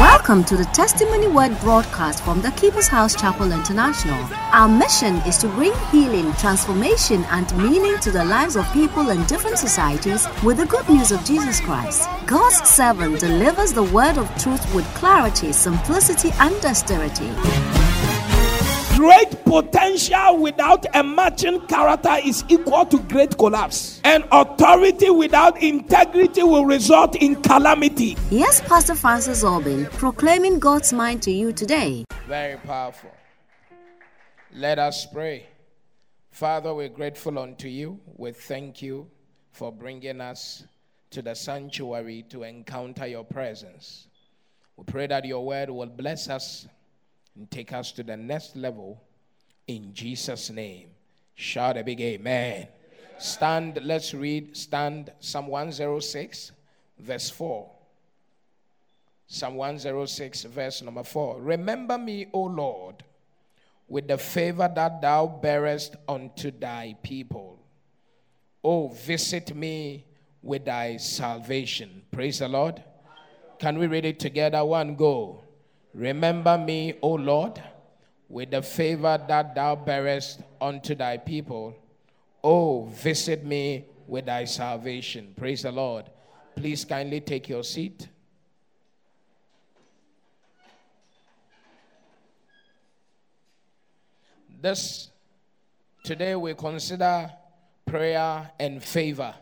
Welcome 0.00 0.44
to 0.44 0.56
the 0.56 0.64
Testimony 0.72 1.28
Word 1.28 1.60
broadcast 1.60 2.24
from 2.24 2.40
the 2.40 2.50
Keeper's 2.52 2.88
House 2.88 3.14
Chapel 3.14 3.52
International. 3.52 4.18
Our 4.52 4.66
mission 4.66 5.16
is 5.26 5.36
to 5.38 5.48
bring 5.48 5.74
healing, 5.90 6.32
transformation, 6.34 7.22
and 7.24 7.54
meaning 7.58 7.98
to 7.98 8.10
the 8.10 8.24
lives 8.24 8.56
of 8.56 8.64
people 8.72 9.10
in 9.10 9.22
different 9.24 9.58
societies 9.58 10.26
with 10.42 10.56
the 10.56 10.64
good 10.64 10.88
news 10.88 11.12
of 11.12 11.22
Jesus 11.22 11.60
Christ. 11.60 12.08
God's 12.24 12.66
servant 12.66 13.20
delivers 13.20 13.74
the 13.74 13.82
word 13.82 14.16
of 14.16 14.26
truth 14.42 14.74
with 14.74 14.86
clarity, 14.94 15.52
simplicity, 15.52 16.30
and 16.38 16.64
austerity. 16.64 17.30
Great 19.00 19.46
potential 19.46 20.36
without 20.36 20.84
a 20.94 21.02
matching 21.02 21.58
character 21.68 22.18
is 22.22 22.44
equal 22.50 22.84
to 22.84 22.98
great 22.98 23.38
collapse. 23.38 23.98
And 24.04 24.24
authority 24.30 25.08
without 25.08 25.62
integrity 25.62 26.42
will 26.42 26.66
result 26.66 27.16
in 27.16 27.36
calamity. 27.36 28.18
Yes, 28.30 28.60
Pastor 28.60 28.94
Francis 28.94 29.42
Albin, 29.42 29.86
proclaiming 29.86 30.58
God's 30.58 30.92
mind 30.92 31.22
to 31.22 31.30
you 31.30 31.50
today. 31.50 32.04
Very 32.28 32.58
powerful. 32.58 33.10
Let 34.52 34.78
us 34.78 35.06
pray. 35.06 35.46
Father, 36.30 36.74
we're 36.74 36.90
grateful 36.90 37.38
unto 37.38 37.68
you. 37.68 37.98
We 38.18 38.32
thank 38.32 38.82
you 38.82 39.08
for 39.50 39.72
bringing 39.72 40.20
us 40.20 40.64
to 41.12 41.22
the 41.22 41.34
sanctuary 41.34 42.26
to 42.28 42.42
encounter 42.42 43.06
your 43.06 43.24
presence. 43.24 44.08
We 44.76 44.84
pray 44.84 45.06
that 45.06 45.24
your 45.24 45.42
word 45.46 45.70
will 45.70 45.86
bless 45.86 46.28
us 46.28 46.68
and 47.40 47.50
take 47.50 47.72
us 47.72 47.90
to 47.90 48.02
the 48.02 48.18
next 48.18 48.54
level 48.54 49.02
in 49.66 49.94
Jesus' 49.94 50.50
name. 50.50 50.90
Shout 51.34 51.78
a 51.78 51.82
big 51.82 51.98
amen. 51.98 52.68
Stand, 53.18 53.80
let's 53.82 54.12
read, 54.12 54.54
stand 54.54 55.10
Psalm 55.20 55.46
106, 55.46 56.52
verse 56.98 57.30
4. 57.30 57.70
Psalm 59.26 59.54
106, 59.54 60.42
verse 60.44 60.82
number 60.82 61.02
4. 61.02 61.40
Remember 61.40 61.96
me, 61.96 62.26
O 62.34 62.42
Lord, 62.42 63.02
with 63.88 64.06
the 64.06 64.18
favor 64.18 64.70
that 64.74 65.00
thou 65.00 65.26
bearest 65.26 65.96
unto 66.06 66.50
thy 66.50 66.94
people. 67.02 67.58
Oh, 68.62 68.88
visit 68.88 69.56
me 69.56 70.04
with 70.42 70.66
thy 70.66 70.98
salvation. 70.98 72.02
Praise 72.10 72.40
the 72.40 72.48
Lord. 72.48 72.84
Can 73.58 73.78
we 73.78 73.86
read 73.86 74.04
it 74.04 74.20
together? 74.20 74.62
One 74.62 74.94
go. 74.94 75.39
Remember 75.94 76.56
me, 76.56 76.94
O 77.02 77.10
Lord, 77.14 77.60
with 78.28 78.52
the 78.52 78.62
favor 78.62 79.22
that 79.28 79.54
thou 79.54 79.74
bearest 79.74 80.40
unto 80.60 80.94
thy 80.94 81.16
people. 81.16 81.74
O 82.42 82.84
visit 82.84 83.44
me 83.44 83.84
with 84.06 84.26
thy 84.26 84.44
salvation. 84.44 85.34
Praise 85.36 85.62
the 85.62 85.72
Lord. 85.72 86.06
Please 86.54 86.84
kindly 86.84 87.20
take 87.20 87.48
your 87.48 87.64
seat. 87.64 88.08
This 94.62 95.10
today 96.04 96.36
we 96.36 96.54
consider 96.54 97.30
prayer 97.86 98.50
and 98.60 98.82
favor 98.82 99.34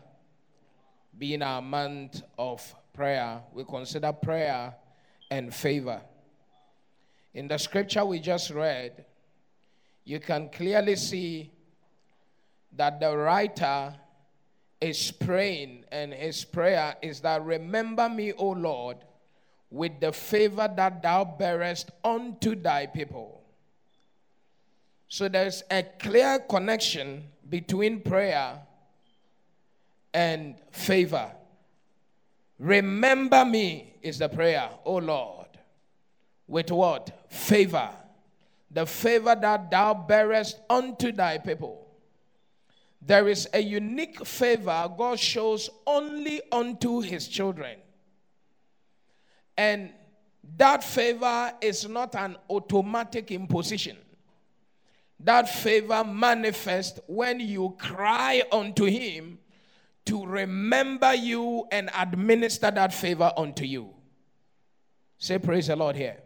being 1.17 1.41
our 1.41 1.61
month 1.61 2.21
of 2.37 2.73
prayer. 2.93 3.41
We 3.53 3.65
consider 3.65 4.13
prayer 4.13 4.73
and 5.29 5.53
favor. 5.53 6.01
In 7.33 7.47
the 7.47 7.57
scripture 7.57 8.03
we 8.05 8.19
just 8.19 8.49
read, 8.49 9.05
you 10.03 10.19
can 10.19 10.49
clearly 10.49 10.95
see 10.95 11.51
that 12.75 12.99
the 12.99 13.15
writer 13.15 13.93
is 14.81 15.11
praying, 15.11 15.83
and 15.91 16.13
his 16.13 16.45
prayer 16.45 16.95
is 17.01 17.19
that, 17.21 17.43
Remember 17.43 18.07
me, 18.09 18.33
O 18.33 18.49
Lord, 18.49 18.97
with 19.69 19.99
the 19.99 20.11
favor 20.11 20.71
that 20.75 21.03
thou 21.03 21.23
bearest 21.23 21.91
unto 22.03 22.55
thy 22.55 22.87
people. 22.87 23.43
So 25.09 25.27
there's 25.27 25.63
a 25.69 25.83
clear 25.83 26.39
connection 26.39 27.25
between 27.47 28.01
prayer 28.01 28.59
and 30.13 30.55
favor. 30.71 31.31
Remember 32.57 33.45
me 33.45 33.95
is 34.01 34.17
the 34.19 34.29
prayer, 34.29 34.69
O 34.85 34.95
Lord 34.97 35.38
with 36.49 36.71
what? 36.71 37.11
Favor. 37.29 37.89
The 38.71 38.85
favor 38.85 39.35
that 39.35 39.71
thou 39.71 39.93
bearest 39.93 40.59
unto 40.69 41.11
thy 41.11 41.37
people. 41.37 41.87
There 43.01 43.29
is 43.29 43.47
a 43.53 43.59
unique 43.59 44.25
favor 44.25 44.91
God 44.97 45.19
shows 45.19 45.69
only 45.87 46.41
unto 46.51 46.99
his 46.99 47.27
children. 47.27 47.77
And 49.57 49.91
that 50.57 50.83
favor 50.83 51.53
is 51.61 51.87
not 51.87 52.15
an 52.15 52.35
automatic 52.49 53.31
imposition. 53.31 53.97
That 55.21 55.49
favor 55.49 56.03
manifests 56.03 56.99
when 57.07 57.39
you 57.39 57.75
cry 57.77 58.43
unto 58.51 58.85
him 58.85 59.39
to 60.05 60.25
remember 60.25 61.13
you 61.13 61.67
and 61.71 61.89
administer 61.95 62.71
that 62.71 62.93
favor 62.93 63.31
unto 63.35 63.65
you. 63.65 63.89
Say, 65.17 65.37
Praise 65.37 65.67
the 65.67 65.75
Lord 65.75 65.95
here. 65.95 66.17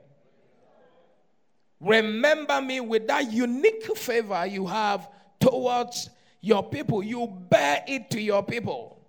Remember 1.83 2.61
me 2.61 2.79
with 2.79 3.07
that 3.07 3.31
unique 3.31 3.85
favor 3.97 4.45
you 4.45 4.65
have 4.65 5.09
towards 5.39 6.09
your 6.39 6.63
people. 6.63 7.03
You 7.03 7.27
bear 7.27 7.83
it 7.87 8.09
to 8.11 8.21
your 8.21 8.41
people. 8.41 9.01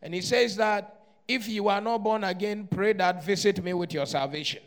And 0.00 0.14
he 0.14 0.20
says 0.20 0.56
that 0.56 1.00
if 1.26 1.48
you 1.48 1.68
are 1.68 1.80
not 1.80 1.98
born 1.98 2.24
again, 2.24 2.68
pray 2.70 2.92
that 2.94 3.24
visit 3.24 3.62
me 3.62 3.72
with 3.74 3.92
your 3.92 4.06
salvation. 4.06 4.62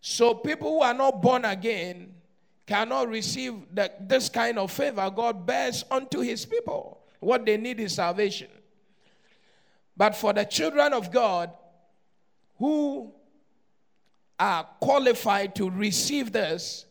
So 0.00 0.34
people 0.34 0.70
who 0.70 0.82
are 0.82 0.94
not 0.94 1.20
born 1.20 1.44
again 1.44 2.14
cannot 2.66 3.08
receive 3.08 3.54
the, 3.72 3.90
this 4.00 4.28
kind 4.28 4.58
of 4.58 4.70
favor 4.70 5.10
God 5.10 5.44
bears 5.44 5.84
unto 5.90 6.20
his 6.20 6.46
people. 6.46 7.00
What 7.18 7.44
they 7.44 7.56
need 7.56 7.80
is 7.80 7.94
salvation. 7.94 8.48
But 9.96 10.14
for 10.14 10.32
the 10.32 10.44
children 10.44 10.92
of 10.92 11.10
God 11.10 11.50
who 12.58 13.12
are 14.38 14.64
qualified 14.80 15.54
to 15.56 15.70
receive 15.70 16.32
this, 16.32 16.86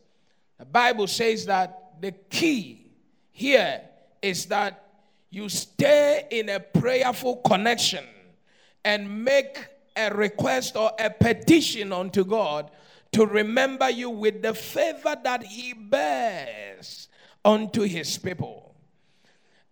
the 0.58 0.66
Bible 0.66 1.08
says 1.08 1.46
that 1.46 2.02
the 2.02 2.12
key 2.30 2.92
here 3.32 3.82
is 4.22 4.46
that 4.48 4.84
you 5.30 5.50
stay 5.50 6.26
in 6.32 6.50
a 6.50 6.60
prayerful 6.60 7.38
connection 7.38 8.04
and 8.84 9.24
make 9.24 9.68
a 9.96 10.10
request 10.14 10.76
or 10.76 10.92
a 11.00 11.10
petition 11.10 11.92
unto 11.92 12.24
God 12.24 12.72
to 13.12 13.26
remember 13.26 13.90
you 13.90 14.10
with 14.10 14.42
the 14.42 14.54
favor 14.54 15.16
that 15.24 15.44
He 15.44 15.74
bears 15.74 17.08
unto 17.44 17.82
His 17.82 18.18
people. 18.18 18.76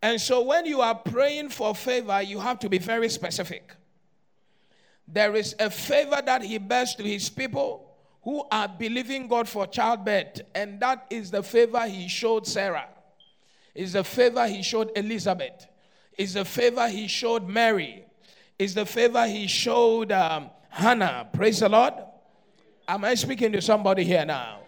And 0.02 0.20
so 0.20 0.42
when 0.42 0.66
you 0.66 0.82
are 0.82 0.96
praying 0.96 1.50
for 1.50 1.74
favor, 1.74 2.22
you 2.22 2.40
have 2.40 2.60
to 2.60 2.70
be 2.70 2.78
very 2.78 3.10
specific. 3.10 3.74
There 5.08 5.36
is 5.36 5.56
a 5.60 5.70
favor 5.70 6.22
that 6.26 6.44
He 6.44 6.58
bears 6.58 6.96
to 6.96 7.04
His 7.04 7.30
people 7.30 7.90
who 8.24 8.46
are 8.52 8.68
believing 8.68 9.28
God 9.28 9.50
for 9.50 9.68
childbirth, 9.68 10.42
and 10.56 10.80
that 10.80 11.06
is 11.10 11.30
the 11.32 11.44
favor 11.44 11.86
He 11.88 12.08
showed 12.08 12.48
Sarah, 12.48 12.88
is 13.76 13.94
the 13.94 14.04
favor 14.04 14.48
He 14.48 14.64
showed 14.64 14.92
Elizabeth, 14.96 15.68
is 16.18 16.36
the 16.36 16.46
favor 16.46 16.88
He 16.88 17.08
showed 17.08 17.48
Mary, 17.48 18.06
is 18.58 18.74
the 18.74 18.86
favor 18.86 19.28
He 19.28 19.48
showed 19.48 20.12
um, 20.12 20.50
Hannah. 20.70 21.28
Praise 21.34 21.60
the 21.60 21.70
Lord. 21.70 21.94
Am 22.88 23.06
I 23.06 23.16
speaking 23.16 23.52
to 23.52 23.62
somebody 23.62 24.04
here 24.04 24.26
now? 24.26 24.60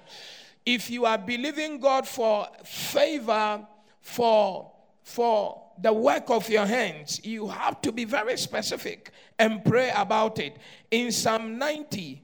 If 0.65 0.89
you 0.89 1.05
are 1.05 1.17
believing 1.17 1.79
God 1.79 2.07
for 2.07 2.47
favor 2.63 3.65
for 4.01 4.71
for 5.03 5.64
the 5.81 5.93
work 5.93 6.29
of 6.29 6.49
your 6.49 6.65
hands, 6.65 7.23
you 7.23 7.47
have 7.47 7.81
to 7.81 7.91
be 7.91 8.05
very 8.05 8.37
specific 8.37 9.11
and 9.37 9.63
pray 9.63 9.91
about 9.95 10.39
it. 10.39 10.57
In 10.91 11.11
Psalm 11.11 11.57
90, 11.57 12.21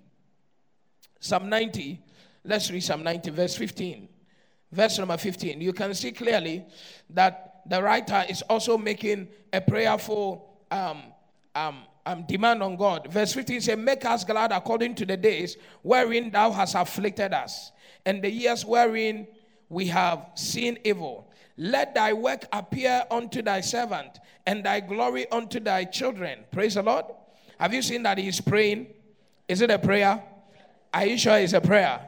Psalm 1.19 1.49
90, 1.49 2.01
let's 2.45 2.71
read 2.71 2.83
Psalm 2.83 3.03
90, 3.03 3.29
verse 3.31 3.55
15. 3.55 4.07
Verse 4.71 4.97
number 4.99 5.17
15. 5.17 5.59
You 5.59 5.73
can 5.73 5.93
see 5.93 6.11
clearly 6.11 6.65
that 7.09 7.61
the 7.65 7.81
writer 7.81 8.23
is 8.29 8.41
also 8.43 8.77
making 8.77 9.27
a 9.51 9.59
prayerful 9.59 10.57
um, 10.71 11.03
um, 11.53 11.83
um, 12.05 12.23
demand 12.27 12.63
on 12.63 12.77
God. 12.77 13.11
Verse 13.11 13.33
15 13.33 13.61
says, 13.61 13.77
Make 13.77 14.05
us 14.05 14.23
glad 14.23 14.51
according 14.51 14.95
to 14.95 15.05
the 15.05 15.17
days 15.17 15.57
wherein 15.81 16.31
thou 16.31 16.51
hast 16.51 16.75
afflicted 16.75 17.33
us, 17.33 17.71
and 18.05 18.23
the 18.23 18.31
years 18.31 18.65
wherein 18.65 19.27
we 19.69 19.87
have 19.87 20.25
seen 20.35 20.77
evil. 20.83 21.30
Let 21.57 21.93
thy 21.95 22.13
work 22.13 22.45
appear 22.51 23.03
unto 23.11 23.41
thy 23.41 23.61
servant, 23.61 24.19
and 24.45 24.63
thy 24.63 24.79
glory 24.79 25.29
unto 25.31 25.59
thy 25.59 25.85
children. 25.85 26.39
Praise 26.51 26.75
the 26.75 26.83
Lord. 26.83 27.05
Have 27.59 27.73
you 27.73 27.81
seen 27.81 28.03
that 28.03 28.17
he 28.17 28.27
is 28.27 28.41
praying? 28.41 28.87
Is 29.47 29.61
it 29.61 29.69
a 29.69 29.77
prayer? 29.77 30.23
Are 30.93 31.05
you 31.05 31.17
sure 31.17 31.37
it's 31.37 31.53
a 31.53 31.61
prayer? 31.61 31.99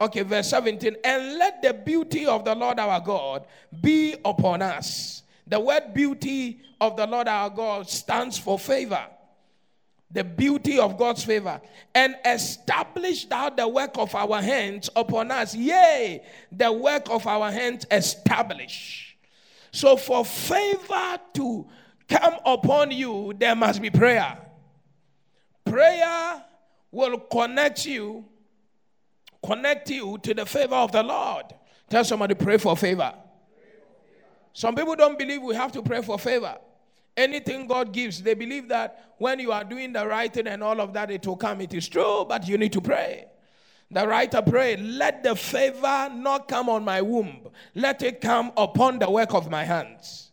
Okay, 0.00 0.22
verse 0.22 0.48
17. 0.50 0.96
And 1.04 1.38
let 1.38 1.62
the 1.62 1.72
beauty 1.74 2.26
of 2.26 2.44
the 2.44 2.54
Lord 2.54 2.78
our 2.78 3.00
God 3.00 3.46
be 3.80 4.16
upon 4.24 4.62
us. 4.62 5.22
The 5.46 5.60
word 5.60 5.92
beauty 5.92 6.60
of 6.80 6.96
the 6.96 7.06
Lord 7.06 7.28
our 7.28 7.50
God 7.50 7.88
stands 7.88 8.38
for 8.38 8.58
favor. 8.58 9.06
The 10.14 10.22
beauty 10.22 10.78
of 10.78 10.96
God's 10.96 11.24
favor, 11.24 11.60
and 11.94 12.14
establish 12.24 13.26
thou 13.26 13.50
the 13.50 13.66
work 13.66 13.98
of 13.98 14.14
our 14.14 14.40
hands 14.40 14.88
upon 14.94 15.30
us. 15.32 15.54
Yea, 15.54 16.22
the 16.52 16.72
work 16.72 17.10
of 17.10 17.26
our 17.26 17.50
hands 17.50 17.84
establish. 17.90 19.16
So, 19.72 19.96
for 19.96 20.24
favor 20.24 21.18
to 21.34 21.66
come 22.08 22.34
upon 22.46 22.92
you, 22.92 23.34
there 23.36 23.56
must 23.56 23.82
be 23.82 23.90
prayer. 23.90 24.38
Prayer 25.64 26.44
will 26.92 27.18
connect 27.18 27.84
you, 27.84 28.24
connect 29.44 29.90
you 29.90 30.16
to 30.18 30.32
the 30.32 30.46
favor 30.46 30.76
of 30.76 30.92
the 30.92 31.02
Lord. 31.02 31.46
Tell 31.90 32.04
somebody, 32.04 32.34
pray 32.34 32.58
for 32.58 32.76
favor. 32.76 33.12
Some 34.52 34.76
people 34.76 34.94
don't 34.94 35.18
believe 35.18 35.42
we 35.42 35.56
have 35.56 35.72
to 35.72 35.82
pray 35.82 36.02
for 36.02 36.20
favor. 36.20 36.56
Anything 37.16 37.66
God 37.66 37.92
gives, 37.92 38.22
they 38.22 38.34
believe 38.34 38.68
that 38.68 39.14
when 39.18 39.38
you 39.38 39.52
are 39.52 39.62
doing 39.62 39.92
the 39.92 40.06
right 40.06 40.32
thing 40.32 40.48
and 40.48 40.62
all 40.62 40.80
of 40.80 40.92
that, 40.94 41.10
it 41.10 41.26
will 41.26 41.36
come. 41.36 41.60
It 41.60 41.72
is 41.72 41.88
true, 41.88 42.24
but 42.28 42.48
you 42.48 42.58
need 42.58 42.72
to 42.72 42.80
pray. 42.80 43.26
The 43.90 44.06
writer 44.06 44.42
prayed, 44.42 44.80
Let 44.80 45.22
the 45.22 45.36
favor 45.36 46.10
not 46.12 46.48
come 46.48 46.68
on 46.68 46.84
my 46.84 47.00
womb, 47.00 47.48
let 47.74 48.02
it 48.02 48.20
come 48.20 48.50
upon 48.56 48.98
the 48.98 49.08
work 49.08 49.32
of 49.34 49.50
my 49.50 49.62
hands. 49.62 50.32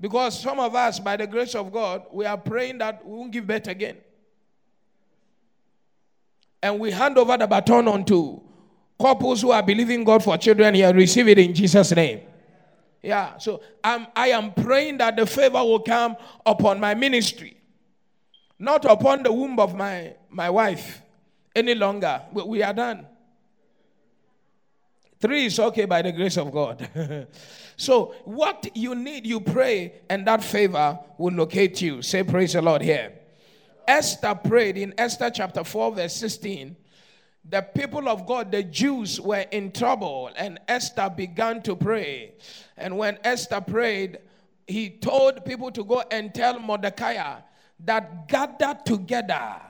Because 0.00 0.40
some 0.40 0.58
of 0.58 0.74
us, 0.74 0.98
by 0.98 1.16
the 1.16 1.26
grace 1.26 1.54
of 1.54 1.72
God, 1.72 2.06
we 2.10 2.24
are 2.24 2.38
praying 2.38 2.78
that 2.78 3.06
we 3.06 3.14
won't 3.14 3.30
give 3.30 3.46
birth 3.46 3.68
again. 3.68 3.98
And 6.62 6.80
we 6.80 6.90
hand 6.90 7.18
over 7.18 7.36
the 7.36 7.46
baton 7.46 7.86
onto 7.86 8.40
couples 9.00 9.42
who 9.42 9.50
are 9.50 9.62
believing 9.62 10.02
God 10.02 10.24
for 10.24 10.36
children 10.38 10.74
here. 10.74 10.92
Receive 10.92 11.28
it 11.28 11.38
in 11.38 11.54
Jesus' 11.54 11.92
name. 11.94 12.20
Yeah, 13.02 13.38
so 13.38 13.60
I'm, 13.82 14.06
I 14.14 14.28
am 14.28 14.52
praying 14.52 14.98
that 14.98 15.16
the 15.16 15.26
favor 15.26 15.58
will 15.58 15.80
come 15.80 16.16
upon 16.46 16.78
my 16.78 16.94
ministry, 16.94 17.56
not 18.58 18.84
upon 18.84 19.24
the 19.24 19.32
womb 19.32 19.58
of 19.58 19.74
my, 19.74 20.14
my 20.30 20.48
wife 20.48 21.02
any 21.54 21.74
longer. 21.74 22.22
We, 22.32 22.42
we 22.44 22.62
are 22.62 22.72
done. 22.72 23.06
Three 25.18 25.46
is 25.46 25.58
okay 25.58 25.84
by 25.84 26.02
the 26.02 26.12
grace 26.12 26.36
of 26.36 26.52
God. 26.52 26.88
so, 27.76 28.14
what 28.24 28.68
you 28.76 28.94
need, 28.94 29.26
you 29.26 29.40
pray, 29.40 29.94
and 30.08 30.26
that 30.26 30.42
favor 30.42 30.98
will 31.18 31.34
locate 31.34 31.80
you. 31.80 32.02
Say, 32.02 32.22
Praise 32.22 32.52
the 32.52 32.62
Lord 32.62 32.82
here. 32.82 33.12
Esther 33.86 34.34
prayed 34.34 34.76
in 34.78 34.94
Esther 34.96 35.30
chapter 35.30 35.64
4, 35.64 35.94
verse 35.96 36.14
16 36.14 36.76
the 37.48 37.62
people 37.62 38.08
of 38.08 38.26
God, 38.26 38.52
the 38.52 38.62
Jews, 38.62 39.20
were 39.20 39.44
in 39.50 39.72
trouble, 39.72 40.30
and 40.36 40.60
Esther 40.68 41.10
began 41.14 41.60
to 41.62 41.74
pray. 41.74 42.34
And 42.76 42.96
when 42.96 43.18
Esther 43.24 43.60
prayed, 43.60 44.18
he 44.66 44.90
told 44.90 45.44
people 45.44 45.70
to 45.72 45.84
go 45.84 46.02
and 46.10 46.32
tell 46.32 46.58
Mordecai 46.60 47.40
that 47.80 48.28
gather 48.28 48.78
together 48.84 49.60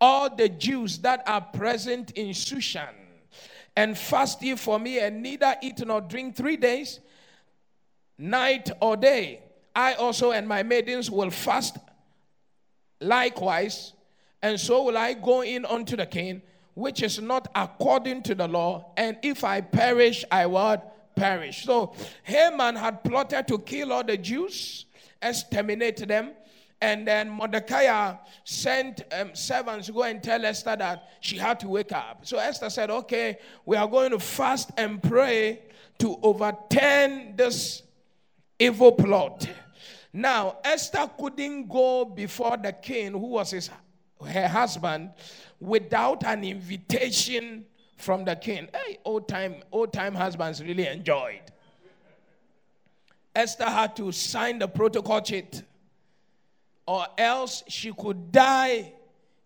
all 0.00 0.34
the 0.34 0.48
Jews 0.48 0.98
that 0.98 1.22
are 1.26 1.40
present 1.40 2.12
in 2.12 2.28
Shushan 2.28 2.94
and 3.76 3.96
fast 3.96 4.42
ye 4.42 4.54
for 4.56 4.78
me, 4.78 4.98
and 4.98 5.22
neither 5.22 5.54
eat 5.62 5.84
nor 5.86 6.00
drink 6.00 6.36
three 6.36 6.56
days, 6.56 7.00
night 8.18 8.70
or 8.80 8.96
day. 8.96 9.40
I 9.74 9.94
also 9.94 10.32
and 10.32 10.46
my 10.46 10.62
maidens 10.62 11.10
will 11.10 11.30
fast 11.30 11.76
likewise, 13.00 13.92
and 14.42 14.58
so 14.58 14.84
will 14.84 14.98
I 14.98 15.14
go 15.14 15.42
in 15.42 15.64
unto 15.64 15.96
the 15.96 16.06
king 16.06 16.42
which 16.80 17.02
is 17.02 17.20
not 17.20 17.48
according 17.54 18.22
to 18.22 18.34
the 18.34 18.48
law, 18.48 18.92
and 18.96 19.18
if 19.22 19.44
I 19.44 19.60
perish, 19.60 20.24
I 20.30 20.46
will 20.46 20.82
perish. 21.14 21.64
So 21.64 21.94
Haman 22.22 22.76
had 22.76 23.04
plotted 23.04 23.46
to 23.48 23.58
kill 23.58 23.92
all 23.92 24.02
the 24.02 24.16
Jews, 24.16 24.86
exterminate 25.20 26.08
them. 26.08 26.32
And 26.82 27.06
then 27.06 27.28
Mordecai 27.28 28.14
sent 28.44 29.02
um, 29.12 29.34
servants 29.34 29.88
to 29.88 29.92
go 29.92 30.04
and 30.04 30.22
tell 30.22 30.42
Esther 30.46 30.76
that 30.76 31.10
she 31.20 31.36
had 31.36 31.60
to 31.60 31.68
wake 31.68 31.92
up. 31.92 32.20
So 32.24 32.38
Esther 32.38 32.70
said, 32.70 32.90
Okay, 32.90 33.36
we 33.66 33.76
are 33.76 33.86
going 33.86 34.12
to 34.12 34.18
fast 34.18 34.70
and 34.78 35.02
pray 35.02 35.60
to 35.98 36.18
overturn 36.22 37.36
this 37.36 37.82
evil 38.58 38.92
plot. 38.92 39.46
Now, 40.14 40.56
Esther 40.64 41.10
couldn't 41.18 41.68
go 41.68 42.06
before 42.06 42.56
the 42.56 42.72
king, 42.72 43.12
who 43.12 43.26
was 43.26 43.50
his, 43.50 43.68
her 44.26 44.48
husband, 44.48 45.10
without 45.60 46.24
an 46.24 46.42
invitation 46.42 47.64
from 47.96 48.24
the 48.24 48.34
king. 48.34 48.68
Hey, 48.72 48.98
old 49.04 49.28
time, 49.28 49.56
old 49.70 49.92
time 49.92 50.14
husbands 50.14 50.62
really 50.62 50.86
enjoyed. 50.86 51.42
Esther 53.34 53.66
had 53.66 53.94
to 53.96 54.10
sign 54.10 54.58
the 54.58 54.66
protocol 54.66 55.22
sheet, 55.22 55.62
or 56.86 57.06
else 57.16 57.62
she 57.68 57.92
could 57.92 58.32
die 58.32 58.92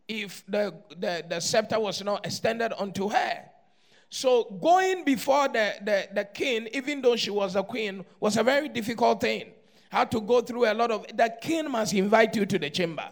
if 0.08 0.44
the, 0.46 0.75
the, 0.99 1.25
the 1.28 1.40
scepter 1.40 1.78
was 1.78 2.02
not 2.02 2.25
extended 2.25 2.72
unto 2.81 3.08
her. 3.11 3.44
So 4.08 4.44
going 4.44 5.05
before 5.05 5.49
the, 5.49 5.75
the, 5.82 6.08
the 6.14 6.25
king, 6.25 6.69
even 6.72 7.02
though 7.02 7.16
she 7.16 7.31
was 7.31 7.56
a 7.56 7.62
queen, 7.62 8.05
was 8.20 8.37
a 8.37 8.43
very 8.43 8.69
difficult 8.69 9.20
thing. 9.20 9.50
Had 9.90 10.11
to 10.12 10.20
go 10.20 10.40
through 10.40 10.70
a 10.70 10.75
lot 10.75 10.90
of 10.90 11.06
the 11.14 11.34
king 11.40 11.70
must 11.70 11.93
invite 11.94 12.34
you 12.37 12.46
to 12.46 12.58
the 12.58 12.70
chamber. 12.70 13.08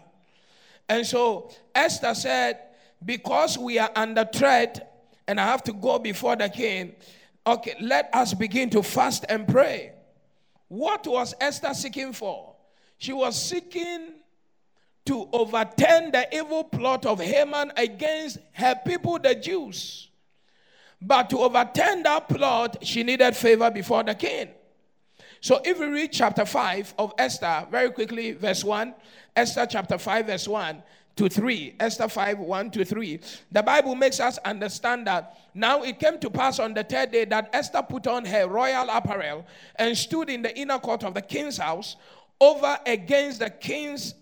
And 0.87 1.05
so 1.05 1.51
Esther 1.73 2.13
said, 2.13 2.59
because 3.05 3.57
we 3.57 3.79
are 3.79 3.91
under 3.95 4.25
threat 4.25 5.05
and 5.27 5.39
I 5.39 5.45
have 5.45 5.63
to 5.63 5.73
go 5.73 5.99
before 5.99 6.35
the 6.35 6.49
king, 6.49 6.95
okay, 7.45 7.75
let 7.79 8.09
us 8.13 8.33
begin 8.33 8.69
to 8.71 8.83
fast 8.83 9.25
and 9.29 9.47
pray. 9.47 9.93
What 10.67 11.05
was 11.07 11.33
Esther 11.39 11.73
seeking 11.73 12.13
for? 12.13 12.55
She 12.97 13.13
was 13.13 13.41
seeking 13.41 14.13
to 15.05 15.27
overturn 15.33 16.11
the 16.11 16.27
evil 16.35 16.63
plot 16.63 17.05
of 17.05 17.19
Haman 17.19 17.73
against 17.75 18.37
her 18.53 18.75
people, 18.85 19.19
the 19.19 19.35
Jews. 19.35 20.09
But 21.01 21.29
to 21.31 21.39
overturn 21.39 22.03
that 22.03 22.29
plot, 22.29 22.77
she 22.81 23.03
needed 23.03 23.35
favor 23.35 23.69
before 23.69 24.03
the 24.03 24.15
king. 24.15 24.49
So 25.41 25.59
if 25.65 25.77
we 25.77 25.87
read 25.87 26.13
chapter 26.13 26.45
5 26.45 26.93
of 26.97 27.13
Esther, 27.17 27.67
very 27.69 27.91
quickly, 27.91 28.31
verse 28.31 28.63
1, 28.63 28.95
Esther 29.35 29.65
chapter 29.65 29.97
5, 29.97 30.27
verse 30.27 30.47
1, 30.47 30.81
to 31.15 31.29
3, 31.29 31.75
Esther 31.79 32.07
5 32.07 32.39
1 32.39 32.71
to 32.71 32.85
3, 32.85 33.19
the 33.51 33.61
Bible 33.61 33.95
makes 33.95 34.19
us 34.19 34.37
understand 34.39 35.05
that 35.07 35.37
now 35.53 35.83
it 35.83 35.99
came 35.99 36.19
to 36.19 36.29
pass 36.29 36.59
on 36.59 36.73
the 36.73 36.83
third 36.83 37.11
day 37.11 37.25
that 37.25 37.49
Esther 37.53 37.83
put 37.83 38.07
on 38.07 38.25
her 38.25 38.47
royal 38.47 38.89
apparel 38.89 39.45
and 39.75 39.95
stood 39.95 40.29
in 40.29 40.41
the 40.41 40.57
inner 40.57 40.79
court 40.79 41.03
of 41.03 41.13
the 41.13 41.21
king's 41.21 41.57
house 41.57 41.95
over 42.41 42.79
against 42.85 43.39
the 43.39 43.49
king's 43.49 44.15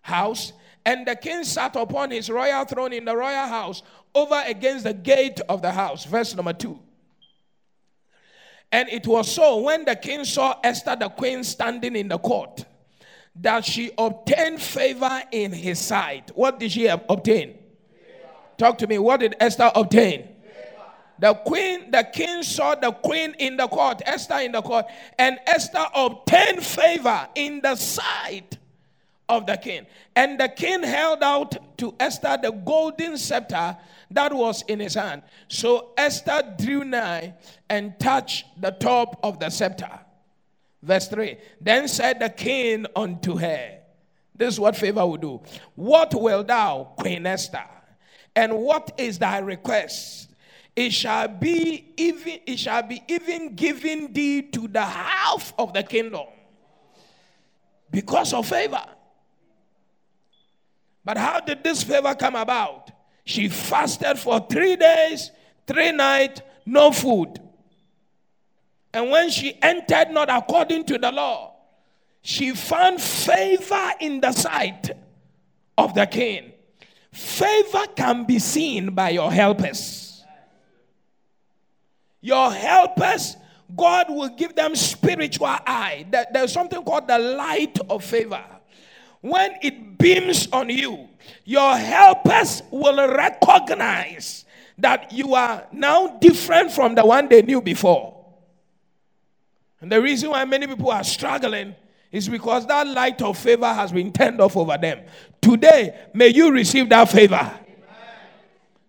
house. 0.00 0.52
And 0.86 1.06
the 1.06 1.16
king 1.16 1.44
sat 1.44 1.76
upon 1.76 2.12
his 2.12 2.30
royal 2.30 2.64
throne 2.64 2.92
in 2.92 3.04
the 3.04 3.16
royal 3.16 3.46
house 3.46 3.82
over 4.14 4.42
against 4.46 4.84
the 4.84 4.94
gate 4.94 5.40
of 5.48 5.60
the 5.60 5.72
house. 5.72 6.04
Verse 6.04 6.34
number 6.34 6.52
2. 6.52 6.78
And 8.70 8.88
it 8.88 9.06
was 9.06 9.30
so 9.30 9.60
when 9.60 9.84
the 9.84 9.96
king 9.96 10.24
saw 10.24 10.58
Esther 10.62 10.96
the 10.96 11.08
queen 11.08 11.42
standing 11.42 11.96
in 11.96 12.08
the 12.08 12.18
court 12.18 12.64
that 13.40 13.64
she 13.64 13.90
obtained 13.96 14.60
favor 14.60 15.22
in 15.30 15.52
his 15.52 15.78
sight. 15.78 16.30
What 16.34 16.58
did 16.58 16.72
she 16.72 16.86
obtain? 16.86 17.56
Talk 18.56 18.78
to 18.78 18.86
me. 18.86 18.98
What 18.98 19.20
did 19.20 19.36
Esther 19.38 19.70
obtain? 19.74 20.28
The 21.20 21.34
queen, 21.34 21.90
the 21.90 22.04
king 22.12 22.42
saw 22.42 22.76
the 22.76 22.92
queen 22.92 23.34
in 23.38 23.56
the 23.56 23.66
court, 23.66 24.02
Esther 24.06 24.38
in 24.38 24.52
the 24.52 24.62
court, 24.62 24.86
and 25.18 25.38
Esther 25.46 25.84
obtained 25.94 26.64
favor 26.64 27.28
in 27.34 27.60
the 27.60 27.74
sight 27.74 28.56
of 29.28 29.46
the 29.46 29.56
king. 29.56 29.86
And 30.14 30.38
the 30.38 30.48
king 30.48 30.82
held 30.82 31.22
out 31.22 31.56
to 31.78 31.94
Esther 31.98 32.38
the 32.40 32.52
golden 32.52 33.18
scepter 33.18 33.76
that 34.12 34.32
was 34.32 34.62
in 34.68 34.80
his 34.80 34.94
hand. 34.94 35.22
So 35.48 35.90
Esther 35.96 36.54
drew 36.58 36.84
nigh 36.84 37.34
and 37.68 37.98
touched 37.98 38.46
the 38.60 38.70
top 38.70 39.18
of 39.22 39.40
the 39.40 39.50
scepter. 39.50 39.90
Verse 40.82 41.08
3 41.08 41.36
Then 41.60 41.88
said 41.88 42.20
the 42.20 42.30
king 42.30 42.86
unto 42.94 43.36
her, 43.36 43.78
This 44.34 44.54
is 44.54 44.60
what 44.60 44.76
favor 44.76 45.06
will 45.06 45.16
do. 45.16 45.40
What 45.74 46.14
will 46.14 46.44
thou, 46.44 46.92
Queen 46.96 47.26
Esther? 47.26 47.64
And 48.34 48.56
what 48.56 48.92
is 48.98 49.18
thy 49.18 49.38
request? 49.38 50.30
It 50.76 50.92
shall 50.92 51.26
be 51.26 51.92
even 51.96 52.38
it 52.46 52.58
shall 52.58 52.84
be 52.84 53.02
even 53.08 53.56
given 53.56 54.12
thee 54.12 54.42
to 54.42 54.68
the 54.68 54.84
half 54.84 55.52
of 55.58 55.72
the 55.72 55.82
kingdom 55.82 56.26
because 57.90 58.32
of 58.32 58.46
favor. 58.46 58.84
But 61.04 61.16
how 61.16 61.40
did 61.40 61.64
this 61.64 61.82
favor 61.82 62.14
come 62.14 62.36
about? 62.36 62.92
She 63.24 63.48
fasted 63.48 64.18
for 64.18 64.46
three 64.48 64.76
days, 64.76 65.32
three 65.66 65.90
nights, 65.90 66.42
no 66.64 66.92
food. 66.92 67.40
And 68.98 69.12
when 69.12 69.30
she 69.30 69.56
entered 69.62 70.10
not 70.10 70.28
according 70.28 70.82
to 70.86 70.98
the 70.98 71.12
law, 71.12 71.54
she 72.20 72.50
found 72.50 73.00
favor 73.00 73.92
in 74.00 74.20
the 74.20 74.32
sight 74.32 74.90
of 75.78 75.94
the 75.94 76.04
king. 76.04 76.52
Favor 77.12 77.86
can 77.94 78.24
be 78.24 78.40
seen 78.40 78.90
by 78.90 79.10
your 79.10 79.30
helpers. 79.30 80.24
Your 82.20 82.50
helpers, 82.50 83.36
God 83.76 84.06
will 84.08 84.30
give 84.30 84.56
them 84.56 84.74
spiritual 84.74 85.46
eye. 85.46 86.04
There's 86.32 86.52
something 86.52 86.82
called 86.82 87.06
the 87.06 87.20
light 87.20 87.78
of 87.88 88.02
favor. 88.02 88.44
when 89.20 89.58
it 89.62 89.96
beams 89.96 90.48
on 90.52 90.70
you, 90.70 91.08
your 91.44 91.76
helpers 91.76 92.64
will 92.72 92.96
recognize 93.14 94.44
that 94.76 95.12
you 95.12 95.36
are 95.36 95.68
now 95.70 96.08
different 96.18 96.72
from 96.72 96.96
the 96.96 97.06
one 97.06 97.28
they 97.28 97.42
knew 97.42 97.62
before. 97.62 98.17
And 99.80 99.92
the 99.92 100.00
reason 100.00 100.30
why 100.30 100.44
many 100.44 100.66
people 100.66 100.90
are 100.90 101.04
struggling 101.04 101.74
is 102.10 102.28
because 102.28 102.66
that 102.66 102.86
light 102.86 103.20
of 103.22 103.38
favor 103.38 103.72
has 103.72 103.92
been 103.92 104.12
turned 104.12 104.40
off 104.40 104.56
over 104.56 104.76
them. 104.78 105.00
Today, 105.40 106.08
may 106.14 106.28
you 106.28 106.50
receive 106.50 106.88
that 106.88 107.10
favor. 107.10 107.52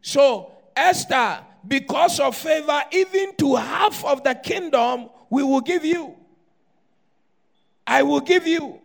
So, 0.01 0.53
Esther, 0.75 1.39
because 1.67 2.19
of 2.19 2.35
favor, 2.35 2.81
even 2.91 3.35
to 3.35 3.55
half 3.55 4.03
of 4.05 4.23
the 4.23 4.33
kingdom, 4.33 5.09
we 5.29 5.43
will 5.43 5.61
give 5.61 5.83
you. 5.83 6.15
I 7.85 8.03
will 8.03 8.21
give 8.21 8.47
you. 8.47 8.79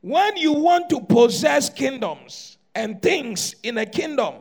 When 0.00 0.36
you 0.36 0.52
want 0.52 0.88
to 0.90 1.00
possess 1.00 1.68
kingdoms 1.68 2.56
and 2.74 3.02
things 3.02 3.56
in 3.62 3.78
a 3.78 3.86
kingdom, 3.86 4.34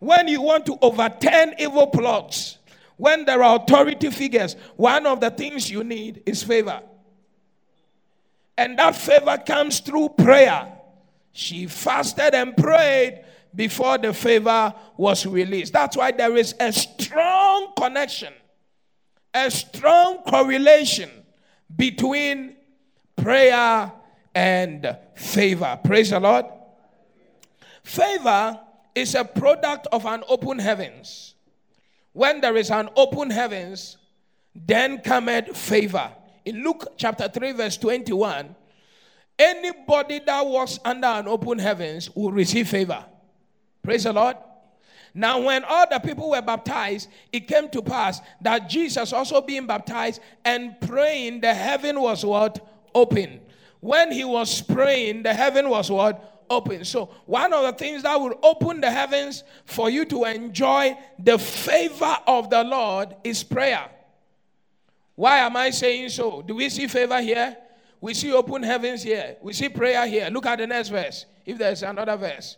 when 0.00 0.26
you 0.26 0.42
want 0.42 0.66
to 0.66 0.76
overturn 0.82 1.54
evil 1.58 1.86
plots, 1.86 2.58
when 3.00 3.24
there 3.24 3.42
are 3.42 3.56
authority 3.56 4.10
figures, 4.10 4.56
one 4.76 5.06
of 5.06 5.20
the 5.20 5.30
things 5.30 5.70
you 5.70 5.82
need 5.82 6.22
is 6.26 6.42
favor. 6.42 6.82
And 8.58 8.78
that 8.78 8.94
favor 8.94 9.38
comes 9.38 9.80
through 9.80 10.10
prayer. 10.10 10.70
She 11.32 11.66
fasted 11.66 12.34
and 12.34 12.54
prayed 12.54 13.24
before 13.54 13.96
the 13.96 14.12
favor 14.12 14.74
was 14.98 15.24
released. 15.24 15.72
That's 15.72 15.96
why 15.96 16.10
there 16.10 16.36
is 16.36 16.54
a 16.60 16.70
strong 16.74 17.72
connection, 17.74 18.34
a 19.32 19.50
strong 19.50 20.18
correlation 20.18 21.08
between 21.74 22.56
prayer 23.16 23.90
and 24.34 24.98
favor. 25.14 25.80
Praise 25.82 26.10
the 26.10 26.20
Lord. 26.20 26.44
Favor 27.82 28.60
is 28.94 29.14
a 29.14 29.24
product 29.24 29.86
of 29.90 30.04
an 30.04 30.22
open 30.28 30.58
heavens. 30.58 31.34
When 32.12 32.40
there 32.40 32.56
is 32.56 32.70
an 32.70 32.88
open 32.96 33.30
heavens, 33.30 33.96
then 34.54 34.98
cometh 34.98 35.56
favor. 35.56 36.10
In 36.44 36.64
Luke 36.64 36.94
chapter 36.96 37.28
3, 37.28 37.52
verse 37.52 37.76
21, 37.76 38.54
anybody 39.38 40.20
that 40.20 40.46
walks 40.46 40.78
under 40.84 41.06
an 41.06 41.28
open 41.28 41.58
heavens 41.58 42.10
will 42.14 42.32
receive 42.32 42.68
favor. 42.68 43.04
Praise 43.82 44.04
the 44.04 44.12
Lord. 44.12 44.36
Now, 45.12 45.40
when 45.40 45.64
all 45.64 45.86
the 45.90 45.98
people 45.98 46.30
were 46.30 46.42
baptized, 46.42 47.08
it 47.32 47.48
came 47.48 47.68
to 47.70 47.82
pass 47.82 48.20
that 48.42 48.68
Jesus 48.68 49.12
also 49.12 49.40
being 49.40 49.66
baptized 49.66 50.20
and 50.44 50.80
praying, 50.80 51.40
the 51.40 51.52
heaven 51.52 52.00
was 52.00 52.24
what? 52.24 52.64
Open. 52.94 53.40
When 53.80 54.12
he 54.12 54.24
was 54.24 54.60
praying, 54.62 55.22
the 55.22 55.34
heaven 55.34 55.68
was 55.68 55.90
what? 55.90 56.39
Open. 56.50 56.84
So, 56.84 57.06
one 57.26 57.52
of 57.52 57.62
the 57.62 57.72
things 57.72 58.02
that 58.02 58.20
will 58.20 58.36
open 58.42 58.80
the 58.80 58.90
heavens 58.90 59.44
for 59.64 59.88
you 59.88 60.04
to 60.06 60.24
enjoy 60.24 60.98
the 61.16 61.38
favor 61.38 62.16
of 62.26 62.50
the 62.50 62.64
Lord 62.64 63.14
is 63.22 63.44
prayer. 63.44 63.88
Why 65.14 65.38
am 65.38 65.56
I 65.56 65.70
saying 65.70 66.08
so? 66.08 66.42
Do 66.42 66.56
we 66.56 66.68
see 66.68 66.88
favor 66.88 67.20
here? 67.22 67.56
We 68.00 68.14
see 68.14 68.32
open 68.32 68.62
heavens 68.62 69.02
here. 69.02 69.36
We 69.40 69.52
see 69.52 69.68
prayer 69.68 70.06
here. 70.06 70.28
Look 70.30 70.46
at 70.46 70.58
the 70.58 70.66
next 70.66 70.88
verse. 70.88 71.26
If 71.46 71.58
there's 71.58 71.82
another 71.82 72.16
verse. 72.16 72.56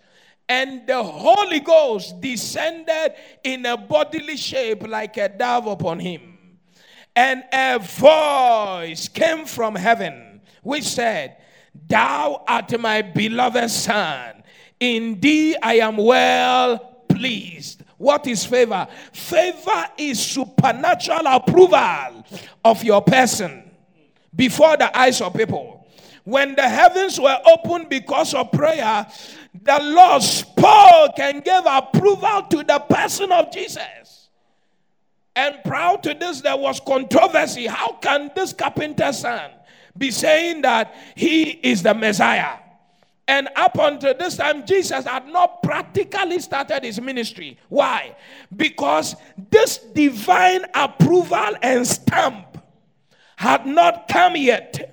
And 0.48 0.86
the 0.86 1.02
Holy 1.02 1.60
Ghost 1.60 2.20
descended 2.20 3.14
in 3.44 3.66
a 3.66 3.76
bodily 3.76 4.36
shape 4.36 4.86
like 4.86 5.16
a 5.16 5.28
dove 5.28 5.66
upon 5.66 5.98
him. 5.98 6.38
And 7.14 7.44
a 7.52 7.78
voice 7.78 9.08
came 9.08 9.44
from 9.44 9.74
heaven 9.74 10.40
which 10.62 10.84
said, 10.84 11.36
Thou 11.74 12.42
art 12.46 12.78
my 12.78 13.02
beloved 13.02 13.70
Son. 13.70 14.42
In 14.80 15.20
thee 15.20 15.56
I 15.62 15.74
am 15.74 15.96
well 15.96 16.78
pleased. 17.08 17.82
What 17.98 18.26
is 18.26 18.44
favor? 18.44 18.88
Favor 19.12 19.86
is 19.96 20.18
supernatural 20.20 21.26
approval 21.26 22.24
of 22.64 22.82
your 22.82 23.00
person 23.00 23.70
before 24.34 24.76
the 24.76 24.96
eyes 24.96 25.20
of 25.20 25.34
people. 25.34 25.86
When 26.24 26.54
the 26.54 26.68
heavens 26.68 27.20
were 27.20 27.38
opened 27.46 27.88
because 27.88 28.34
of 28.34 28.50
prayer, 28.50 29.06
the 29.62 29.78
Lord 29.82 30.22
spoke 30.22 31.18
and 31.18 31.44
gave 31.44 31.62
approval 31.66 32.42
to 32.50 32.64
the 32.64 32.78
person 32.88 33.30
of 33.32 33.52
Jesus. 33.52 34.28
And 35.34 35.56
prior 35.64 35.96
to 35.98 36.14
this, 36.14 36.40
there 36.40 36.56
was 36.56 36.80
controversy. 36.80 37.66
How 37.66 37.92
can 38.00 38.30
this 38.34 38.52
carpenter's 38.52 39.18
son 39.18 39.50
be 39.96 40.10
saying 40.10 40.62
that 40.62 40.94
he 41.14 41.50
is 41.50 41.82
the 41.82 41.94
Messiah. 41.94 42.58
And 43.28 43.48
up 43.56 43.78
until 43.78 44.14
this 44.14 44.36
time, 44.36 44.66
Jesus 44.66 45.04
had 45.04 45.28
not 45.28 45.62
practically 45.62 46.40
started 46.40 46.82
his 46.82 47.00
ministry. 47.00 47.56
Why? 47.68 48.16
Because 48.54 49.16
this 49.50 49.78
divine 49.78 50.64
approval 50.74 51.56
and 51.62 51.86
stamp 51.86 52.58
had 53.36 53.66
not 53.66 54.08
come 54.08 54.36
yet. 54.36 54.88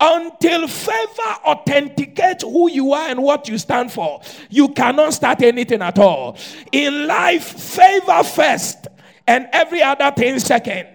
Until 0.00 0.66
favor 0.66 1.34
authenticates 1.46 2.42
who 2.42 2.68
you 2.68 2.92
are 2.92 3.08
and 3.08 3.22
what 3.22 3.48
you 3.48 3.56
stand 3.56 3.92
for, 3.92 4.20
you 4.50 4.68
cannot 4.68 5.14
start 5.14 5.40
anything 5.40 5.80
at 5.80 5.98
all. 5.98 6.36
In 6.72 7.06
life, 7.06 7.44
favor 7.44 8.24
first 8.24 8.88
and 9.26 9.48
every 9.52 9.80
other 9.80 10.10
thing 10.10 10.38
second. 10.40 10.88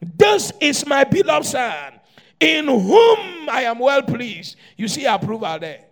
This 0.00 0.52
is 0.60 0.86
my 0.86 1.04
beloved 1.04 1.46
son 1.46 1.95
in 2.40 2.66
whom 2.66 3.48
I 3.48 3.62
am 3.62 3.78
well 3.78 4.02
pleased. 4.02 4.56
You 4.76 4.88
see 4.88 5.04
approval 5.04 5.58
there. 5.58 5.84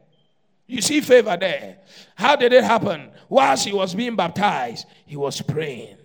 You 0.66 0.80
see 0.80 1.00
favor 1.00 1.36
there. 1.36 1.78
How 2.14 2.36
did 2.36 2.52
it 2.52 2.64
happen? 2.64 3.10
Whilst 3.28 3.66
he 3.66 3.72
was 3.72 3.94
being 3.94 4.16
baptized, 4.16 4.86
he 5.06 5.16
was 5.16 5.40
praying. 5.42 5.96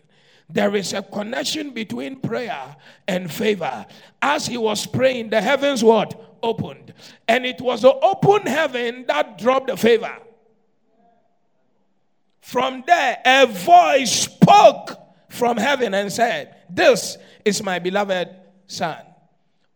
There 0.49 0.75
is 0.75 0.93
a 0.93 1.01
connection 1.01 1.71
between 1.71 2.19
prayer 2.19 2.75
and 3.07 3.31
favor. 3.31 3.85
As 4.21 4.47
he 4.47 4.57
was 4.57 4.85
praying, 4.85 5.29
the 5.29 5.41
heavens 5.41 5.83
what? 5.83 6.37
Opened. 6.41 6.93
And 7.27 7.45
it 7.45 7.61
was 7.61 7.83
the 7.83 7.93
open 7.93 8.47
heaven 8.47 9.05
that 9.07 9.37
dropped 9.37 9.67
the 9.67 9.77
favor. 9.77 10.17
From 12.41 12.83
there, 12.87 13.21
a 13.25 13.45
voice 13.45 14.23
spoke 14.23 14.91
from 15.29 15.57
heaven 15.57 15.93
and 15.93 16.11
said, 16.11 16.55
This 16.69 17.17
is 17.45 17.61
my 17.61 17.77
beloved 17.77 18.29
son 18.65 18.97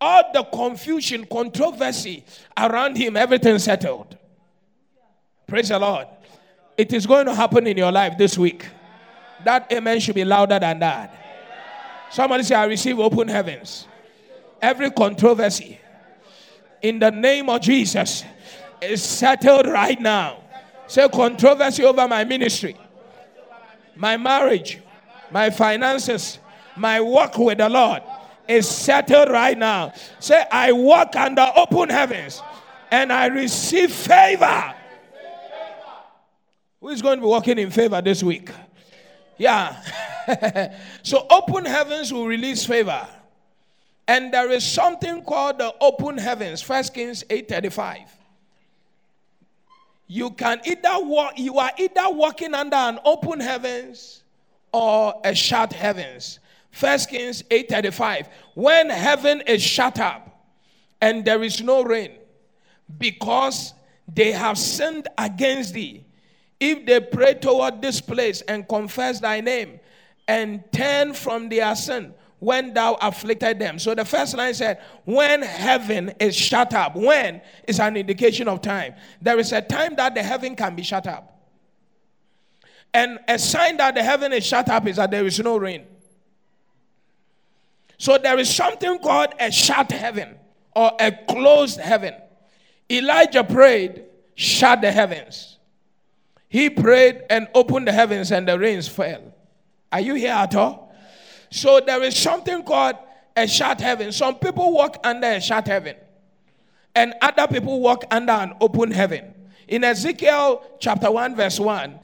all 0.04 0.34
the 0.34 0.44
confusion, 0.44 1.26
controversy 1.26 2.26
around 2.58 2.98
him, 2.98 3.16
everything 3.16 3.58
settled. 3.58 4.18
Praise 5.48 5.70
the 5.70 5.80
Lord. 5.80 6.08
It 6.78 6.92
is 6.92 7.06
going 7.06 7.26
to 7.28 7.34
happen 7.34 7.66
in 7.68 7.78
your 7.78 7.92
life 7.92 8.18
this 8.18 8.38
week. 8.38 8.66
That 9.46 9.72
amen 9.72 10.02
should 10.02 10.16
be 10.16 10.26
louder 10.26 10.60
than 10.60 10.80
that. 10.80 11.16
Somebody 12.12 12.44
say, 12.44 12.56
I 12.56 12.66
receive 12.66 13.00
open 13.00 13.30
heavens. 13.30 13.88
Every 14.62 14.92
controversy 14.92 15.80
in 16.82 17.00
the 17.00 17.12
name 17.12 17.50
of 17.50 17.62
Jesus 17.62 18.26
is 18.82 19.02
settled 19.02 19.68
right 19.68 20.00
now. 20.00 20.44
Say, 20.88 21.08
controversy 21.08 21.86
over 21.86 22.08
my 22.10 22.26
ministry, 22.26 22.76
my 23.96 24.18
marriage, 24.18 24.80
my 25.32 25.50
finances, 25.50 26.40
my 26.76 27.00
work 27.00 27.38
with 27.38 27.60
the 27.60 27.70
Lord 27.70 28.02
is 28.48 28.68
settled 28.70 29.30
right 29.30 29.58
now. 29.58 29.94
Say, 30.20 30.44
I 30.52 30.72
walk 30.72 31.16
under 31.16 31.52
open 31.56 31.90
heavens 31.90 32.42
and 32.92 33.12
I 33.12 33.28
receive 33.28 33.92
favor. 33.92 34.74
Who 36.82 36.90
is 36.90 37.02
going 37.02 37.18
to 37.18 37.22
be 37.22 37.28
walking 37.28 37.58
in 37.58 37.72
favor 37.72 38.02
this 38.02 38.22
week? 38.22 38.50
Yeah. 39.38 39.82
so 41.04 41.26
open 41.30 41.66
heavens 41.66 42.12
will 42.12 42.28
release 42.28 42.66
favor. 42.66 43.08
And 44.08 44.34
there 44.34 44.52
is 44.52 44.66
something 44.66 45.24
called 45.24 45.60
the 45.60 45.74
open 45.80 46.18
heavens. 46.18 46.62
First 46.62 46.94
Kings 46.94 47.24
8:35. 47.30 48.08
You 50.08 50.32
can 50.32 50.62
either 50.66 51.00
walk, 51.00 51.40
you 51.40 51.58
are 51.58 51.72
either 51.78 52.10
walking 52.10 52.54
under 52.54 52.76
an 52.76 53.00
open 53.06 53.40
heavens 53.40 54.24
or 54.72 55.20
a 55.24 55.34
shut 55.34 55.72
heavens. 55.72 56.40
First 56.74 57.10
Kings 57.10 57.44
8:35. 57.52 58.28
When 58.56 58.90
heaven 58.90 59.42
is 59.42 59.62
shut 59.62 60.00
up 60.00 60.44
and 61.00 61.24
there 61.24 61.44
is 61.44 61.62
no 61.62 61.84
rain, 61.84 62.12
because 62.98 63.74
they 64.12 64.32
have 64.32 64.58
sinned 64.58 65.08
against 65.18 65.76
thee, 65.76 66.04
if 66.60 66.86
they 66.86 67.00
pray 67.00 67.36
toward 67.36 67.82
this 67.82 68.02
place 68.02 68.42
and 68.42 68.68
confess 68.68 69.20
thy 69.20 69.40
name 69.40 69.80
and 70.28 70.64
turn 70.72 71.14
from 71.14 71.48
their 71.48 71.76
sin 71.76 72.14
when 72.40 72.74
thou 72.74 72.96
afflicted 72.96 73.60
them. 73.60 73.78
So 73.78 73.94
the 73.94 74.04
first 74.04 74.36
line 74.36 74.54
said, 74.56 74.82
when 75.06 75.44
heaven 75.44 76.14
is 76.20 76.36
shut 76.36 76.74
up. 76.74 76.96
When 76.96 77.42
is 77.68 77.80
an 77.80 77.96
indication 77.96 78.48
of 78.48 78.62
time. 78.62 78.96
There 79.22 79.40
is 79.40 79.52
a 79.54 79.62
time 79.62 79.96
that 79.96 80.16
the 80.16 80.24
heaven 80.24 80.56
can 80.56 80.76
be 80.76 80.84
shut 80.84 81.06
up. 81.06 81.40
And 82.94 83.20
a 83.28 83.38
sign 83.38 83.78
that 83.78 83.96
the 83.96 84.04
heaven 84.04 84.34
is 84.34 84.46
shut 84.46 84.70
up 84.70 84.88
is 84.88 84.98
that 84.98 85.12
there 85.12 85.26
is 85.26 85.40
no 85.40 85.58
rain. 85.58 85.86
So 88.04 88.18
there 88.18 88.38
is 88.38 88.54
something 88.54 89.00
called 89.00 89.30
a 89.40 89.50
shut 89.50 89.90
heaven 89.90 90.36
or 90.76 90.92
a 91.00 91.10
closed 91.10 91.80
heaven. 91.80 92.14
Elijah 92.92 93.46
prayed, 93.46 94.04
shut 94.36 94.82
the 94.82 94.92
heavens. 94.92 95.58
He 96.50 96.70
prayed 96.70 97.24
and 97.30 97.48
opened 97.56 97.88
the 97.88 97.94
heavens, 97.94 98.34
and 98.34 98.46
the 98.46 98.60
rains 98.60 98.90
fell. 98.90 99.34
Are 99.90 100.02
you 100.02 100.16
here 100.16 100.34
at 100.34 100.54
all? 100.54 100.94
So 101.50 101.80
there 101.80 102.04
is 102.04 102.18
something 102.18 102.64
called 102.64 102.98
a 103.38 103.48
shut 103.48 103.80
heaven. 103.80 104.12
Some 104.12 104.36
people 104.36 104.74
walk 104.74 104.98
under 105.06 105.28
a 105.28 105.40
shut 105.40 105.66
heaven, 105.66 105.96
and 106.94 107.14
other 107.22 107.48
people 107.48 107.80
walk 107.80 108.04
under 108.12 108.34
an 108.34 108.54
open 108.60 108.92
heaven. 108.92 109.33
In 109.68 109.84
Ezekiel 109.84 110.62
chapter 110.80 111.10
1, 111.10 111.36
verse 111.36 111.60
1, 111.60 112.00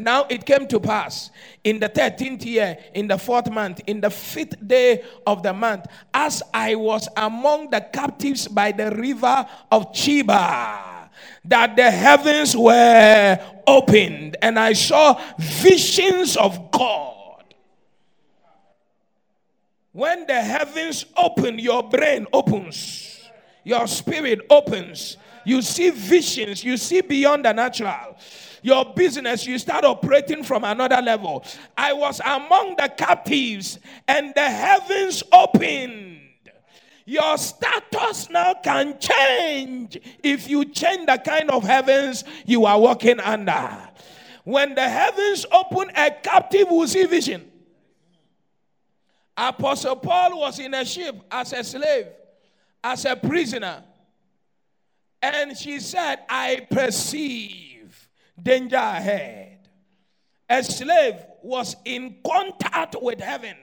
now 0.00 0.26
it 0.30 0.44
came 0.46 0.66
to 0.68 0.80
pass 0.80 1.30
in 1.62 1.78
the 1.78 1.88
13th 1.88 2.44
year, 2.44 2.78
in 2.94 3.06
the 3.06 3.18
fourth 3.18 3.50
month, 3.50 3.80
in 3.86 4.00
the 4.00 4.10
fifth 4.10 4.66
day 4.66 5.04
of 5.26 5.42
the 5.42 5.52
month, 5.52 5.86
as 6.14 6.42
I 6.54 6.74
was 6.74 7.08
among 7.16 7.70
the 7.70 7.80
captives 7.80 8.48
by 8.48 8.72
the 8.72 8.90
river 8.90 9.46
of 9.70 9.92
Chebar, 9.92 11.10
that 11.44 11.76
the 11.76 11.90
heavens 11.90 12.56
were 12.56 13.38
opened, 13.66 14.36
and 14.40 14.58
I 14.58 14.72
saw 14.72 15.20
visions 15.38 16.36
of 16.36 16.70
God. 16.70 17.44
When 19.92 20.26
the 20.26 20.40
heavens 20.40 21.04
open, 21.16 21.58
your 21.58 21.82
brain 21.82 22.26
opens, 22.32 23.20
your 23.64 23.86
spirit 23.86 24.40
opens 24.48 25.16
you 25.48 25.62
see 25.62 25.90
visions, 25.90 26.62
you 26.62 26.76
see 26.76 27.00
beyond 27.00 27.44
the 27.44 27.52
natural. 27.52 28.16
Your 28.62 28.84
business, 28.94 29.46
you 29.46 29.58
start 29.58 29.84
operating 29.84 30.44
from 30.44 30.64
another 30.64 31.00
level. 31.00 31.44
I 31.76 31.92
was 31.92 32.20
among 32.20 32.76
the 32.76 32.92
captives, 32.96 33.78
and 34.06 34.34
the 34.34 34.48
heavens 34.48 35.22
opened. 35.32 36.20
Your 37.06 37.38
status 37.38 38.28
now 38.28 38.54
can 38.62 38.98
change 38.98 39.98
if 40.22 40.50
you 40.50 40.66
change 40.66 41.06
the 41.06 41.16
kind 41.16 41.50
of 41.50 41.62
heavens 41.64 42.24
you 42.44 42.66
are 42.66 42.78
walking 42.78 43.18
under. 43.18 43.88
When 44.44 44.74
the 44.74 44.86
heavens 44.86 45.46
open, 45.50 45.90
a 45.96 46.10
captive 46.10 46.68
will 46.68 46.86
see 46.86 47.06
vision. 47.06 47.50
Apostle 49.34 49.96
Paul 49.96 50.40
was 50.40 50.58
in 50.58 50.74
a 50.74 50.84
ship 50.84 51.16
as 51.30 51.54
a 51.54 51.64
slave, 51.64 52.08
as 52.84 53.06
a 53.06 53.16
prisoner. 53.16 53.84
And 55.22 55.56
she 55.56 55.80
said, 55.80 56.20
I 56.28 56.66
perceive 56.70 58.08
danger 58.40 58.76
ahead. 58.76 59.68
A 60.48 60.62
slave 60.62 61.16
was 61.42 61.76
in 61.84 62.16
contact 62.26 62.96
with 63.00 63.20
heaven, 63.20 63.56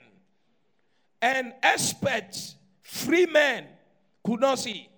and 1.20 1.52
experts, 1.62 2.54
free 2.82 3.26
men, 3.26 3.66
could 4.24 4.40
not 4.40 4.58
see. 4.58 4.88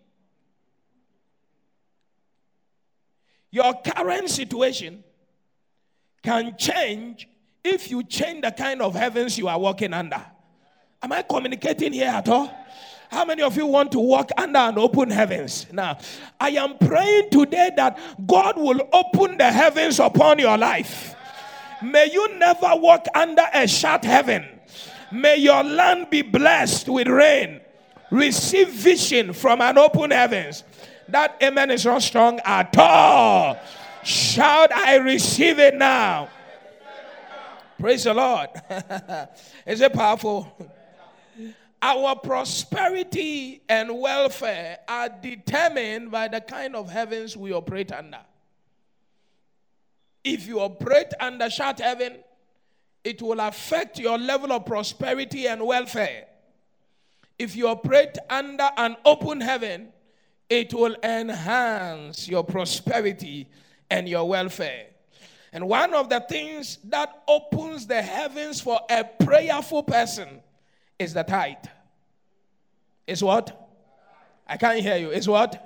Your 3.50 3.72
current 3.82 4.28
situation 4.28 5.02
can 6.22 6.56
change 6.58 7.28
if 7.64 7.90
you 7.90 8.02
change 8.02 8.42
the 8.42 8.50
kind 8.50 8.82
of 8.82 8.94
heavens 8.94 9.38
you 9.38 9.48
are 9.48 9.58
walking 9.58 9.94
under. 9.94 10.22
Am 11.02 11.12
I 11.12 11.22
communicating 11.22 11.92
here 11.92 12.08
at 12.08 12.28
all? 12.28 12.52
How 13.10 13.24
many 13.24 13.42
of 13.42 13.56
you 13.56 13.66
want 13.66 13.92
to 13.92 14.00
walk 14.00 14.30
under 14.36 14.58
an 14.58 14.78
open 14.78 15.10
heavens? 15.10 15.66
Now, 15.72 15.98
I 16.38 16.50
am 16.50 16.76
praying 16.78 17.30
today 17.30 17.70
that 17.76 17.98
God 18.26 18.56
will 18.58 18.86
open 18.92 19.38
the 19.38 19.50
heavens 19.50 19.98
upon 19.98 20.38
your 20.38 20.58
life. 20.58 21.14
May 21.82 22.10
you 22.12 22.38
never 22.38 22.70
walk 22.74 23.06
under 23.14 23.44
a 23.54 23.66
shut 23.66 24.04
heaven. 24.04 24.46
May 25.10 25.36
your 25.36 25.62
land 25.64 26.10
be 26.10 26.22
blessed 26.22 26.88
with 26.88 27.08
rain. 27.08 27.60
Receive 28.10 28.68
vision 28.68 29.32
from 29.32 29.60
an 29.62 29.78
open 29.78 30.10
heavens. 30.10 30.64
That 31.08 31.36
amen 31.42 31.70
is 31.70 31.86
not 31.86 32.02
strong 32.02 32.40
at 32.44 32.76
all. 32.76 33.58
Shout, 34.04 34.72
I 34.72 34.96
receive 34.96 35.58
it 35.58 35.74
now. 35.74 36.28
Praise 37.78 38.04
the 38.04 38.14
Lord. 38.14 38.48
is 39.66 39.80
it 39.80 39.92
powerful? 39.92 40.52
Our 41.80 42.16
prosperity 42.16 43.62
and 43.68 44.00
welfare 44.00 44.78
are 44.88 45.08
determined 45.08 46.10
by 46.10 46.28
the 46.28 46.40
kind 46.40 46.74
of 46.74 46.90
heavens 46.90 47.36
we 47.36 47.52
operate 47.52 47.92
under. 47.92 48.20
If 50.24 50.46
you 50.46 50.60
operate 50.60 51.12
under 51.20 51.48
shut 51.48 51.78
heaven, 51.78 52.16
it 53.04 53.22
will 53.22 53.38
affect 53.40 53.98
your 53.98 54.18
level 54.18 54.52
of 54.52 54.66
prosperity 54.66 55.46
and 55.46 55.64
welfare. 55.64 56.26
If 57.38 57.54
you 57.54 57.68
operate 57.68 58.18
under 58.28 58.68
an 58.76 58.96
open 59.04 59.40
heaven, 59.40 59.88
it 60.50 60.74
will 60.74 60.96
enhance 61.04 62.28
your 62.28 62.42
prosperity 62.42 63.48
and 63.88 64.08
your 64.08 64.28
welfare. 64.28 64.86
And 65.52 65.68
one 65.68 65.94
of 65.94 66.08
the 66.08 66.20
things 66.28 66.78
that 66.84 67.22
opens 67.28 67.86
the 67.86 68.02
heavens 68.02 68.60
for 68.60 68.80
a 68.90 69.04
prayerful 69.04 69.84
person 69.84 70.42
is 70.98 71.14
the 71.14 71.22
tithe. 71.22 71.56
Is 73.06 73.22
what? 73.22 73.68
I 74.46 74.56
can't 74.56 74.80
hear 74.80 74.96
you. 74.96 75.10
Is 75.10 75.28
what? 75.28 75.64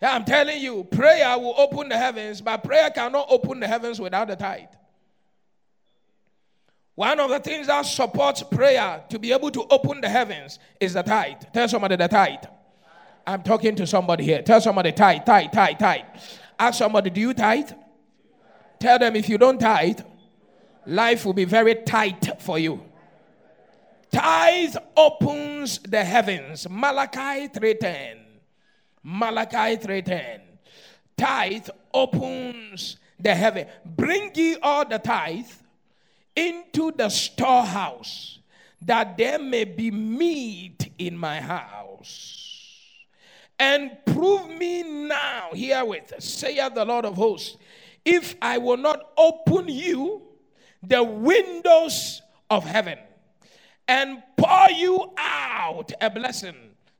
Yeah, 0.00 0.14
I'm 0.14 0.24
telling 0.24 0.60
you, 0.60 0.84
prayer 0.84 1.38
will 1.38 1.54
open 1.56 1.88
the 1.88 1.96
heavens, 1.96 2.40
but 2.40 2.62
prayer 2.62 2.90
cannot 2.90 3.26
open 3.30 3.60
the 3.60 3.66
heavens 3.66 4.00
without 4.00 4.28
the 4.28 4.36
tithe. 4.36 4.68
One 6.94 7.18
of 7.18 7.30
the 7.30 7.40
things 7.40 7.66
that 7.66 7.82
supports 7.86 8.42
prayer 8.42 9.02
to 9.08 9.18
be 9.18 9.32
able 9.32 9.50
to 9.50 9.64
open 9.70 10.00
the 10.00 10.08
heavens 10.08 10.58
is 10.78 10.92
the 10.94 11.02
tithe. 11.02 11.42
Tell 11.52 11.68
somebody 11.68 11.96
the 11.96 12.06
tithe. 12.06 12.44
I'm 13.26 13.42
talking 13.42 13.74
to 13.76 13.86
somebody 13.86 14.24
here. 14.24 14.42
Tell 14.42 14.60
somebody 14.60 14.92
tithe, 14.92 15.24
tithe, 15.24 15.50
tithe, 15.50 15.78
tithe. 15.78 16.04
Ask 16.58 16.78
somebody, 16.78 17.10
do 17.10 17.20
you 17.20 17.34
tithe? 17.34 17.72
Tell 18.78 18.98
them 18.98 19.16
if 19.16 19.28
you 19.28 19.38
don't 19.38 19.58
tithe, 19.58 20.00
life 20.86 21.24
will 21.24 21.32
be 21.32 21.44
very 21.46 21.74
tight 21.74 22.40
for 22.40 22.58
you. 22.58 22.82
Tithe 24.14 24.76
opens 24.96 25.80
the 25.80 26.04
heavens. 26.04 26.68
Malachi 26.70 27.48
3:10. 27.48 28.18
Malachi 29.02 29.76
3:10. 29.76 30.40
Tithe 31.16 31.68
opens 31.92 32.96
the 33.18 33.34
heaven. 33.34 33.66
Bring 33.84 34.30
ye 34.36 34.56
all 34.62 34.84
the 34.84 35.00
tithe 35.00 35.50
into 36.36 36.92
the 36.92 37.08
storehouse, 37.08 38.38
that 38.82 39.16
there 39.16 39.40
may 39.40 39.64
be 39.64 39.90
meat 39.90 40.92
in 40.96 41.18
my 41.18 41.40
house. 41.40 42.52
And 43.58 43.98
prove 44.06 44.48
me 44.48 44.84
now 44.84 45.50
herewith, 45.54 46.14
saith 46.20 46.74
the 46.74 46.84
Lord 46.84 47.04
of 47.04 47.16
hosts, 47.16 47.56
if 48.04 48.36
I 48.40 48.58
will 48.58 48.76
not 48.76 49.10
open 49.16 49.68
you 49.68 50.22
the 50.84 51.02
windows 51.02 52.22
of 52.48 52.64
heaven 52.64 52.98
and 53.88 54.22
pour 54.36 54.70
you 54.70 55.12
out 55.18 55.92
a 56.00 56.10
blessing 56.10 56.54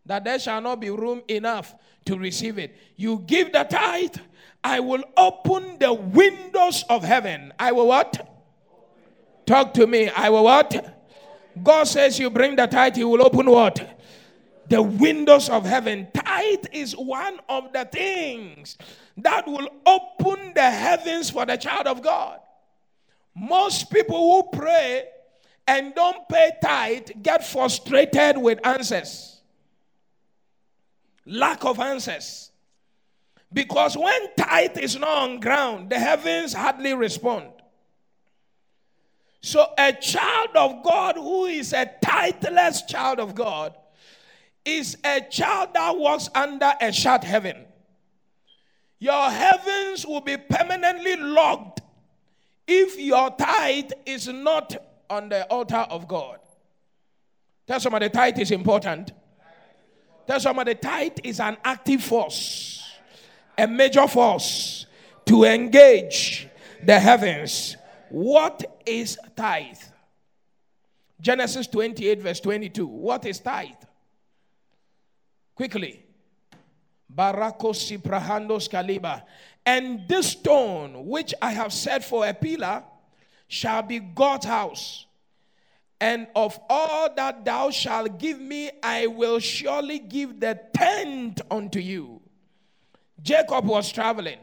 that 0.07 0.25
there 0.25 0.39
shall 0.39 0.61
not 0.61 0.81
be 0.81 0.91
room 0.91 1.23
enough 1.29 1.75
to 2.05 2.19
receive 2.19 2.59
it. 2.59 2.77
You 2.97 3.25
give 3.27 3.53
the 3.53 3.65
tithe, 3.65 4.17
I 4.63 4.81
will 4.81 5.05
open 5.17 5.79
the 5.79 5.93
windows 5.93 6.85
of 6.89 7.03
heaven. 7.03 7.53
I 7.59 7.73
will 7.73 7.89
what? 7.89 8.31
Talk 9.47 9.75
to 9.75 9.87
me. 9.87 10.09
I 10.11 10.31
will 10.31 10.45
what? 10.45 11.01
God 11.63 11.85
says 11.85 12.19
you 12.19 12.31
bring 12.31 12.57
the 12.57 12.67
tithe, 12.67 12.97
He 12.97 13.05
will 13.05 13.25
open 13.25 13.49
what? 13.51 14.01
The 14.69 14.83
windows 14.83 15.49
of 15.49 15.65
heaven. 15.65 16.09
Tithe 16.13 16.67
is 16.73 16.97
one 16.97 17.39
of 17.49 17.73
the 17.73 17.85
things 17.85 18.79
that 19.19 19.47
will 19.47 19.69
open 19.87 20.53
the 20.55 20.71
heavens 20.71 21.31
for 21.31 21.47
the 21.47 21.57
child 21.57 21.87
of 21.87 22.03
God. 22.03 22.41
Most 23.35 23.91
people 23.91 24.17
who 24.17 24.59
pray 24.59 25.05
and 25.67 25.95
don't 25.95 26.29
pay 26.29 26.53
tithe 26.63 27.09
get 27.23 27.47
frustrated 27.47 28.37
with 28.39 28.65
answers. 28.67 29.41
Lack 31.27 31.65
of 31.65 31.81
answers. 31.81 32.51
Because 33.53 33.97
when 33.97 34.35
tithe 34.37 34.79
is 34.79 34.99
not 34.99 35.09
on 35.09 35.41
ground, 35.41 35.91
the 35.91 35.99
heavens 35.99 36.53
hardly 36.53 36.93
respond. 36.93 37.51
So, 39.41 39.73
a 39.79 39.93
child 39.93 40.51
of 40.55 40.83
God 40.83 41.17
who 41.17 41.45
is 41.45 41.73
a 41.73 41.91
titheless 42.03 42.87
child 42.89 43.21
of 43.21 43.35
God 43.35 43.75
is 44.65 44.97
a 45.05 45.21
child 45.21 45.75
that 45.75 45.97
walks 45.97 46.31
under 46.35 46.73
a 46.81 46.91
shut 46.93 47.23
heaven. 47.25 47.67
Your 48.99 49.31
heavens 49.31 50.07
will 50.07 50.23
be 50.23 50.37
permanently 50.39 51.17
locked 51.17 51.83
if 52.67 52.99
your 52.99 53.31
tithe 53.31 53.93
is 54.07 54.29
not 54.29 54.77
on 55.15 55.29
the 55.29 55.45
altar 55.47 55.87
of 55.91 56.09
God. 56.09 56.39
Tell 57.67 57.81
somebody 57.81 58.09
tithe 58.09 58.39
is 58.39 58.51
important. 58.51 59.13
Tell 60.27 60.41
somebody 60.41 60.75
tithe 60.75 61.19
is 61.23 61.41
an 61.41 61.57
active 61.65 62.03
force, 62.03 62.83
a 63.57 63.67
major 63.67 64.07
force 64.09 64.87
to 65.27 65.45
engage 65.45 66.49
the 66.83 66.99
heavens. 66.99 67.77
What 68.11 68.81
is 68.85 69.19
tithe? 69.37 69.79
Genesis 71.21 71.67
28, 71.69 72.21
verse 72.21 72.41
22. 72.41 72.87
What 72.87 73.25
is 73.25 73.39
tithe? 73.39 73.71
Quickly. 75.55 76.05
Barakos 77.15 77.97
Kaliba. 78.69 79.23
And 79.65 80.07
this 80.09 80.33
stone 80.33 81.07
which 81.07 81.33
I 81.41 81.53
have 81.53 81.73
set 81.73 82.05
for 82.05 82.27
a 82.27 82.35
pillar 82.35 82.83
shall 83.49 83.83
be 83.83 83.99
God's 83.99 84.47
house. 84.47 85.07
And 86.01 86.27
of 86.35 86.59
all 86.69 87.15
that 87.15 87.45
thou 87.45 87.71
shalt 87.71 88.19
give 88.19 88.41
me, 88.41 88.71
I 88.83 89.07
will 89.07 89.39
surely 89.39 89.99
give 89.99 90.41
the 90.41 90.61
tenth 90.75 91.41
unto 91.51 91.79
you. 91.79 92.21
Jacob 93.23 93.65
was 93.65 93.91
traveling. 93.91 94.39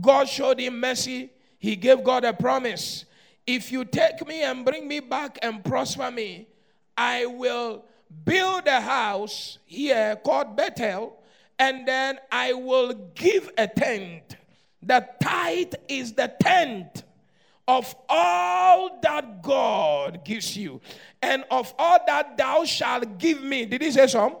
God 0.00 0.28
showed 0.28 0.60
him 0.60 0.80
mercy. 0.80 1.30
He 1.58 1.76
gave 1.76 2.04
God 2.04 2.24
a 2.24 2.32
promise. 2.32 3.06
If 3.46 3.72
you 3.72 3.84
take 3.84 4.26
me 4.26 4.42
and 4.42 4.64
bring 4.64 4.86
me 4.86 5.00
back 5.00 5.38
and 5.42 5.64
prosper 5.64 6.10
me, 6.10 6.48
I 6.96 7.26
will 7.26 7.84
build 8.24 8.66
a 8.66 8.80
house 8.80 9.58
here 9.64 10.16
called 10.16 10.56
Bethel, 10.56 11.18
and 11.58 11.86
then 11.86 12.18
I 12.30 12.52
will 12.52 12.92
give 13.14 13.50
a 13.56 13.66
tent. 13.66 14.36
The 14.82 15.06
tithe 15.22 15.74
is 15.88 16.12
the 16.12 16.32
tenth 16.40 17.04
of 17.70 17.94
all 18.08 18.98
that 19.00 19.42
God 19.42 20.24
gives 20.24 20.56
you, 20.56 20.80
and 21.22 21.44
of 21.52 21.72
all 21.78 21.98
that 22.04 22.36
thou 22.36 22.64
shalt 22.64 23.18
give 23.18 23.42
me. 23.42 23.64
Did 23.64 23.82
he 23.82 23.92
say 23.92 24.08
some? 24.08 24.36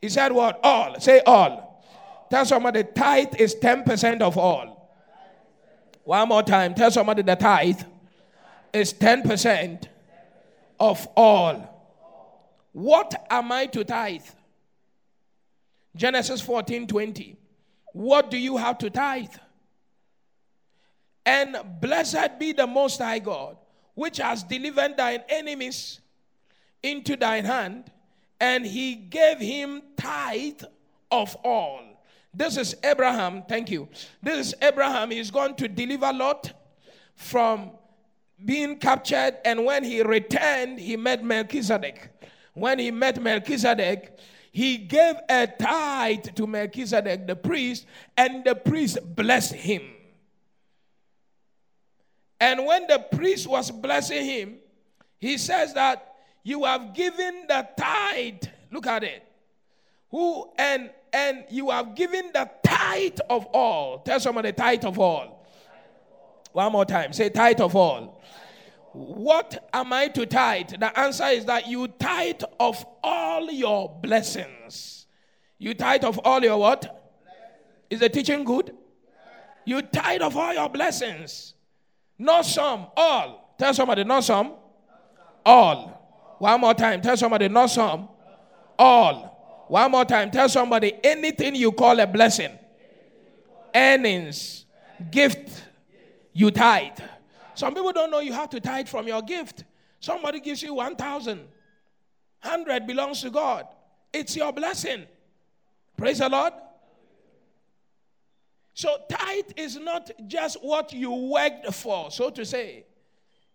He 0.00 0.08
said 0.08 0.30
what? 0.30 0.60
All. 0.62 1.00
Say 1.00 1.20
all. 1.26 1.84
Tell 2.30 2.46
somebody 2.46 2.82
the 2.82 2.88
tithe 2.92 3.34
is 3.36 3.56
10% 3.56 4.20
of 4.20 4.38
all. 4.38 4.94
One 6.04 6.28
more 6.28 6.44
time. 6.44 6.74
Tell 6.74 6.92
somebody 6.92 7.22
the 7.22 7.34
tithe 7.34 7.82
is 8.72 8.94
10% 8.94 9.88
of 10.78 11.08
all. 11.16 11.56
What 12.72 13.26
am 13.28 13.50
I 13.50 13.66
to 13.66 13.82
tithe? 13.82 14.22
Genesis 15.96 16.40
14 16.40 16.86
20. 16.86 17.36
What 17.92 18.30
do 18.30 18.38
you 18.38 18.56
have 18.56 18.78
to 18.78 18.88
tithe? 18.88 19.34
And 21.26 21.56
blessed 21.80 22.38
be 22.38 22.52
the 22.52 22.66
Most 22.66 22.98
High 23.00 23.18
God, 23.18 23.56
which 23.94 24.18
has 24.18 24.42
delivered 24.42 24.96
thine 24.96 25.22
enemies 25.28 26.00
into 26.82 27.16
thine 27.16 27.44
hand, 27.44 27.90
and 28.40 28.64
he 28.64 28.94
gave 28.94 29.38
him 29.38 29.82
tithe 29.96 30.62
of 31.10 31.36
all. 31.44 31.80
This 32.32 32.56
is 32.56 32.74
Abraham, 32.82 33.42
thank 33.48 33.70
you. 33.70 33.88
This 34.22 34.48
is 34.48 34.54
Abraham. 34.62 35.10
He's 35.10 35.30
going 35.30 35.56
to 35.56 35.68
deliver 35.68 36.12
Lot 36.12 36.52
from 37.16 37.72
being 38.42 38.78
captured, 38.78 39.36
and 39.44 39.64
when 39.66 39.84
he 39.84 40.02
returned, 40.02 40.80
he 40.80 40.96
met 40.96 41.22
Melchizedek. 41.22 42.08
When 42.54 42.78
he 42.78 42.90
met 42.90 43.20
Melchizedek, 43.20 44.18
he 44.52 44.78
gave 44.78 45.16
a 45.28 45.46
tithe 45.46 46.34
to 46.34 46.46
Melchizedek, 46.46 47.26
the 47.26 47.36
priest, 47.36 47.86
and 48.16 48.44
the 48.44 48.54
priest 48.54 48.98
blessed 49.14 49.52
him. 49.52 49.82
And 52.40 52.64
when 52.64 52.86
the 52.86 52.98
priest 52.98 53.46
was 53.46 53.70
blessing 53.70 54.24
him, 54.24 54.56
he 55.18 55.36
says 55.36 55.74
that 55.74 56.14
you 56.42 56.64
have 56.64 56.94
given 56.94 57.44
the 57.46 57.68
tithe. 57.78 58.44
Look 58.70 58.86
at 58.86 59.04
it. 59.04 59.22
Who 60.10 60.50
and 60.58 60.90
and 61.12 61.44
you 61.50 61.70
have 61.70 61.94
given 61.94 62.30
the 62.32 62.48
tithe 62.64 63.18
of 63.28 63.46
all. 63.46 63.98
Tell 63.98 64.20
somebody 64.20 64.50
the 64.50 64.56
tithe 64.56 64.84
of 64.84 64.98
all. 64.98 65.44
One 66.52 66.72
more 66.72 66.84
time. 66.84 67.12
Say 67.12 67.28
tithe 67.28 67.60
of 67.60 67.76
all. 67.76 68.20
What 68.92 69.68
am 69.72 69.92
I 69.92 70.08
to 70.08 70.26
tithe? 70.26 70.70
The 70.78 70.98
answer 70.98 71.26
is 71.26 71.44
that 71.44 71.68
you 71.68 71.88
tithe 71.88 72.42
of 72.58 72.84
all 73.02 73.50
your 73.50 73.88
blessings. 74.02 75.06
You 75.58 75.74
tithe 75.74 76.04
of 76.04 76.18
all 76.24 76.42
your 76.42 76.58
what? 76.58 76.96
Is 77.88 78.00
the 78.00 78.08
teaching 78.08 78.44
good? 78.44 78.74
You 79.64 79.82
tithe 79.82 80.22
of 80.22 80.36
all 80.36 80.54
your 80.54 80.68
blessings. 80.68 81.54
Not 82.20 82.44
some, 82.44 82.88
all. 82.98 83.54
Tell 83.56 83.72
somebody, 83.72 84.04
not 84.04 84.22
some, 84.22 84.52
all. 85.44 86.36
One 86.38 86.60
more 86.60 86.74
time. 86.74 87.00
Tell 87.00 87.16
somebody, 87.16 87.48
not 87.48 87.70
some, 87.70 88.10
all. 88.78 89.64
One 89.68 89.90
more 89.90 90.04
time. 90.04 90.30
Tell 90.30 90.46
somebody, 90.46 90.92
anything 91.02 91.54
you 91.54 91.72
call 91.72 91.98
a 91.98 92.06
blessing, 92.06 92.50
earnings, 93.74 94.66
gift, 95.10 95.64
you 96.34 96.50
tithe. 96.50 96.98
Some 97.54 97.72
people 97.74 97.92
don't 97.92 98.10
know 98.10 98.20
you 98.20 98.34
have 98.34 98.50
to 98.50 98.60
tithe 98.60 98.86
from 98.86 99.08
your 99.08 99.22
gift. 99.22 99.64
Somebody 100.00 100.40
gives 100.40 100.62
you 100.62 100.74
1,000. 100.74 101.38
100 102.42 102.86
belongs 102.86 103.22
to 103.22 103.30
God. 103.30 103.66
It's 104.12 104.36
your 104.36 104.52
blessing. 104.52 105.04
Praise 105.96 106.18
the 106.18 106.28
Lord. 106.28 106.52
So, 108.80 108.96
tithe 109.10 109.52
is 109.56 109.76
not 109.76 110.10
just 110.26 110.56
what 110.64 110.90
you 110.90 111.12
worked 111.12 111.74
for, 111.74 112.10
so 112.10 112.30
to 112.30 112.46
say. 112.46 112.86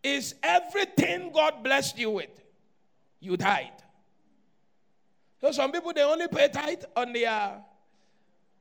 It's 0.04 0.36
everything 0.44 1.32
God 1.32 1.64
blessed 1.64 1.98
you 1.98 2.12
with. 2.12 2.30
You 3.20 3.36
tithe. 3.36 3.80
So, 5.42 5.52
some 5.52 5.72
people, 5.72 5.94
they 5.94 6.04
only 6.04 6.28
pay 6.28 6.48
tithe 6.50 6.84
on 6.96 7.12
their 7.12 7.60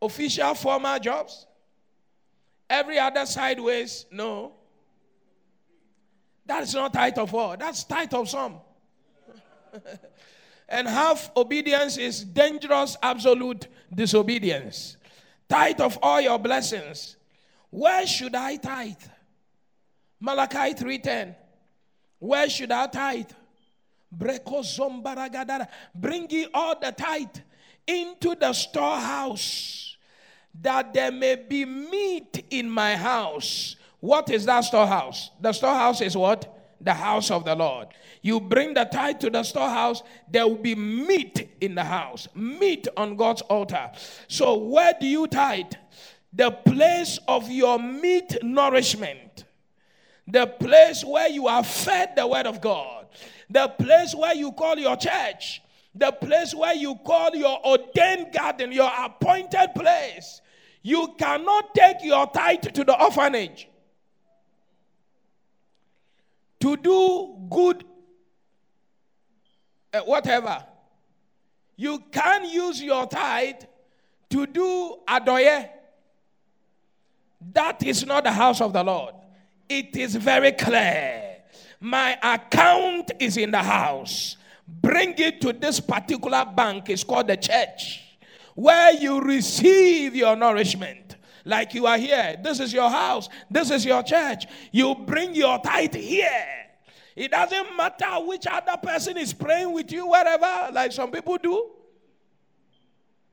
official 0.01 0.55
formal 0.55 0.99
jobs. 0.99 1.45
Every 2.71 2.99
other 2.99 3.27
sideways, 3.27 4.07
no. 4.11 4.53
That's 6.47 6.73
not 6.73 6.95
tithe 6.95 7.19
of 7.19 7.35
all. 7.35 7.59
That's 7.59 7.85
tithe 7.85 8.15
of 8.15 8.27
some. 8.27 8.55
and 10.71 10.89
half 10.89 11.31
obedience 11.37 11.99
is 11.99 12.25
dangerous, 12.25 12.97
absolute 13.03 13.67
disobedience. 13.95 14.97
Tithe 15.49 15.81
of 15.81 15.99
all 16.03 16.21
your 16.21 16.39
blessings. 16.39 17.17
Where 17.71 18.07
should 18.07 18.35
I 18.35 18.57
tithe? 18.57 19.03
Malachi 20.21 20.75
3:10. 20.75 21.35
Where 22.19 22.49
should 22.49 22.73
I 22.73 22.87
tithe? 22.87 23.31
Bring 25.95 26.31
ye 26.31 26.47
all 26.55 26.79
the 26.79 26.93
tithe 26.93 27.37
into 27.87 28.35
the 28.35 28.53
storehouse, 28.53 29.97
that 30.63 30.95
there 30.95 31.13
may 31.13 31.35
be 31.35 31.65
meat 31.65 32.47
in 32.51 32.71
my 32.71 32.97
house 32.97 33.77
what 34.05 34.29
is 34.29 34.45
that 34.45 34.61
storehouse? 34.61 35.31
The 35.41 35.55
storehouse 35.55 36.03
is 36.03 36.15
what? 36.15 36.64
The 36.81 36.95
house 36.95 37.31
of 37.31 37.45
the 37.45 37.55
Lord. 37.55 37.89
You 38.23 38.41
bring 38.41 38.75
the 38.75 38.85
tithe 38.85 39.21
to 39.21 39.31
the 39.31 39.43
storehouse, 39.43 40.03
there 40.31 40.47
will 40.47 40.57
be 40.57 40.75
meat 40.75 41.57
in 41.61 41.75
the 41.75 41.85
house, 41.85 42.29
meat 42.35 42.89
on 42.97 43.17
God's 43.17 43.43
altar. 43.43 43.91
So, 44.29 44.57
where 44.57 44.93
do 45.01 45.07
you 45.07 45.27
tithe? 45.27 45.73
The 46.33 46.51
place 46.51 47.19
of 47.29 47.51
your 47.51 47.79
meat 47.79 48.37
nourishment, 48.43 49.45
the 50.27 50.47
place 50.47 51.05
where 51.05 51.29
you 51.29 51.47
are 51.47 51.63
fed 51.63 52.17
the 52.17 52.27
word 52.27 52.47
of 52.47 52.61
God, 52.61 53.07
the 53.49 53.69
place 53.69 54.15
where 54.15 54.35
you 54.35 54.53
call 54.53 54.79
your 54.79 54.97
church, 54.97 55.63
the 55.95 56.11
place 56.11 56.55
where 56.55 56.75
you 56.75 56.97
call 57.05 57.35
your 57.35 57.65
ordained 57.65 58.33
garden, 58.33 58.73
your 58.73 58.91
appointed 58.99 59.69
place. 59.75 60.41
You 60.83 61.15
cannot 61.19 61.75
take 61.75 62.03
your 62.03 62.27
tithe 62.27 62.63
to 62.75 62.85
the 62.85 63.01
orphanage 63.01 63.69
to 66.65 66.79
do 66.79 67.37
good, 67.51 67.85
uh, 69.93 70.01
whatever. 70.01 70.65
You 71.77 72.03
can 72.11 72.47
use 72.49 72.83
your 72.83 73.07
tithe 73.07 73.65
to 74.31 74.47
do 74.47 74.97
adoye. 75.07 75.69
That 77.53 77.83
is 77.83 78.07
not 78.07 78.25
the 78.25 78.33
house 78.33 78.63
of 78.63 78.73
the 78.73 78.83
Lord. 78.83 79.15
It 79.69 79.95
is 79.95 80.17
very 80.17 80.53
clear. 80.53 81.43
My 81.81 82.19
account 82.23 83.11
is 83.21 83.37
in 83.37 83.51
the 83.51 83.63
house. 83.63 84.39
Bring 84.67 85.13
it 85.19 85.43
to 85.43 85.53
this 85.53 85.81
particular 85.81 86.47
bank. 86.47 86.89
It's 86.89 87.05
called 87.05 87.27
the 87.27 87.37
church, 87.37 88.01
where 88.55 88.95
you 88.95 89.21
receive 89.21 90.17
your 90.17 90.35
nourishment. 90.35 91.04
Like 91.45 91.75
you 91.75 91.87
are 91.87 91.99
here. 91.99 92.37
This 92.43 92.61
is 92.61 92.73
your 92.73 92.89
house. 92.89 93.29
This 93.51 93.71
is 93.71 93.85
your 93.85 94.03
church. 94.03 94.47
You 94.73 94.95
bring 94.95 95.35
your 95.35 95.59
tithe 95.59 95.95
here. 95.95 96.47
It 97.17 97.31
doesn't 97.31 97.77
matter 97.77 98.25
which 98.27 98.47
other 98.47 98.77
person 98.83 99.17
is 99.17 99.33
praying 99.33 99.73
with 99.73 99.93
you, 99.93 100.09
wherever, 100.09 100.73
like 100.73 100.93
some 100.93 101.11
people 101.11 101.37
do. 101.37 101.71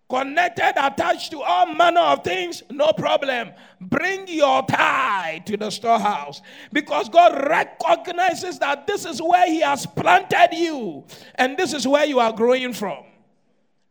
Connected, 0.08 0.74
attached 0.76 1.32
to 1.32 1.42
all 1.42 1.74
manner 1.74 2.02
of 2.02 2.24
things, 2.24 2.64
no 2.70 2.92
problem. 2.92 3.52
Bring 3.80 4.28
your 4.28 4.62
tithe 4.64 5.46
to 5.46 5.56
the 5.56 5.70
storehouse 5.70 6.42
because 6.74 7.08
God 7.08 7.48
recognizes 7.50 8.60
that 8.60 8.86
this 8.86 9.06
is 9.06 9.22
where 9.22 9.48
He 9.48 9.62
has 9.62 9.86
planted 9.86 10.50
you 10.52 11.06
and 11.36 11.58
this 11.58 11.74
is 11.74 11.88
where 11.88 12.06
you 12.06 12.20
are 12.20 12.34
growing 12.34 12.74
from. 12.74 13.06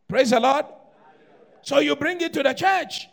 Praise 0.09 0.28
the 0.30 0.40
Lord. 0.40 0.66
So 1.62 1.78
you 1.78 1.96
bring 1.96 2.20
it 2.20 2.35
to 2.35 2.42
the 2.42 2.52
church. 2.52 3.09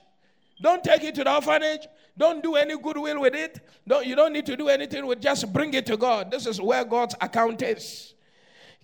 Don't 0.61 0.83
take 0.83 1.03
it 1.03 1.15
to 1.15 1.23
the 1.23 1.33
orphanage. 1.33 1.87
Don't 2.17 2.41
do 2.41 2.55
any 2.55 2.77
goodwill 2.77 3.21
with 3.21 3.35
it. 3.35 3.59
Don't, 3.87 4.05
you 4.05 4.15
don't 4.15 4.33
need 4.33 4.45
to 4.47 4.57
do 4.57 4.69
anything 4.69 5.05
with 5.05 5.21
just 5.21 5.51
bring 5.53 5.73
it 5.73 5.85
to 5.85 5.97
God. 5.97 6.31
This 6.31 6.47
is 6.47 6.59
where 6.59 6.83
God's 6.83 7.15
account 7.21 7.61
is. 7.61 8.15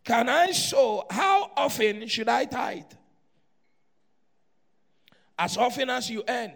Can 0.03 0.29
I 0.29 0.51
sow? 0.51 1.05
How 1.09 1.51
often 1.57 2.07
should 2.07 2.29
I 2.29 2.45
tithe? 2.45 2.83
as 5.37 5.57
often 5.57 5.89
as 5.89 6.09
you 6.09 6.23
earn, 6.27 6.53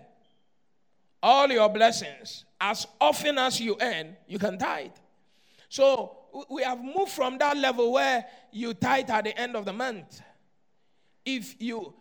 all 1.21 1.49
your 1.49 1.69
blessings, 1.69 2.45
as 2.61 2.87
often 3.01 3.37
as 3.37 3.59
you 3.59 3.75
earn, 3.81 4.15
you 4.27 4.39
can 4.39 4.57
tithe. 4.57 4.91
So 5.69 6.17
we 6.49 6.63
have 6.63 6.83
moved 6.83 7.11
from 7.11 7.37
that 7.39 7.57
level 7.57 7.91
where 7.91 8.25
you 8.51 8.73
tithe 8.73 9.09
at 9.09 9.25
the 9.25 9.37
end 9.37 9.55
of 9.55 9.65
the 9.65 9.73
month. 9.73 10.21
If 11.25 11.55
you 11.59 11.93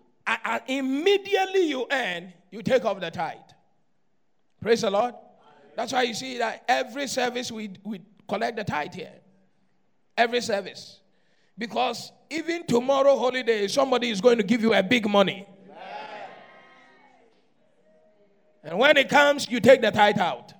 immediately 0.69 1.69
you 1.69 1.87
earn, 1.91 2.33
you 2.51 2.63
take 2.63 2.85
off 2.85 3.01
the 3.01 3.11
tithe. 3.11 3.39
Praise 4.61 4.83
the 4.83 4.91
Lord. 4.91 5.15
That's 5.77 5.93
why 5.93 6.03
you 6.03 6.15
see 6.15 6.39
that 6.39 6.65
every 6.69 7.07
service 7.07 7.53
we, 7.53 7.71
we 7.85 8.01
collect 8.29 8.57
the 8.57 8.65
tithe 8.65 8.95
here. 8.95 9.13
Every 10.17 10.41
service. 10.41 11.01
Because 11.59 12.13
even 12.31 12.67
tomorrow 12.67 13.19
holiday, 13.19 13.69
somebody 13.69 14.11
is 14.11 14.21
going 14.21 14.39
to 14.39 14.43
give 14.43 14.63
you 14.63 14.75
a 14.75 14.83
big 14.83 15.09
money. 15.09 15.47
And 18.65 18.79
when 18.79 18.97
it 18.97 19.09
comes, 19.09 19.49
you 19.49 19.61
take 19.61 19.81
the 19.81 19.91
tithe 19.91 20.19
out. 20.19 20.53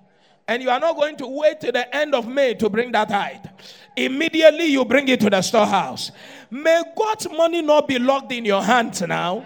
And 0.47 0.63
you 0.63 0.69
are 0.69 0.79
not 0.79 0.95
going 0.95 1.17
to 1.17 1.27
wait 1.27 1.59
till 1.59 1.73
the 1.73 1.93
end 1.93 2.15
of 2.15 2.25
May 2.25 2.53
to 2.53 2.69
bring 2.69 2.93
that 2.93 3.09
tithe. 3.09 3.45
Immediately 3.97 4.65
you 4.65 4.85
bring 4.85 5.09
it 5.09 5.19
to 5.19 5.29
the 5.29 5.41
storehouse. 5.41 6.11
May 6.49 6.83
God's 6.95 7.29
money 7.29 7.61
not 7.61 7.87
be 7.87 7.99
locked 7.99 8.31
in 8.31 8.45
your 8.45 8.63
hands 8.63 9.01
now. 9.01 9.45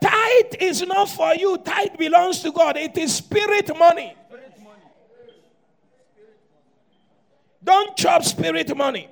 Tithe 0.00 0.54
is 0.60 0.82
not 0.82 1.08
for 1.08 1.34
you, 1.34 1.58
tithe 1.58 1.96
belongs 1.98 2.40
to 2.42 2.52
God. 2.52 2.76
It 2.76 2.96
is 2.98 3.14
spirit 3.14 3.76
money. 3.78 4.14
Don't 7.62 7.96
chop 7.96 8.22
spirit 8.22 8.74
money. 8.76 9.08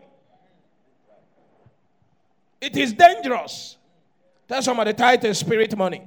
It 2.60 2.76
is 2.76 2.92
dangerous. 2.92 3.76
Tell 4.48 4.62
somebody, 4.62 4.92
tithe 4.92 5.24
is 5.24 5.38
spirit 5.38 5.76
money. 5.76 6.02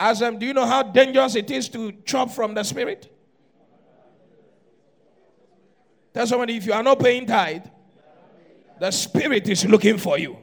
Ask 0.00 0.20
do 0.38 0.46
you 0.46 0.52
know 0.52 0.66
how 0.66 0.82
dangerous 0.82 1.34
it 1.34 1.50
is 1.50 1.68
to 1.70 1.92
chop 2.04 2.30
from 2.30 2.54
the 2.54 2.62
spirit? 2.62 3.12
Tell 6.14 6.26
somebody, 6.26 6.56
if 6.56 6.66
you 6.66 6.72
are 6.72 6.82
not 6.82 7.00
paying 7.00 7.26
tithe, 7.26 7.66
the 8.78 8.90
spirit 8.90 9.48
is 9.48 9.64
looking 9.64 9.98
for 9.98 10.18
you. 10.18 10.36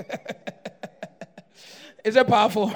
is 2.04 2.16
it 2.16 2.26
powerful? 2.26 2.72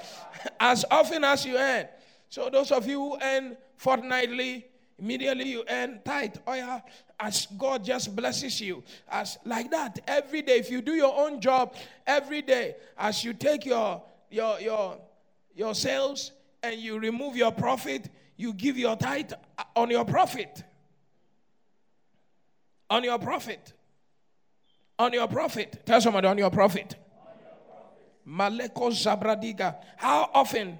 as 0.60 0.84
often 0.90 1.24
as 1.24 1.44
you 1.44 1.56
earn. 1.56 1.88
So 2.28 2.48
those 2.50 2.70
of 2.70 2.86
you 2.86 2.98
who 2.98 3.18
earn 3.20 3.56
fortnightly, 3.76 4.66
immediately 4.98 5.48
you 5.48 5.64
earn 5.68 6.00
tithe. 6.04 6.36
Oh 6.46 6.54
yeah, 6.54 6.80
as 7.18 7.46
God 7.58 7.84
just 7.84 8.14
blesses 8.14 8.60
you. 8.60 8.82
As 9.08 9.38
like 9.44 9.70
that. 9.70 9.98
Every 10.06 10.42
day. 10.42 10.58
If 10.58 10.70
you 10.70 10.80
do 10.80 10.92
your 10.92 11.14
own 11.14 11.40
job 11.40 11.74
every 12.06 12.42
day, 12.42 12.76
as 12.96 13.24
you 13.24 13.32
take 13.32 13.66
your 13.66 14.02
your, 14.30 14.60
your, 14.60 14.98
your 15.54 15.74
sales 15.74 16.32
and 16.62 16.76
you 16.76 16.98
remove 16.98 17.36
your 17.36 17.52
profit, 17.52 18.08
you 18.36 18.54
give 18.54 18.78
your 18.78 18.96
tithe 18.96 19.32
on 19.74 19.90
your 19.90 20.04
profit. 20.04 20.62
On 22.88 23.04
your 23.04 23.18
profit. 23.18 23.72
On 25.00 25.10
your 25.14 25.28
prophet. 25.28 25.80
Tell 25.86 25.98
somebody 25.98 26.28
on 26.28 26.36
your 26.36 26.50
prophet. 26.50 26.94
Maleko 28.28 28.90
Zabradiga. 28.90 29.76
How 29.96 30.28
often 30.34 30.78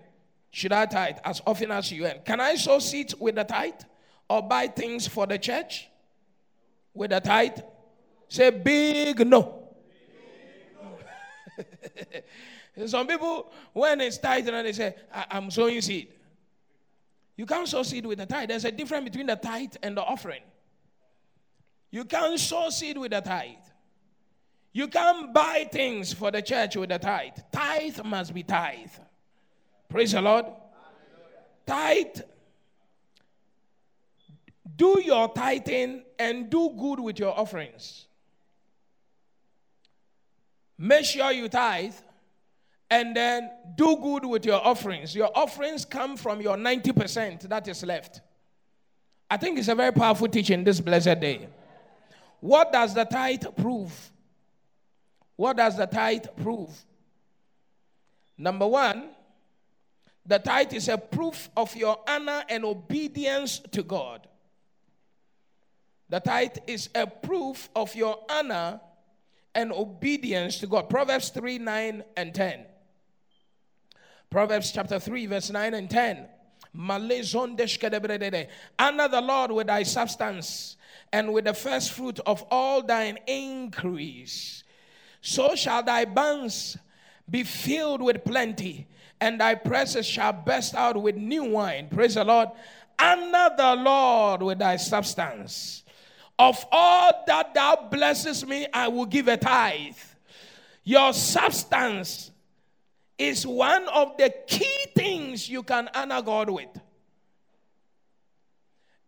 should 0.51 0.73
I 0.73 0.85
tithe? 0.85 1.17
As 1.25 1.41
often 1.47 1.71
as 1.71 1.91
you 1.91 2.05
earn. 2.05 2.21
Can 2.23 2.39
I 2.39 2.55
sow 2.57 2.81
seeds 2.81 3.15
with 3.15 3.37
the 3.37 3.45
tithe? 3.45 3.81
Or 4.29 4.43
buy 4.43 4.67
things 4.67 5.09
for 5.09 5.27
the 5.27 5.39
church 5.39 5.89
with 6.93 7.13
the 7.13 7.21
tithe? 7.21 7.61
Say 8.29 8.51
big 8.51 9.27
no. 9.27 9.71
Some 12.87 13.07
people, 13.07 13.51
when 13.73 14.03
it's 14.03 14.19
tithe, 14.19 14.47
and 14.49 14.67
they 14.67 14.73
say, 14.73 14.97
I'm 15.31 15.51
sowing 15.51 15.81
seed. 15.81 16.09
You 17.39 17.47
can't 17.47 17.67
sow 17.67 17.83
seed 17.83 18.05
with 18.05 18.19
the 18.19 18.27
tithe. 18.27 18.51
There's 18.51 18.67
a 18.67 18.73
difference 18.73 19.05
between 19.05 19.29
the 19.29 19.37
tithe 19.37 19.77
and 19.83 19.97
the 19.97 20.03
offering. 20.03 20.43
You 21.91 22.05
can't 22.05 22.39
sow 22.39 22.69
seed 22.69 22.99
with 22.99 23.13
the 23.13 23.23
tithe. 23.23 23.70
You 24.73 24.87
can't 24.89 25.35
buy 25.35 25.69
things 25.71 26.13
for 26.13 26.31
the 26.31 26.43
church 26.43 26.77
with 26.77 26.91
the 26.91 26.99
tithe. 26.99 27.39
Tithe 27.53 28.05
must 28.05 28.33
be 28.33 28.43
tithe. 28.43 28.93
Praise 29.89 30.13
the 30.13 30.23
Lord. 30.23 30.47
Tithe. 31.67 32.21
Do 34.77 35.03
your 35.05 35.29
tithing 35.33 36.05
and 36.19 36.49
do 36.49 36.71
good 36.79 37.01
with 37.01 37.19
your 37.19 37.39
offerings. 37.39 38.07
Make 40.79 41.05
sure 41.05 41.33
you 41.33 41.49
tithe 41.49 41.95
and 42.89 43.15
then 43.15 43.51
do 43.75 43.97
good 44.01 44.25
with 44.25 44.47
your 44.47 44.65
offerings. 44.65 45.15
Your 45.15 45.31
offerings 45.35 45.85
come 45.85 46.17
from 46.17 46.41
your 46.41 46.57
90% 46.57 47.49
that 47.49 47.69
is 47.69 47.85
left. 47.85 48.21
I 49.29 49.37
think 49.37 49.59
it's 49.59 49.69
a 49.69 49.75
very 49.75 49.93
powerful 49.93 50.29
teaching 50.29 50.65
this 50.65 50.81
blessed 50.81 51.21
day. 51.21 51.49
What 52.41 52.73
does 52.73 52.95
the 52.95 53.05
tithe 53.05 53.45
prove? 53.57 54.11
What 55.41 55.57
does 55.57 55.79
the 55.79 55.87
tithe 55.87 56.27
prove? 56.43 56.69
Number 58.37 58.69
one, 58.69 59.09
the 60.27 60.39
tithe 60.39 60.75
is 60.75 60.87
a 60.87 60.99
proof 60.99 61.49
of 61.57 61.75
your 61.75 61.99
honor 62.07 62.45
and 62.51 62.63
obedience 62.63 63.59
to 63.73 63.83
God. 63.83 64.29
The 66.11 66.21
tithe 66.21 66.59
is 66.67 66.91
a 66.95 67.07
proof 67.07 67.71
of 67.75 67.95
your 67.95 68.19
honor 68.29 68.83
and 69.55 69.73
obedience 69.73 70.59
to 70.59 70.67
God. 70.67 70.91
Proverbs 70.91 71.31
3 71.31 71.57
9 71.57 72.05
and 72.19 72.35
10. 72.35 72.67
Proverbs 74.29 74.73
chapter 74.73 75.01
3, 75.01 75.25
verse 75.25 75.49
9 75.49 75.73
and 75.73 75.89
10. 75.89 76.29
Honor 78.79 79.09
the 79.09 79.23
Lord 79.23 79.53
with 79.53 79.69
thy 79.69 79.85
substance 79.85 80.77
and 81.15 81.33
with 81.33 81.47
the 81.47 81.55
first 81.55 81.93
fruit 81.93 82.21
of 82.27 82.45
all 82.51 82.83
thine 82.83 83.19
increase. 83.27 84.65
So 85.21 85.55
shall 85.55 85.83
thy 85.83 86.05
barns 86.05 86.77
be 87.29 87.45
filled 87.45 88.03
with 88.03 88.25
plenty, 88.25 88.87
and 89.21 89.41
thy 89.41 89.55
presses 89.55 90.07
shall 90.07 90.33
burst 90.33 90.75
out 90.75 91.01
with 91.01 91.17
new 91.17 91.45
wine. 91.45 91.89
Praise 91.89 92.15
the 92.15 92.25
Lord. 92.25 92.49
Honor 92.99 93.51
the 93.57 93.77
Lord 93.77 94.43
with 94.43 94.59
thy 94.59 94.77
substance. 94.77 95.85
Of 96.39 96.65
all 96.73 97.25
that 97.27 97.55
thou 97.55 97.89
blesses 97.91 98.47
me, 98.47 98.67
I 98.73 98.89
will 98.89 99.07
give 99.07 99.29
a 99.29 99.37
tithe. 99.37 99.97
Your 100.85 101.13
substance 101.13 102.31
is 103.19 103.47
one 103.47 103.87
of 103.89 104.17
the 104.17 104.33
key 104.47 104.87
things 104.97 105.49
you 105.49 105.63
can 105.63 105.89
honor 105.95 106.23
God 106.23 106.49
with. 106.49 106.69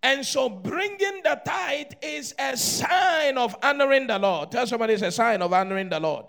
And 0.02 0.26
so 0.26 0.48
bringing 0.48 1.20
the 1.22 1.40
tithe 1.46 1.92
is 2.02 2.34
a 2.38 2.56
sign 2.56 3.38
of 3.38 3.54
honoring 3.62 4.08
the 4.08 4.18
Lord. 4.18 4.50
Tell 4.50 4.66
somebody 4.66 4.94
it's 4.94 5.02
a 5.02 5.12
sign 5.12 5.42
of 5.42 5.52
honoring 5.52 5.88
the 5.88 6.00
Lord. 6.00 6.26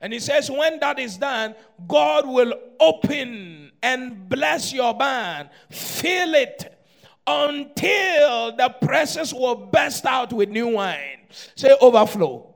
And 0.00 0.12
he 0.12 0.18
says, 0.18 0.50
when 0.50 0.80
that 0.80 0.98
is 0.98 1.16
done, 1.16 1.54
God 1.86 2.26
will 2.26 2.54
open 2.80 3.70
and 3.82 4.28
bless 4.28 4.72
your 4.72 4.94
barn, 4.94 5.48
fill 5.70 6.34
it 6.34 6.78
until 7.26 8.56
the 8.56 8.74
presses 8.82 9.32
will 9.32 9.54
burst 9.54 10.04
out 10.04 10.32
with 10.32 10.48
new 10.48 10.68
wine. 10.68 11.20
Say 11.54 11.76
overflow. 11.80 12.52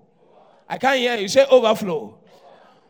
I 0.68 0.78
can't 0.78 0.98
hear 0.98 1.16
you. 1.16 1.28
Say 1.28 1.46
overflow. 1.48 2.18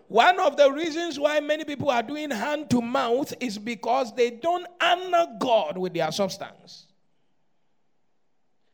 One 0.08 0.38
of 0.38 0.56
the 0.56 0.70
reasons 0.70 1.18
why 1.18 1.40
many 1.40 1.64
people 1.64 1.90
are 1.90 2.02
doing 2.02 2.30
hand 2.30 2.70
to 2.70 2.80
mouth 2.80 3.34
is 3.40 3.58
because 3.58 4.14
they 4.14 4.30
don't 4.30 4.66
honor 4.80 5.26
God 5.38 5.76
with 5.76 5.94
their 5.94 6.12
substance. 6.12 6.86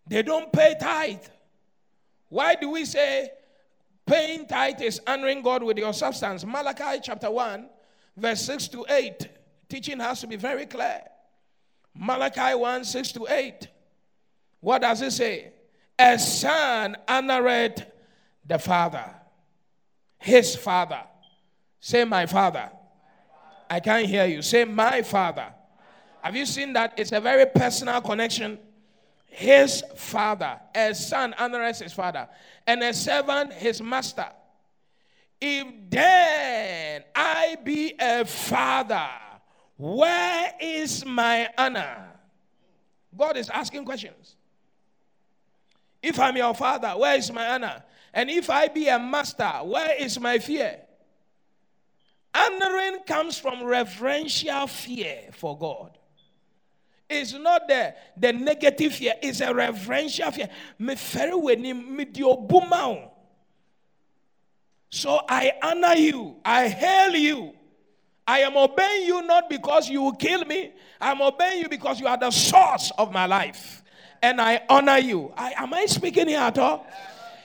They 0.06 0.22
don't 0.22 0.52
pay 0.52 0.76
tithe. 0.78 1.24
Why 2.28 2.54
do 2.54 2.70
we 2.70 2.84
say 2.84 3.30
paying 4.04 4.46
tithe 4.46 4.82
is 4.82 5.00
honoring 5.06 5.42
God 5.42 5.62
with 5.62 5.78
your 5.78 5.94
substance? 5.94 6.44
Malachi 6.44 7.00
chapter 7.02 7.30
1, 7.30 7.66
verse 8.16 8.44
6 8.44 8.68
to 8.68 8.84
8. 8.88 9.28
Teaching 9.70 10.00
has 10.00 10.20
to 10.20 10.26
be 10.26 10.36
very 10.36 10.66
clear. 10.66 11.00
Malachi 11.94 12.54
1, 12.54 12.84
6 12.84 13.12
to 13.12 13.26
8. 13.28 13.68
What 14.60 14.82
does 14.82 15.00
it 15.00 15.12
say? 15.12 15.52
A 15.98 16.18
son 16.18 16.96
honored 17.08 17.86
the 18.46 18.58
father, 18.58 19.14
his 20.18 20.56
father. 20.56 21.02
Say, 21.84 22.04
my 22.04 22.26
father. 22.26 22.70
I 23.68 23.80
can't 23.80 24.06
hear 24.06 24.24
you. 24.24 24.40
Say, 24.40 24.64
my 24.64 25.02
father. 25.02 25.46
Have 26.22 26.36
you 26.36 26.46
seen 26.46 26.72
that? 26.74 26.94
It's 26.96 27.10
a 27.10 27.20
very 27.20 27.44
personal 27.44 28.00
connection. 28.00 28.56
His 29.26 29.82
father, 29.96 30.60
a 30.72 30.94
son 30.94 31.34
honors 31.36 31.80
his 31.80 31.92
father, 31.92 32.28
and 32.68 32.84
a 32.84 32.94
servant 32.94 33.52
his 33.54 33.82
master. 33.82 34.28
If 35.40 35.66
then 35.90 37.02
I 37.16 37.56
be 37.64 37.96
a 37.98 38.26
father, 38.26 39.08
where 39.76 40.52
is 40.60 41.04
my 41.04 41.48
honor? 41.58 42.10
God 43.16 43.36
is 43.36 43.50
asking 43.50 43.84
questions. 43.84 44.36
If 46.00 46.20
I'm 46.20 46.36
your 46.36 46.54
father, 46.54 46.90
where 46.90 47.16
is 47.16 47.32
my 47.32 47.54
honor? 47.54 47.82
And 48.14 48.30
if 48.30 48.48
I 48.50 48.68
be 48.68 48.86
a 48.86 49.00
master, 49.00 49.50
where 49.64 50.00
is 50.00 50.20
my 50.20 50.38
fear? 50.38 50.78
Honoring 52.34 53.00
comes 53.06 53.38
from 53.38 53.64
reverential 53.64 54.66
fear 54.66 55.28
for 55.32 55.56
God. 55.58 55.98
It's 57.08 57.34
not 57.34 57.68
the, 57.68 57.94
the 58.16 58.32
negative 58.32 58.94
fear, 58.94 59.14
it's 59.22 59.40
a 59.40 59.52
reverential 59.52 60.30
fear. 60.30 60.48
So 64.90 65.20
I 65.28 65.52
honor 65.62 65.94
you, 65.94 66.36
I 66.44 66.68
hail 66.68 67.14
you. 67.14 67.52
I 68.26 68.40
am 68.40 68.56
obeying 68.56 69.06
you 69.06 69.22
not 69.22 69.50
because 69.50 69.88
you 69.88 70.02
will 70.02 70.12
kill 70.12 70.44
me. 70.44 70.72
I'm 71.00 71.20
obeying 71.20 71.62
you 71.62 71.68
because 71.68 72.00
you 72.00 72.06
are 72.06 72.16
the 72.16 72.30
source 72.30 72.92
of 72.96 73.12
my 73.12 73.26
life. 73.26 73.82
And 74.22 74.40
I 74.40 74.62
honor 74.68 74.98
you. 74.98 75.32
I, 75.36 75.54
am 75.56 75.74
I 75.74 75.86
speaking 75.86 76.28
here 76.28 76.40
at 76.40 76.56
all? 76.56 76.86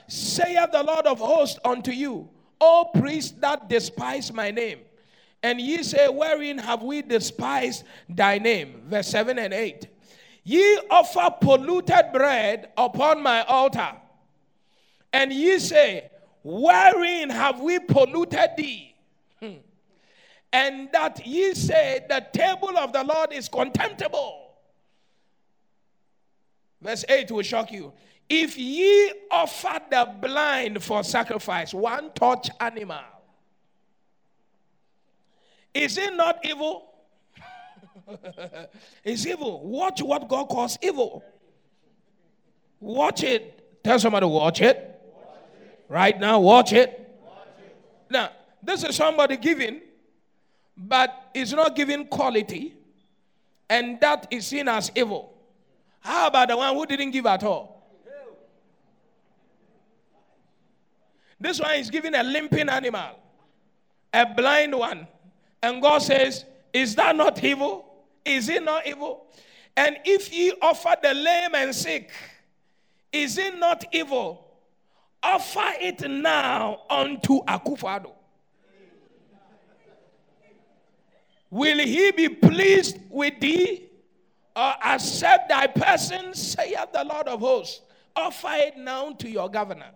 Saith 0.07 0.71
the 0.71 0.83
Lord 0.83 1.07
of 1.07 1.19
hosts 1.19 1.59
unto 1.65 1.91
you, 1.91 2.29
O 2.59 2.89
priests 2.93 3.31
that 3.39 3.69
despise 3.69 4.33
my 4.33 4.51
name. 4.51 4.79
And 5.43 5.61
ye 5.61 5.83
say, 5.83 6.07
Wherein 6.07 6.57
have 6.57 6.83
we 6.83 7.01
despised 7.01 7.83
thy 8.09 8.37
name? 8.37 8.83
Verse 8.87 9.07
7 9.07 9.37
and 9.37 9.53
8. 9.53 9.87
Ye 10.43 10.79
offer 10.89 11.35
polluted 11.41 12.11
bread 12.13 12.69
upon 12.77 13.21
my 13.21 13.43
altar. 13.43 13.91
And 15.13 15.31
ye 15.31 15.59
say, 15.59 16.09
Wherein 16.43 17.29
have 17.29 17.59
we 17.59 17.79
polluted 17.79 18.51
thee? 18.57 18.95
Hmm. 19.39 19.57
And 20.51 20.89
that 20.93 21.25
ye 21.25 21.53
say, 21.53 22.05
The 22.09 22.25
table 22.33 22.77
of 22.77 22.93
the 22.93 23.03
Lord 23.03 23.33
is 23.33 23.47
contemptible. 23.47 24.47
Verse 26.81 27.03
8 27.09 27.31
will 27.31 27.43
shock 27.43 27.71
you. 27.71 27.93
If 28.29 28.57
ye 28.57 29.13
offer 29.31 29.79
the 29.89 30.13
blind 30.21 30.83
for 30.83 31.03
sacrifice, 31.03 31.73
one 31.73 32.11
touch 32.13 32.49
animal, 32.59 32.99
is 35.73 35.97
it 35.97 36.13
not 36.13 36.43
evil? 36.43 36.93
it's 39.03 39.25
evil. 39.25 39.65
Watch 39.65 40.01
what 40.01 40.27
God 40.27 40.49
calls 40.49 40.77
evil. 40.81 41.23
Watch 42.79 43.23
it. 43.23 43.83
Tell 43.83 43.99
somebody, 43.99 44.25
watch 44.25 44.61
it. 44.61 45.01
Watch 45.13 45.37
it. 45.61 45.85
Right 45.87 46.19
now, 46.19 46.39
watch 46.39 46.73
it. 46.73 47.17
watch 47.23 47.37
it. 47.59 47.75
Now, 48.09 48.31
this 48.61 48.83
is 48.83 48.95
somebody 48.95 49.37
giving, 49.37 49.81
but 50.75 51.29
it's 51.33 51.53
not 51.53 51.75
giving 51.75 52.07
quality, 52.07 52.73
and 53.69 53.99
that 54.01 54.27
is 54.31 54.47
seen 54.47 54.67
as 54.67 54.91
evil. 54.95 55.33
How 56.01 56.27
about 56.27 56.49
the 56.49 56.57
one 56.57 56.73
who 56.75 56.85
didn't 56.85 57.11
give 57.11 57.25
at 57.25 57.43
all? 57.43 57.76
This 61.39 61.59
one 61.59 61.75
is 61.75 61.89
giving 61.89 62.15
a 62.15 62.23
limping 62.23 62.69
animal, 62.69 63.19
a 64.13 64.25
blind 64.25 64.77
one. 64.77 65.07
And 65.61 65.81
God 65.81 65.99
says, 65.99 66.45
Is 66.73 66.95
that 66.95 67.15
not 67.15 67.43
evil? 67.43 67.85
Is 68.25 68.49
it 68.49 68.63
not 68.63 68.85
evil? 68.87 69.25
And 69.75 69.97
if 70.03 70.33
ye 70.33 70.53
offer 70.61 70.95
the 71.01 71.13
lame 71.13 71.53
and 71.53 71.73
sick, 71.73 72.11
is 73.11 73.37
it 73.37 73.57
not 73.57 73.85
evil? 73.91 74.43
Offer 75.21 75.73
it 75.79 76.09
now 76.09 76.81
unto 76.89 77.43
Akufo-Addo. 77.43 78.11
Will 81.49 81.79
he 81.79 82.11
be 82.11 82.29
pleased 82.29 82.97
with 83.09 83.39
thee 83.39 83.83
or 84.55 84.73
accept 84.83 85.49
thy 85.49 85.67
person, 85.67 86.33
saith 86.33 86.91
the 86.93 87.03
Lord 87.03 87.27
of 87.27 87.39
hosts? 87.39 87.81
Offer 88.15 88.51
it 88.51 88.77
now 88.77 89.11
to 89.13 89.29
your 89.29 89.49
governor. 89.49 89.91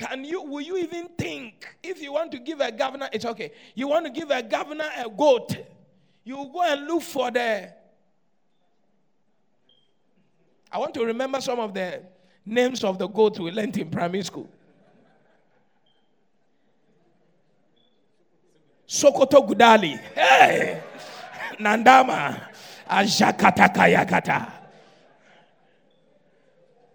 Can 0.00 0.24
you, 0.24 0.40
will 0.42 0.62
you 0.62 0.78
even 0.78 1.08
think 1.18 1.76
if 1.82 2.00
you 2.00 2.10
want 2.10 2.32
to 2.32 2.38
give 2.38 2.58
a 2.62 2.72
governor, 2.72 3.10
it's 3.12 3.26
okay. 3.26 3.52
You 3.74 3.86
want 3.86 4.06
to 4.06 4.10
give 4.10 4.30
a 4.30 4.42
governor 4.42 4.86
a 4.96 5.10
goat, 5.10 5.54
you 6.24 6.36
go 6.50 6.62
and 6.62 6.86
look 6.86 7.02
for 7.02 7.30
the. 7.30 7.70
I 10.72 10.78
want 10.78 10.94
to 10.94 11.04
remember 11.04 11.38
some 11.42 11.60
of 11.60 11.74
the 11.74 12.02
names 12.46 12.82
of 12.82 12.98
the 12.98 13.08
goats 13.08 13.38
we 13.40 13.50
learned 13.50 13.76
in 13.76 13.90
primary 13.90 14.22
school. 14.22 14.48
Sokoto 18.88 19.46
Gudali, 19.46 19.98
hey, 20.14 20.82
Nandama, 21.58 22.40
Ajakata 22.88 23.74
Kayakata. 23.74 24.50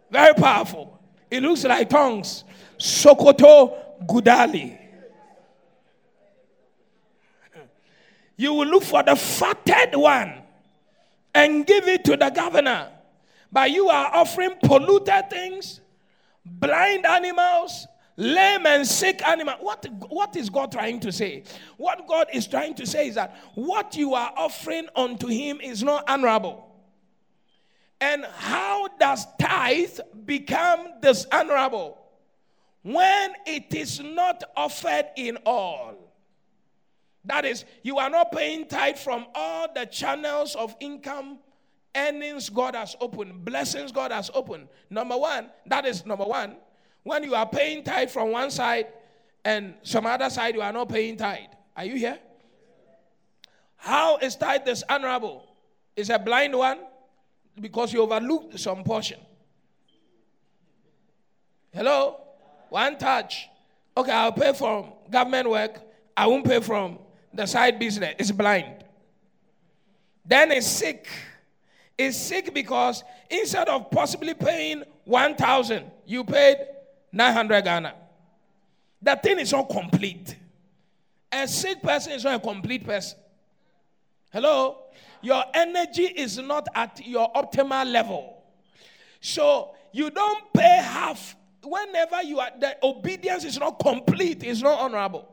Very 0.10 0.34
powerful. 0.34 1.00
It 1.30 1.44
looks 1.44 1.64
like 1.66 1.88
tongues. 1.88 2.44
Sokoto 2.78 4.06
Gudali. 4.06 4.80
You 8.38 8.54
will 8.54 8.68
look 8.68 8.84
for 8.84 9.02
the 9.02 9.16
fatted 9.16 9.96
one 9.96 10.42
and 11.34 11.66
give 11.66 11.88
it 11.88 12.04
to 12.06 12.18
the 12.18 12.30
governor. 12.30 12.92
But 13.52 13.72
you 13.72 13.88
are 13.90 14.14
offering 14.14 14.56
polluted 14.64 15.30
things, 15.30 15.80
blind 16.46 17.06
animals, 17.06 17.88
lame 18.18 18.66
and 18.66 18.86
sick 18.86 19.26
animals. 19.26 19.58
What, 19.62 19.86
what 20.10 20.36
is 20.36 20.50
God 20.50 20.72
trying 20.72 21.00
to 21.02 21.12
say? 21.12 21.44
What 21.78 22.08
God 22.08 22.28
is 22.34 22.48
trying 22.48 22.74
to 22.76 22.86
say 22.86 23.08
is 23.08 23.16
that 23.16 23.38
what 23.54 23.96
you 23.96 24.14
are 24.14 24.34
offering 24.36 24.88
unto 24.96 25.28
Him 25.28 25.62
is 25.62 25.84
not 25.84 26.10
honorable. 26.10 26.64
And 28.02 28.26
how 28.26 28.90
does 29.00 29.26
tithe 29.40 30.00
become 30.26 31.00
dishonorable? 31.02 31.98
When 32.86 33.34
it 33.48 33.74
is 33.74 34.00
not 34.00 34.44
offered 34.56 35.08
in 35.16 35.40
all. 35.44 35.96
That 37.24 37.44
is, 37.44 37.66
you 37.82 37.98
are 37.98 38.12
not 38.12 38.32
paying 38.32 38.68
tithe 38.68 38.98
from 38.98 39.26
all 39.34 39.68
the 39.74 39.88
channels 39.88 40.54
of 40.54 40.76
income, 40.80 41.40
earnings 41.96 42.48
God 42.48 42.76
has 42.76 42.96
opened, 43.02 43.44
blessings 43.44 43.92
God 43.92 44.12
has 44.12 44.30
opened. 44.36 44.68
Number 44.92 45.18
one, 45.18 45.50
that 45.66 45.88
is 45.88 46.06
number 46.06 46.26
one. 46.26 46.58
When 47.02 47.24
you 47.24 47.34
are 47.34 47.48
paying 47.48 47.84
tithe 47.84 48.12
from 48.12 48.30
one 48.30 48.52
side 48.52 48.86
and 49.44 49.74
some 49.82 50.06
other 50.06 50.30
side, 50.30 50.54
you 50.54 50.62
are 50.62 50.72
not 50.72 50.88
paying 50.88 51.18
tithe. 51.18 51.50
Are 51.76 51.86
you 51.86 51.96
here? 51.96 52.20
How 53.78 54.18
is 54.18 54.36
tithe 54.36 54.64
dishonorable? 54.64 55.44
Is 55.96 56.12
a 56.12 56.20
blind 56.20 56.56
one 56.56 56.82
because 57.60 57.92
you 57.94 58.04
overlooked 58.04 58.60
some 58.60 58.84
portion. 58.84 59.20
Hello? 61.74 62.25
One 62.76 62.98
touch. 62.98 63.48
Okay, 63.96 64.12
I'll 64.12 64.34
pay 64.34 64.52
from 64.52 64.88
government 65.10 65.50
work. 65.50 65.80
I 66.18 66.28
won't 66.28 66.44
pay 66.44 66.60
from 66.60 67.00
the 67.34 67.46
side 67.46 67.80
business. 67.80 68.16
It's 68.20 68.32
blind. 68.32 68.84
Then 70.26 70.52
it's 70.52 70.68
sick. 70.68 71.08
It's 71.98 72.18
sick 72.18 72.54
because 72.54 73.02
instead 73.30 73.70
of 73.70 73.90
possibly 73.92 74.34
paying 74.34 74.84
1,000, 75.06 75.90
you 76.06 76.26
paid 76.26 76.58
900 77.14 77.64
Ghana. 77.64 77.94
That 79.04 79.24
thing 79.24 79.40
is 79.40 79.54
not 79.54 79.70
complete. 79.70 80.36
A 81.32 81.48
sick 81.48 81.82
person 81.82 82.12
is 82.12 82.26
not 82.26 82.36
a 82.36 82.40
complete 82.40 82.84
person. 82.84 83.18
Hello? 84.34 84.80
Your 85.22 85.46
energy 85.54 86.08
is 86.08 86.38
not 86.40 86.68
at 86.76 87.08
your 87.08 87.32
optimal 87.32 87.90
level. 87.90 88.44
So 89.22 89.76
you 89.94 90.10
don't 90.10 90.52
pay 90.52 90.82
half 90.84 91.38
whenever 91.66 92.22
you 92.24 92.40
are, 92.40 92.52
the 92.60 92.78
obedience 92.84 93.44
is 93.44 93.60
not 93.60 93.80
complete, 93.80 94.44
it's 94.44 94.62
not 94.62 94.80
honorable. 94.80 95.32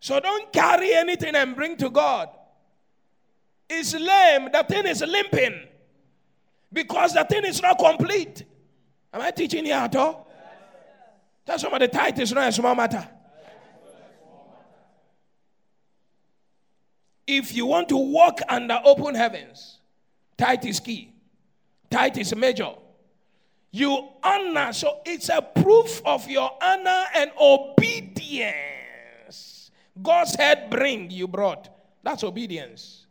So 0.00 0.18
don't 0.18 0.52
carry 0.52 0.92
anything 0.94 1.34
and 1.34 1.54
bring 1.54 1.76
to 1.76 1.88
God. 1.88 2.28
It's 3.68 3.94
lame. 3.94 4.50
The 4.52 4.64
thing 4.68 4.86
is 4.86 5.00
limping 5.00 5.68
because 6.72 7.14
the 7.14 7.24
thing 7.24 7.44
is 7.44 7.62
not 7.62 7.78
complete. 7.78 8.44
Am 9.12 9.20
I 9.20 9.30
teaching 9.30 9.64
here 9.64 9.76
at 9.76 9.94
all? 9.94 10.28
Tell 11.46 11.58
somebody 11.58 11.88
tithe 11.88 12.18
is 12.18 12.32
not 12.32 12.48
a 12.48 12.52
small 12.52 12.74
matter. 12.74 13.08
If 17.26 17.54
you 17.54 17.66
want 17.66 17.88
to 17.90 17.96
walk 17.96 18.40
under 18.48 18.80
open 18.84 19.14
heavens, 19.14 19.78
tithe 20.36 20.64
is 20.64 20.80
key. 20.80 21.12
Tithe 21.90 22.18
is 22.18 22.34
major. 22.34 22.72
You 23.72 24.10
honor. 24.22 24.72
So 24.72 25.00
it's 25.04 25.30
a 25.30 25.42
proof 25.42 26.02
of 26.04 26.28
your 26.28 26.50
honor 26.62 27.04
and 27.14 27.32
obedience. 27.40 28.52
God 30.00 30.24
said, 30.28 30.70
Bring, 30.70 31.10
you 31.10 31.26
brought. 31.26 31.68
That's 32.02 32.22
obedience. 32.22 33.06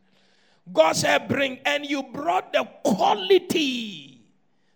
God 0.71 0.95
said, 0.95 1.27
Bring, 1.27 1.59
and 1.65 1.85
you 1.85 2.03
brought 2.03 2.53
the 2.53 2.63
quality 2.83 4.21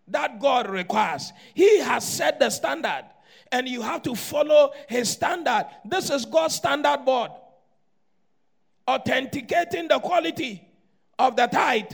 that 0.07 0.39
God 0.39 0.69
requires. 0.69 1.31
He 1.53 1.79
has 1.79 2.03
set 2.07 2.39
the 2.39 2.49
standard, 2.49 3.05
and 3.51 3.67
you 3.67 3.81
have 3.81 4.01
to 4.03 4.15
follow 4.15 4.71
His 4.87 5.09
standard. 5.11 5.67
This 5.83 6.09
is 6.09 6.25
God's 6.25 6.55
standard 6.55 7.05
board, 7.05 7.31
authenticating 8.87 9.87
the 9.87 9.99
quality 9.99 10.67
of 11.19 11.35
the 11.35 11.45
tithe. 11.47 11.91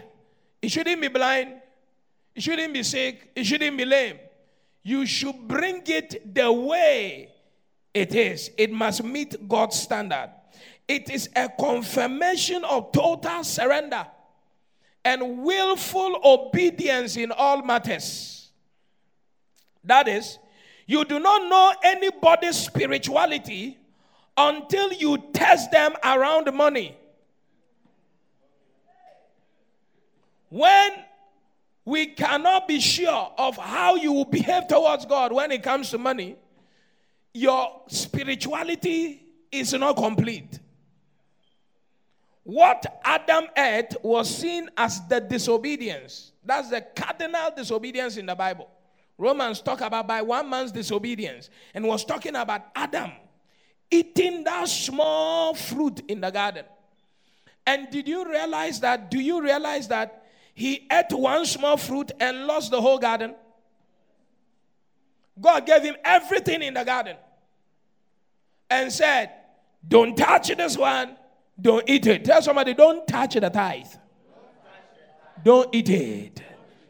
It 0.61 0.71
shouldn't 0.71 1.01
be 1.01 1.07
blind, 1.09 1.60
it 2.35 2.41
shouldn't 2.41 2.73
be 2.73 2.83
sick. 2.83 3.31
It 3.35 3.43
shouldn't 3.45 3.77
be 3.77 3.85
lame. 3.85 4.17
You 4.83 5.05
should 5.05 5.47
bring 5.47 5.83
it 5.85 6.33
the 6.33 6.51
way 6.51 7.29
It 7.93 8.15
is. 8.15 8.51
It 8.57 8.71
must 8.71 9.03
meet 9.03 9.47
God's 9.47 9.79
standard. 9.79 10.29
It 10.87 11.09
is 11.09 11.29
a 11.35 11.49
confirmation 11.49 12.63
of 12.63 12.91
total 12.91 13.43
surrender 13.43 14.07
and 15.03 15.39
willful 15.39 16.19
obedience 16.23 17.17
in 17.17 17.31
all 17.31 17.61
matters. 17.63 18.51
That 19.83 20.07
is, 20.07 20.37
you 20.85 21.03
do 21.05 21.19
not 21.19 21.49
know 21.49 21.73
anybody's 21.83 22.57
spirituality 22.57 23.77
until 24.37 24.93
you 24.93 25.17
test 25.33 25.71
them 25.71 25.93
around 26.03 26.53
money. 26.53 26.95
When 30.49 30.91
we 31.91 32.05
cannot 32.05 32.69
be 32.69 32.79
sure 32.79 33.33
of 33.37 33.57
how 33.57 33.95
you 33.95 34.13
will 34.13 34.23
behave 34.23 34.65
towards 34.69 35.05
God 35.05 35.33
when 35.33 35.51
it 35.51 35.61
comes 35.61 35.89
to 35.89 35.97
money, 35.97 36.37
your 37.33 37.81
spirituality 37.87 39.21
is 39.51 39.73
not 39.73 39.97
complete. 39.97 40.57
What 42.43 43.01
Adam 43.03 43.47
ate 43.57 43.93
was 44.03 44.33
seen 44.33 44.69
as 44.77 45.05
the 45.09 45.19
disobedience. 45.19 46.31
That's 46.45 46.69
the 46.69 46.79
cardinal 46.79 47.51
disobedience 47.57 48.15
in 48.15 48.25
the 48.25 48.35
Bible. 48.35 48.69
Romans 49.17 49.59
talk 49.59 49.81
about 49.81 50.07
by 50.07 50.21
one 50.21 50.49
man's 50.49 50.71
disobedience 50.71 51.49
and 51.73 51.85
was 51.85 52.05
talking 52.05 52.37
about 52.37 52.67
Adam 52.73 53.11
eating 53.91 54.45
that 54.45 54.69
small 54.69 55.53
fruit 55.55 56.03
in 56.07 56.21
the 56.21 56.31
garden. 56.31 56.63
And 57.67 57.89
did 57.91 58.07
you 58.07 58.25
realize 58.25 58.79
that? 58.79 59.11
Do 59.11 59.19
you 59.19 59.41
realize 59.41 59.89
that 59.89 60.20
he 60.61 60.87
ate 60.91 61.11
one 61.11 61.43
small 61.45 61.75
fruit 61.75 62.11
and 62.19 62.45
lost 62.45 62.69
the 62.69 62.79
whole 62.79 62.99
garden? 62.99 63.33
God 65.39 65.65
gave 65.65 65.81
him 65.81 65.95
everything 66.03 66.61
in 66.61 66.75
the 66.75 66.83
garden 66.83 67.17
and 68.69 68.93
said, 68.93 69.31
Don't 69.87 70.15
touch 70.15 70.55
this 70.55 70.77
one, 70.77 71.17
don't 71.59 71.83
eat 71.89 72.05
it. 72.05 72.23
Tell 72.25 72.43
somebody, 72.43 72.75
Don't 72.75 73.07
touch 73.07 73.33
the 73.33 73.49
tithe, 73.49 73.87
don't 75.43 75.73
eat 75.73 75.89
it. 75.89 76.43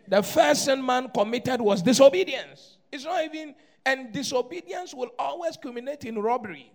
The 0.06 0.22
first 0.22 0.66
sin 0.66 0.86
man 0.86 1.10
committed 1.10 1.62
was 1.62 1.82
disobedience. 1.82 2.78
It's 2.92 3.06
not 3.06 3.24
even, 3.24 3.56
and 3.86 4.12
disobedience 4.12 4.94
will 4.94 5.12
always 5.18 5.56
culminate 5.56 6.04
in 6.04 6.20
robbery. 6.20 6.74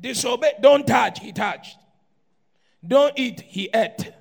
Disobey, 0.00 0.54
don't 0.60 0.84
touch, 0.84 1.20
he 1.20 1.32
touched. 1.32 1.78
Don't 2.86 3.18
eat, 3.18 3.40
he 3.40 3.70
ate. 3.72 4.12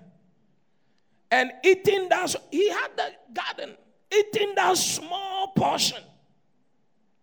And 1.31 1.51
eating 1.63 2.09
that, 2.09 2.35
he 2.51 2.69
had 2.69 2.89
the 2.95 3.11
garden, 3.33 3.75
eating 4.15 4.53
that 4.55 4.77
small 4.77 5.47
portion. 5.49 6.01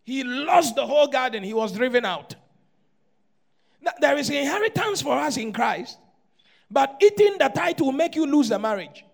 He 0.03 0.25
lost 0.25 0.75
the 0.75 0.87
whole 0.87 1.07
garden, 1.07 1.43
he 1.45 1.55
was 1.55 1.73
driven 1.73 2.05
out. 2.05 2.35
There 4.01 4.17
is 4.19 4.29
inheritance 4.29 5.01
for 5.01 5.17
us 5.17 5.37
in 5.37 5.53
Christ, 5.53 5.99
but 6.71 6.97
eating 7.01 7.39
the 7.39 7.49
tithe 7.49 7.81
will 7.81 7.93
make 7.93 8.15
you 8.17 8.27
lose 8.27 8.49
the 8.49 8.59
marriage. 8.59 9.05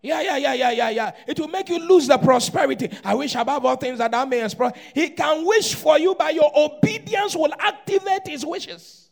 Yeah, 0.00 0.20
yeah, 0.22 0.36
yeah, 0.36 0.54
yeah, 0.54 0.70
yeah, 0.70 0.90
yeah. 0.90 1.10
It 1.26 1.38
will 1.38 1.48
make 1.48 1.68
you 1.68 1.78
lose 1.78 2.06
the 2.06 2.18
prosperity. 2.18 2.88
I 3.04 3.14
wish 3.14 3.34
above 3.34 3.64
all 3.64 3.76
things 3.76 3.98
that 3.98 4.12
thou 4.12 4.24
mayest 4.24 4.56
prosper. 4.56 4.78
He 4.94 5.10
can 5.10 5.44
wish 5.44 5.74
for 5.74 5.98
you, 5.98 6.14
but 6.14 6.34
your 6.34 6.50
obedience 6.54 7.34
will 7.34 7.52
activate 7.58 8.26
his 8.26 8.46
wishes. 8.46 9.07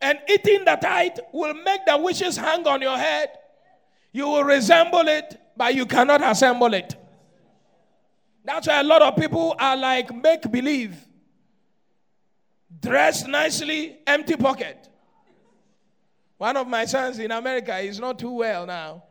And 0.00 0.18
eating 0.28 0.64
the 0.64 0.76
tithe 0.76 1.18
will 1.32 1.54
make 1.54 1.84
the 1.86 1.96
wishes 1.98 2.36
hang 2.36 2.66
on 2.66 2.80
your 2.80 2.96
head. 2.96 3.30
You 4.12 4.28
will 4.28 4.44
resemble 4.44 5.06
it, 5.06 5.38
but 5.56 5.74
you 5.74 5.86
cannot 5.86 6.22
assemble 6.22 6.72
it. 6.74 6.96
That's 8.44 8.66
why 8.66 8.80
a 8.80 8.84
lot 8.84 9.02
of 9.02 9.16
people 9.16 9.54
are 9.58 9.76
like 9.76 10.14
make 10.14 10.50
believe. 10.50 10.96
Dressed 12.80 13.28
nicely, 13.28 13.98
empty 14.06 14.36
pocket. 14.36 14.88
One 16.38 16.56
of 16.56 16.66
my 16.66 16.86
sons 16.86 17.18
in 17.18 17.30
America 17.30 17.76
is 17.78 18.00
not 18.00 18.18
too 18.18 18.30
well 18.30 18.64
now. 18.64 19.04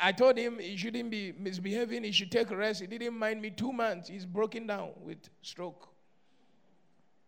I 0.00 0.12
told 0.12 0.38
him 0.38 0.60
he 0.60 0.76
shouldn't 0.76 1.10
be 1.10 1.34
misbehaving, 1.36 2.04
he 2.04 2.12
should 2.12 2.30
take 2.30 2.50
rest. 2.52 2.80
He 2.80 2.86
didn't 2.86 3.18
mind 3.18 3.42
me 3.42 3.50
two 3.50 3.72
months. 3.72 4.08
He's 4.08 4.24
broken 4.24 4.68
down 4.68 4.90
with 5.02 5.18
stroke. 5.42 5.88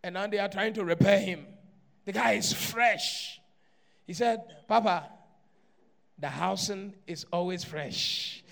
And 0.04 0.14
now 0.14 0.28
they 0.28 0.38
are 0.38 0.48
trying 0.48 0.72
to 0.74 0.84
repair 0.84 1.18
him. 1.18 1.46
The 2.10 2.18
guy 2.18 2.32
is 2.32 2.52
fresh. 2.52 3.40
He 4.04 4.14
said, 4.14 4.40
Papa, 4.66 5.08
the 6.18 6.26
housing 6.26 6.92
is 7.06 7.24
always 7.32 7.62
fresh. 7.62 8.42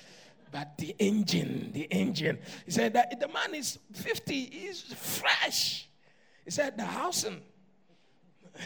But 0.53 0.79
the 0.79 0.95
engine, 1.01 1.73
the 1.75 1.83
engine. 1.91 2.39
He 2.67 2.71
said 2.71 2.93
that 2.93 3.19
the 3.19 3.27
man 3.27 3.57
is 3.57 3.81
50, 3.95 4.33
he's 4.33 4.83
fresh. 4.95 5.89
He 6.45 6.53
said, 6.53 6.79
the 6.79 6.85
housing. 6.85 7.43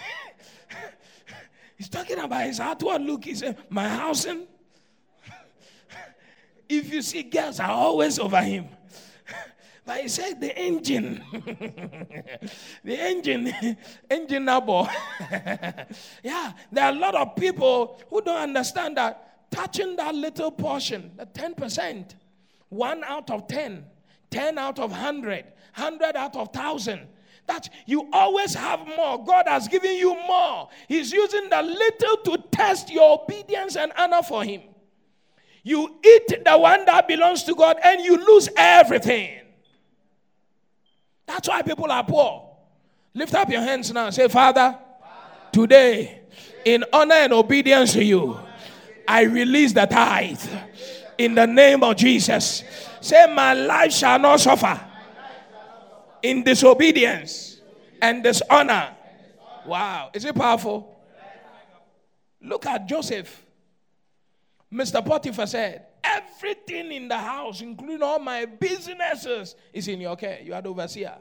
He's 1.78 1.88
talking 1.88 2.18
about 2.18 2.45
his 2.45 2.61
outward 2.61 3.01
look. 3.01 3.24
He 3.24 3.34
said, 3.34 3.57
My 3.70 3.88
housing 3.88 4.47
if 6.68 6.93
you 6.93 7.01
see 7.01 7.22
girls 7.22 7.59
are 7.61 7.70
always 7.70 8.18
over 8.18 8.43
him. 8.43 8.68
But 9.84 10.02
he 10.02 10.08
said 10.08 10.40
the 10.40 10.56
engine, 10.56 11.24
the 12.84 12.96
engine, 13.00 13.76
engine 14.10 14.44
number. 14.44 14.86
yeah, 16.22 16.52
there 16.70 16.84
are 16.84 16.92
a 16.92 16.98
lot 16.98 17.16
of 17.16 17.34
people 17.34 18.00
who 18.08 18.22
don't 18.22 18.36
understand 18.36 18.96
that 18.96 19.50
touching 19.50 19.96
that 19.96 20.14
little 20.14 20.52
portion, 20.52 21.10
the 21.16 21.26
10%, 21.26 22.14
one 22.68 23.02
out 23.02 23.28
of 23.30 23.48
10, 23.48 23.84
10 24.30 24.56
out 24.56 24.78
of 24.78 24.92
100, 24.92 25.44
100 25.76 26.16
out 26.16 26.36
of 26.36 26.46
1,000. 26.48 27.08
That 27.48 27.68
you 27.86 28.08
always 28.12 28.54
have 28.54 28.86
more. 28.86 29.22
God 29.24 29.48
has 29.48 29.66
given 29.66 29.96
you 29.96 30.14
more. 30.14 30.68
He's 30.86 31.12
using 31.12 31.48
the 31.50 31.60
little 31.60 32.16
to 32.18 32.44
test 32.52 32.88
your 32.88 33.20
obedience 33.20 33.74
and 33.74 33.92
honor 33.98 34.22
for 34.22 34.44
Him. 34.44 34.62
You 35.64 35.96
eat 36.04 36.44
the 36.44 36.56
one 36.56 36.84
that 36.84 37.08
belongs 37.08 37.42
to 37.44 37.54
God 37.56 37.78
and 37.82 38.00
you 38.00 38.16
lose 38.16 38.48
everything. 38.56 39.41
That's 41.32 41.48
why 41.48 41.62
people 41.62 41.90
are 41.90 42.04
poor. 42.04 42.46
Lift 43.14 43.34
up 43.34 43.48
your 43.48 43.62
hands 43.62 43.90
now. 43.90 44.10
Say, 44.10 44.28
Father, 44.28 44.76
today, 45.50 46.20
in 46.62 46.84
honor 46.92 47.14
and 47.14 47.32
obedience 47.32 47.94
to 47.94 48.04
you, 48.04 48.38
I 49.08 49.22
release 49.22 49.72
the 49.72 49.86
tithe 49.86 50.44
in 51.16 51.34
the 51.34 51.46
name 51.46 51.82
of 51.82 51.96
Jesus. 51.96 52.62
Say, 53.00 53.32
My 53.34 53.54
life 53.54 53.92
shall 53.92 54.18
not 54.18 54.40
suffer 54.40 54.78
in 56.22 56.44
disobedience 56.44 57.62
and 58.02 58.22
dishonor. 58.22 58.94
Wow. 59.64 60.10
Is 60.12 60.26
it 60.26 60.34
powerful? 60.34 61.00
Look 62.42 62.66
at 62.66 62.86
Joseph. 62.86 63.42
Mr. 64.70 65.04
Potiphar 65.04 65.46
said, 65.46 65.86
Everything 66.14 66.92
in 66.92 67.08
the 67.08 67.16
house, 67.16 67.60
including 67.60 68.02
all 68.02 68.18
my 68.18 68.44
businesses, 68.44 69.54
is 69.72 69.88
in 69.88 70.00
your 70.00 70.16
care. 70.16 70.40
You 70.42 70.54
are 70.54 70.62
the 70.62 70.68
overseer. 70.68 71.14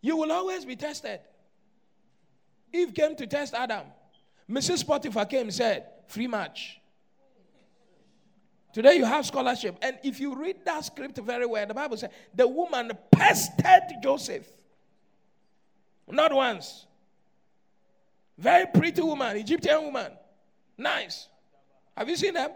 You 0.00 0.16
will 0.16 0.32
always 0.32 0.64
be 0.64 0.76
tested. 0.76 1.20
Eve 2.72 2.94
came 2.94 3.14
to 3.16 3.26
test 3.26 3.54
Adam. 3.54 3.86
Mrs. 4.50 4.86
Potiphar 4.86 5.26
came 5.26 5.50
said, 5.50 5.86
Free 6.06 6.26
match. 6.26 6.80
Today 8.72 8.94
you 8.94 9.04
have 9.04 9.26
scholarship. 9.26 9.76
And 9.82 9.98
if 10.02 10.18
you 10.18 10.34
read 10.34 10.64
that 10.64 10.84
script 10.84 11.18
very 11.18 11.46
well, 11.46 11.66
the 11.66 11.74
Bible 11.74 11.96
says 11.96 12.10
the 12.34 12.48
woman 12.48 12.90
pestered 13.10 14.02
Joseph. 14.02 14.48
Not 16.08 16.32
once. 16.32 16.86
Very 18.38 18.66
pretty 18.66 19.02
woman, 19.02 19.36
Egyptian 19.36 19.84
woman. 19.84 20.12
Nice. 20.76 21.28
Have 21.96 22.08
you 22.08 22.16
seen 22.16 22.34
them? 22.34 22.50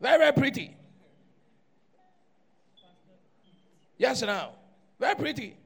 Very, 0.00 0.18
very 0.18 0.32
pretty. 0.32 0.76
Yes, 3.98 4.22
now. 4.22 4.52
Very 4.98 5.14
pretty. 5.14 5.56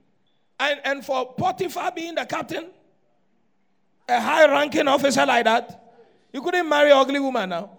And, 0.59 0.80
and 0.85 1.05
for 1.05 1.35
Potiphar 1.35 1.93
being 1.93 2.14
the 2.14 2.24
captain, 2.24 2.66
a 4.09 4.20
high 4.20 4.47
ranking 4.47 4.89
officer 4.89 5.24
like 5.24 5.45
that, 5.45 5.95
you 6.32 6.43
couldn't 6.43 6.68
marry 6.68 6.91
an 6.91 6.97
ugly 6.97 7.20
woman 7.20 7.49
now. 7.49 7.70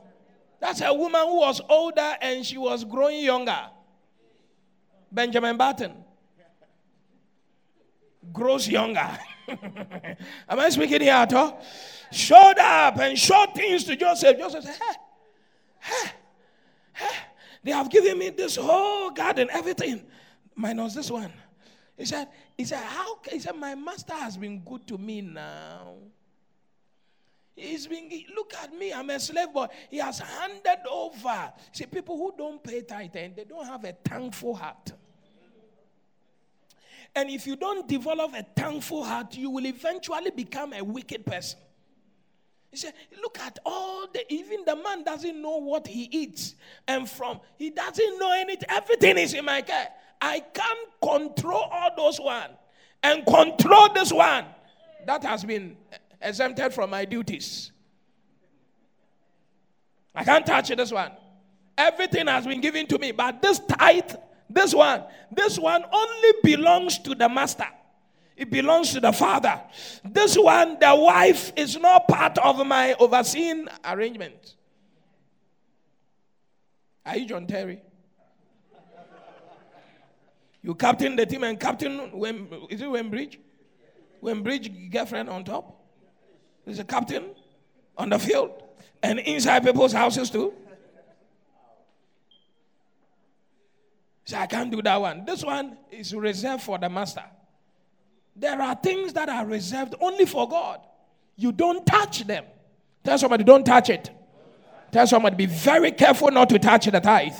That's 0.59 0.81
a 0.81 0.93
woman 0.93 1.21
who 1.21 1.39
was 1.39 1.61
older 1.69 2.15
and 2.21 2.45
she 2.45 2.57
was 2.57 2.83
growing 2.83 3.23
younger. 3.23 3.59
Benjamin 5.11 5.57
Button 5.57 5.93
grows 8.31 8.67
younger. 8.67 9.17
Am 9.47 10.59
I 10.59 10.69
speaking 10.69 11.01
here 11.01 11.13
at 11.13 11.33
all? 11.33 11.63
Showed 12.11 12.57
up 12.59 12.97
and 12.99 13.17
showed 13.17 13.53
things 13.53 13.83
to 13.85 13.95
Joseph. 13.95 14.37
Joseph 14.37 14.63
said, 14.63 14.75
hey, 14.75 14.95
hey, 15.79 16.11
hey, 16.95 17.17
they 17.63 17.71
have 17.71 17.89
given 17.89 18.17
me 18.17 18.29
this 18.29 18.55
whole 18.55 19.11
garden, 19.11 19.47
everything, 19.51 20.03
minus 20.55 20.93
this 20.93 21.11
one. 21.11 21.31
He 21.97 22.05
said, 22.05 22.27
he 22.57 22.65
said, 22.65 22.83
how 22.83 23.19
he 23.29 23.39
said, 23.39 23.55
my 23.55 23.75
master 23.75 24.13
has 24.13 24.37
been 24.37 24.59
good 24.59 24.85
to 24.87 24.97
me 24.97 25.21
now. 25.21 25.95
He's 27.55 27.87
been, 27.87 28.09
look 28.35 28.53
at 28.61 28.73
me, 28.73 28.91
I'm 28.91 29.09
a 29.09 29.19
slave 29.19 29.53
boy. 29.53 29.67
He 29.89 29.97
has 29.97 30.19
handed 30.19 30.85
over. 30.91 31.53
See, 31.71 31.85
people 31.85 32.17
who 32.17 32.33
don't 32.37 32.61
pay 32.61 32.81
tithe 32.81 33.15
and 33.15 33.35
they 33.35 33.45
don't 33.45 33.65
have 33.65 33.85
a 33.85 33.93
thankful 33.93 34.55
heart. 34.55 34.91
And 37.15 37.29
if 37.29 37.47
you 37.47 37.55
don't 37.55 37.87
develop 37.87 38.33
a 38.33 38.43
thankful 38.43 39.05
heart, 39.05 39.37
you 39.37 39.49
will 39.49 39.65
eventually 39.65 40.31
become 40.31 40.73
a 40.73 40.83
wicked 40.83 41.25
person. 41.25 41.59
He 42.75 42.79
said, 42.79 42.93
Look 43.21 43.39
at 43.39 43.57
all 43.65 44.05
the, 44.11 44.33
even 44.33 44.65
the 44.65 44.75
man 44.75 45.05
doesn't 45.05 45.41
know 45.41 45.55
what 45.59 45.87
he 45.87 46.09
eats. 46.11 46.55
And 46.89 47.09
from, 47.09 47.39
he 47.57 47.69
doesn't 47.69 48.19
know 48.19 48.33
anything. 48.33 48.67
Everything 48.67 49.17
is 49.17 49.33
in 49.33 49.45
my 49.45 49.61
care. 49.61 49.87
I 50.19 50.41
can't 50.41 50.89
control 51.01 51.69
all 51.71 51.91
those 51.95 52.19
one 52.19 52.49
and 53.01 53.25
control 53.25 53.93
this 53.93 54.11
one. 54.11 54.43
That 55.05 55.23
has 55.23 55.45
been 55.45 55.77
exempted 56.21 56.73
from 56.73 56.89
my 56.89 57.05
duties. 57.05 57.71
I 60.13 60.25
can't 60.25 60.45
touch 60.45 60.67
this 60.67 60.91
one. 60.91 61.13
Everything 61.77 62.27
has 62.27 62.45
been 62.45 62.59
given 62.59 62.87
to 62.87 62.99
me, 62.99 63.13
but 63.13 63.41
this 63.41 63.59
tithe, 63.59 64.15
this 64.49 64.75
one, 64.75 65.01
this 65.31 65.57
one 65.57 65.85
only 65.89 66.31
belongs 66.43 66.99
to 66.99 67.15
the 67.15 67.29
master. 67.29 67.67
It 68.35 68.49
belongs 68.51 68.91
to 68.93 68.99
the 68.99 69.13
father. 69.13 69.61
This 70.03 70.37
one, 70.37 70.77
the 70.79 70.93
wife, 70.95 71.53
is 71.55 71.77
not 71.77 72.07
part 72.07 72.37
of 72.37 72.65
my 72.65 72.93
overseeing 72.99 73.67
arrangement. 73.85 74.55
Are 77.05 77.17
you 77.17 77.27
John 77.27 77.47
Terry? 77.47 77.81
You 80.61 80.73
captain 80.73 81.15
the 81.15 81.25
team 81.25 81.43
and 81.43 81.59
captain 81.59 82.11
when 82.11 82.49
is 82.69 82.81
it 82.81 82.89
Wayne 82.89 83.09
Bridge? 83.09 83.39
Wembridge 84.21 84.89
girlfriend 84.89 85.29
on 85.29 85.43
top? 85.43 85.79
There's 86.65 86.79
a 86.79 86.83
captain 86.83 87.25
on 87.95 88.09
the 88.09 88.17
field 88.17 88.63
and 89.03 89.19
inside 89.19 89.63
people's 89.63 89.93
houses 89.93 90.31
too. 90.31 90.53
So 94.25 94.37
I 94.37 94.47
can't 94.47 94.71
do 94.71 94.81
that 94.81 94.99
one. 94.99 95.23
This 95.25 95.43
one 95.43 95.77
is 95.91 96.15
reserved 96.15 96.63
for 96.63 96.79
the 96.79 96.89
master. 96.89 97.23
There 98.35 98.61
are 98.61 98.75
things 98.75 99.13
that 99.13 99.29
are 99.29 99.45
reserved 99.45 99.95
only 100.01 100.25
for 100.25 100.47
God. 100.47 100.81
You 101.35 101.51
don't 101.51 101.85
touch 101.85 102.25
them. 102.25 102.45
Tell 103.03 103.17
somebody, 103.17 103.43
don't 103.43 103.65
touch 103.65 103.89
it. 103.89 104.09
Tell 104.91 105.07
somebody, 105.07 105.35
be 105.35 105.45
very 105.45 105.91
careful 105.91 106.31
not 106.31 106.49
to 106.49 106.59
touch 106.59 106.85
the 106.85 106.99
tithe. 106.99 107.33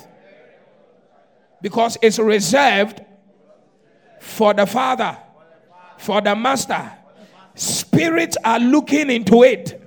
Because 1.61 1.97
it's 2.01 2.19
reserved 2.19 3.01
for 4.19 4.53
the 4.53 4.65
Father, 4.65 5.17
for 5.97 6.21
the 6.21 6.35
Master, 6.35 6.91
Spirits 7.55 8.35
are 8.43 8.59
looking 8.59 9.09
into 9.09 9.43
it. 9.43 9.81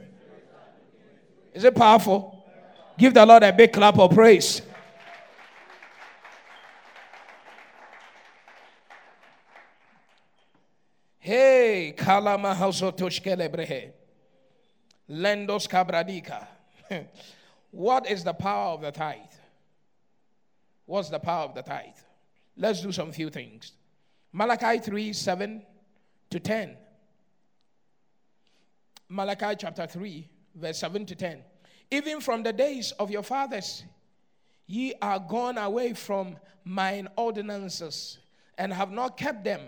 Is 1.52 1.64
it 1.64 1.74
powerful? 1.74 2.46
Give 2.96 3.12
the 3.12 3.24
Lord 3.24 3.42
a 3.42 3.52
big 3.52 3.72
clap 3.72 3.98
of 3.98 4.12
praise. 4.12 4.62
Hey, 11.28 11.92
kalama 11.94 12.54
hausotoshkelebrehe. 12.54 13.92
Lendos 15.10 15.68
kabradika. 15.68 16.46
What 17.70 18.10
is 18.10 18.24
the 18.24 18.32
power 18.32 18.72
of 18.72 18.80
the 18.80 18.90
tithe? 18.90 19.36
What's 20.86 21.10
the 21.10 21.18
power 21.18 21.44
of 21.44 21.54
the 21.54 21.60
tithe? 21.60 22.00
Let's 22.56 22.80
do 22.80 22.92
some 22.92 23.12
few 23.12 23.28
things. 23.28 23.72
Malachi 24.32 24.78
3 24.78 25.12
7 25.12 25.62
to 26.30 26.40
10. 26.40 26.76
Malachi 29.10 29.54
chapter 29.58 29.86
3, 29.86 30.26
verse 30.54 30.78
7 30.78 31.04
to 31.04 31.14
10. 31.14 31.44
Even 31.90 32.22
from 32.22 32.42
the 32.42 32.54
days 32.54 32.92
of 32.92 33.10
your 33.10 33.22
fathers, 33.22 33.84
ye 34.66 34.94
are 35.02 35.18
gone 35.18 35.58
away 35.58 35.92
from 35.92 36.38
mine 36.64 37.06
ordinances 37.16 38.16
and 38.56 38.72
have 38.72 38.90
not 38.90 39.18
kept 39.18 39.44
them. 39.44 39.60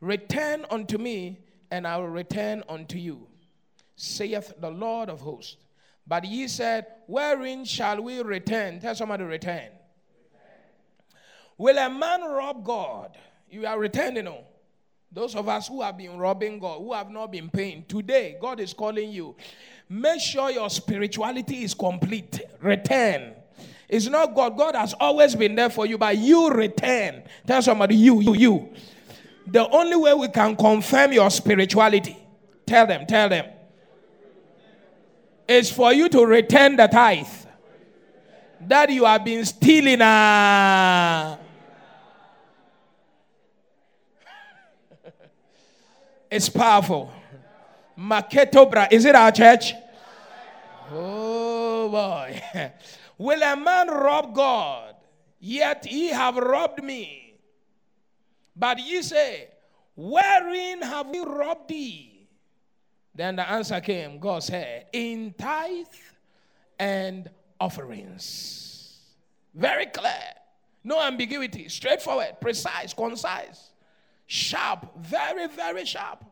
Return 0.00 0.66
unto 0.70 0.98
me, 0.98 1.40
and 1.70 1.86
I 1.86 1.96
will 1.96 2.08
return 2.08 2.62
unto 2.68 2.98
you, 2.98 3.26
saith 3.96 4.52
the 4.60 4.70
Lord 4.70 5.08
of 5.08 5.20
hosts. 5.20 5.56
But 6.06 6.24
ye 6.24 6.48
said, 6.48 6.86
Wherein 7.06 7.64
shall 7.64 8.00
we 8.02 8.20
return? 8.22 8.80
Tell 8.80 8.94
somebody, 8.94 9.24
return. 9.24 9.56
return. 9.56 9.70
Will 11.58 11.78
a 11.78 11.90
man 11.90 12.22
rob 12.22 12.64
God? 12.64 13.16
You 13.50 13.66
are 13.66 13.78
returning. 13.78 14.28
Oh. 14.28 14.44
Those 15.10 15.34
of 15.34 15.48
us 15.48 15.68
who 15.68 15.82
have 15.82 15.96
been 15.96 16.18
robbing 16.18 16.58
God, 16.58 16.78
who 16.78 16.92
have 16.92 17.10
not 17.10 17.32
been 17.32 17.48
paying, 17.48 17.84
today 17.88 18.36
God 18.40 18.60
is 18.60 18.74
calling 18.74 19.10
you. 19.10 19.34
Make 19.88 20.20
sure 20.20 20.50
your 20.50 20.68
spirituality 20.68 21.62
is 21.62 21.74
complete. 21.74 22.40
Return. 22.60 23.34
It's 23.88 24.08
not 24.08 24.34
God. 24.34 24.56
God 24.56 24.74
has 24.74 24.94
always 24.94 25.34
been 25.34 25.54
there 25.54 25.70
for 25.70 25.86
you, 25.86 25.96
but 25.96 26.18
you 26.18 26.50
return. 26.50 27.22
Tell 27.46 27.62
somebody, 27.62 27.94
you, 27.94 28.20
you, 28.20 28.34
you. 28.34 28.74
The 29.46 29.68
only 29.68 29.96
way 29.96 30.12
we 30.14 30.28
can 30.28 30.56
confirm 30.56 31.12
your 31.12 31.30
spirituality, 31.30 32.16
tell 32.66 32.86
them, 32.86 33.06
tell 33.06 33.28
them, 33.28 33.46
is 35.46 35.70
for 35.70 35.92
you 35.92 36.08
to 36.08 36.26
return 36.26 36.76
the 36.76 36.88
tithe 36.88 37.26
that 38.60 38.90
you 38.90 39.04
have 39.04 39.24
been 39.24 39.44
stealing. 39.44 40.00
Uh, 40.00 41.36
It's 46.30 46.48
powerful. 46.48 47.12
Maketobra. 47.96 48.92
Is 48.92 49.04
it 49.04 49.14
our 49.14 49.30
church? 49.30 49.72
Oh 50.92 51.88
boy. 51.88 52.42
Will 53.18 53.42
a 53.42 53.56
man 53.56 53.88
rob 53.88 54.34
God? 54.34 54.96
Yet 55.38 55.90
ye 55.90 56.08
have 56.08 56.36
robbed 56.36 56.82
me. 56.82 57.25
But 58.56 58.78
ye 58.78 59.02
say, 59.02 59.48
Wherein 59.94 60.82
have 60.82 61.08
we 61.08 61.20
robbed 61.20 61.68
thee? 61.68 62.28
Then 63.14 63.36
the 63.36 63.48
answer 63.48 63.80
came, 63.80 64.18
God 64.18 64.42
said, 64.42 64.86
In 64.92 65.34
tithe 65.38 65.86
and 66.78 67.30
offerings. 67.60 68.98
Very 69.54 69.86
clear. 69.86 70.34
No 70.84 71.00
ambiguity. 71.02 71.68
Straightforward, 71.68 72.36
precise, 72.40 72.92
concise. 72.92 73.70
Sharp, 74.26 74.96
very, 74.98 75.48
very 75.48 75.84
sharp. 75.84 76.24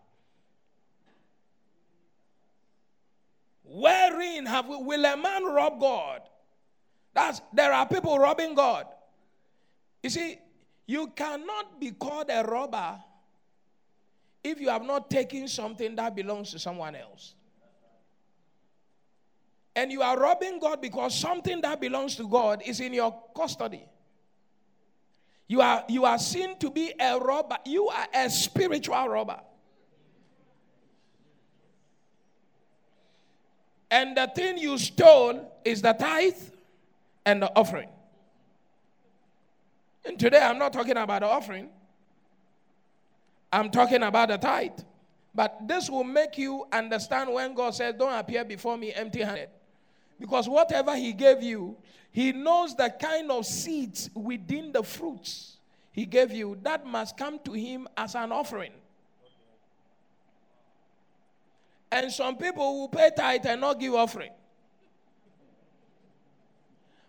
Wherein 3.64 4.46
have 4.46 4.68
we, 4.68 4.76
will 4.76 5.04
a 5.04 5.16
man 5.16 5.44
rob 5.44 5.80
God? 5.80 6.20
That's 7.14 7.40
there 7.52 7.72
are 7.72 7.86
people 7.86 8.18
robbing 8.18 8.54
God. 8.54 8.86
You 10.02 10.10
see, 10.10 10.38
you 10.86 11.08
cannot 11.14 11.80
be 11.80 11.92
called 11.92 12.30
a 12.30 12.42
robber 12.42 12.98
if 14.42 14.60
you 14.60 14.68
have 14.68 14.82
not 14.82 15.10
taken 15.10 15.48
something 15.48 15.96
that 15.96 16.14
belongs 16.14 16.50
to 16.50 16.58
someone 16.58 16.94
else. 16.94 17.34
And 19.76 19.90
you 19.90 20.02
are 20.02 20.18
robbing 20.18 20.60
God 20.60 20.80
because 20.80 21.18
something 21.18 21.60
that 21.62 21.80
belongs 21.80 22.14
to 22.16 22.28
God 22.28 22.62
is 22.64 22.80
in 22.80 22.92
your 22.94 23.22
custody. 23.34 23.84
You 25.48 25.60
are, 25.60 25.84
you 25.88 26.04
are 26.04 26.18
seen 26.18 26.58
to 26.58 26.70
be 26.70 26.92
a 26.98 27.18
robber. 27.18 27.56
You 27.64 27.88
are 27.88 28.06
a 28.14 28.30
spiritual 28.30 29.08
robber. 29.08 29.40
And 33.90 34.16
the 34.16 34.30
thing 34.34 34.58
you 34.58 34.78
stole 34.78 35.52
is 35.64 35.82
the 35.82 35.92
tithe 35.92 36.34
and 37.26 37.42
the 37.42 37.50
offering. 37.54 37.88
And 40.04 40.18
today 40.18 40.40
I'm 40.40 40.58
not 40.58 40.72
talking 40.72 40.96
about 40.96 41.22
the 41.22 41.28
offering, 41.28 41.68
I'm 43.52 43.70
talking 43.70 44.02
about 44.02 44.28
the 44.28 44.38
tithe. 44.38 44.80
But 45.34 45.66
this 45.66 45.90
will 45.90 46.04
make 46.04 46.38
you 46.38 46.64
understand 46.72 47.32
when 47.32 47.54
God 47.54 47.74
says, 47.74 47.94
Don't 47.98 48.12
appear 48.12 48.44
before 48.44 48.76
me 48.76 48.92
empty 48.92 49.22
handed. 49.22 49.48
Because 50.20 50.48
whatever 50.48 50.94
He 50.94 51.12
gave 51.12 51.42
you, 51.42 51.76
He 52.12 52.32
knows 52.32 52.76
the 52.76 52.88
kind 52.88 53.30
of 53.30 53.44
seeds 53.44 54.10
within 54.14 54.70
the 54.70 54.82
fruits 54.82 55.56
He 55.90 56.06
gave 56.06 56.30
you 56.30 56.56
that 56.62 56.86
must 56.86 57.16
come 57.16 57.40
to 57.40 57.52
Him 57.52 57.88
as 57.96 58.14
an 58.14 58.30
offering. 58.30 58.72
And 61.90 62.10
some 62.12 62.36
people 62.36 62.80
will 62.80 62.88
pay 62.88 63.10
tithe 63.16 63.46
and 63.46 63.60
not 63.60 63.78
give 63.78 63.94
offering. 63.94 64.30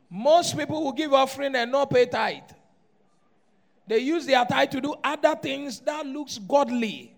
Most 0.09 0.57
people 0.57 0.83
will 0.83 0.91
give 0.91 1.13
offering 1.13 1.55
and 1.55 1.71
not 1.71 1.89
pay 1.89 2.05
tithe. 2.05 2.43
They 3.87 3.99
use 3.99 4.25
their 4.25 4.43
tithe 4.45 4.71
to 4.71 4.81
do 4.81 4.95
other 5.03 5.35
things 5.35 5.79
that 5.81 6.05
looks 6.05 6.37
godly. 6.39 7.15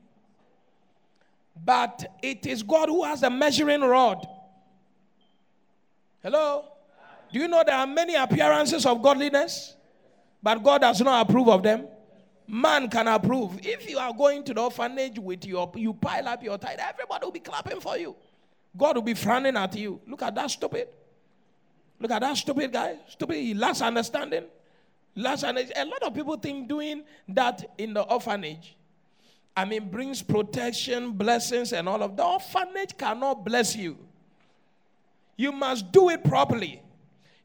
But 1.63 2.17
it 2.21 2.45
is 2.45 2.61
God 2.61 2.89
who 2.89 3.03
has 3.03 3.21
the 3.21 3.29
measuring 3.29 3.81
rod. 3.81 4.27
Hello? 6.21 6.65
Do 7.31 7.39
you 7.39 7.47
know 7.47 7.63
there 7.65 7.75
are 7.75 7.87
many 7.87 8.15
appearances 8.15 8.85
of 8.85 9.01
godliness, 9.01 9.75
but 10.41 10.61
God 10.63 10.81
does 10.81 11.01
not 11.01 11.27
approve 11.29 11.49
of 11.49 11.63
them? 11.63 11.87
Man 12.47 12.89
can 12.89 13.07
approve. 13.07 13.59
If 13.63 13.89
you 13.89 13.97
are 13.97 14.13
going 14.13 14.43
to 14.45 14.53
the 14.53 14.61
orphanage 14.61 15.19
with 15.19 15.45
your, 15.45 15.69
you 15.75 15.93
pile 15.93 16.27
up 16.27 16.41
your 16.43 16.57
tithe, 16.57 16.79
everybody 16.79 17.25
will 17.25 17.31
be 17.31 17.39
clapping 17.39 17.81
for 17.81 17.97
you. 17.97 18.15
God 18.75 18.95
will 18.95 19.03
be 19.03 19.13
frowning 19.13 19.57
at 19.57 19.75
you. 19.75 19.99
Look 20.07 20.21
at 20.21 20.35
that 20.35 20.51
stupid. 20.51 20.87
Look 21.99 22.11
at 22.11 22.21
that 22.21 22.37
stupid 22.37 22.71
guy. 22.71 22.97
Stupid. 23.09 23.35
He 23.35 23.53
lacks 23.53 23.81
understanding. 23.81 24.45
Lacks 25.17 25.41
A 25.41 25.51
lot 25.51 26.03
of 26.03 26.13
people 26.13 26.37
think 26.37 26.69
doing 26.69 27.03
that 27.29 27.71
in 27.79 27.95
the 27.95 28.03
orphanage, 28.03 28.77
I 29.55 29.65
mean, 29.65 29.89
brings 29.89 30.21
protection, 30.21 31.13
blessings, 31.13 31.73
and 31.73 31.89
all 31.89 32.03
of 32.03 32.15
the 32.15 32.23
orphanage 32.23 32.95
cannot 32.95 33.43
bless 33.43 33.75
you. 33.75 33.97
You 35.35 35.51
must 35.51 35.91
do 35.91 36.09
it 36.09 36.23
properly. 36.23 36.83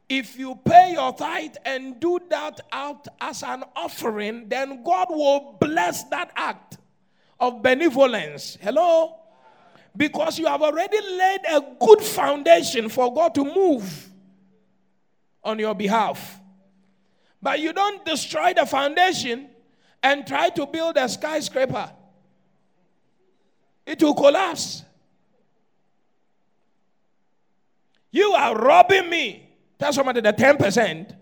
If 0.07 0.37
you 0.37 0.59
pay 0.63 0.93
your 0.93 1.15
tithe 1.15 1.55
and 1.65 1.99
do 1.99 2.19
that 2.29 2.61
out 2.71 3.07
as 3.19 3.41
an 3.41 3.63
offering, 3.75 4.47
then 4.49 4.83
God 4.83 5.07
will 5.09 5.57
bless 5.59 6.03
that 6.05 6.31
act 6.35 6.77
of 7.39 7.63
benevolence. 7.63 8.55
Hello? 8.61 9.15
Because 9.97 10.37
you 10.37 10.45
have 10.45 10.61
already 10.61 10.99
laid 11.01 11.41
a 11.49 11.63
good 11.79 12.01
foundation 12.01 12.87
for 12.87 13.11
God 13.11 13.33
to 13.33 13.43
move 13.43 14.11
on 15.43 15.57
your 15.57 15.73
behalf. 15.73 16.39
But 17.43 17.59
you 17.59 17.73
don't 17.73 18.03
destroy 18.05 18.53
the 18.53 18.65
foundation 18.65 19.49
and 20.01 20.25
try 20.25 20.47
to 20.51 20.65
build 20.65 20.95
a 20.95 21.09
skyscraper, 21.09 21.91
it 23.85 24.01
will 24.01 24.15
collapse. 24.15 24.83
You 28.11 28.31
are 28.31 28.55
robbing 28.55 29.09
me. 29.09 29.49
Tell 29.77 29.91
somebody 29.91 30.21
the 30.21 30.31
10% 30.31 31.13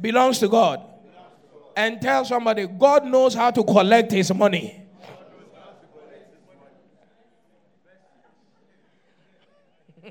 belongs 0.00 0.38
to 0.38 0.48
God. 0.48 0.80
And 1.76 2.00
tell 2.00 2.24
somebody, 2.24 2.66
God 2.66 3.04
knows 3.04 3.34
how 3.34 3.50
to 3.50 3.62
collect 3.62 4.10
his 4.12 4.32
money. 4.32 4.82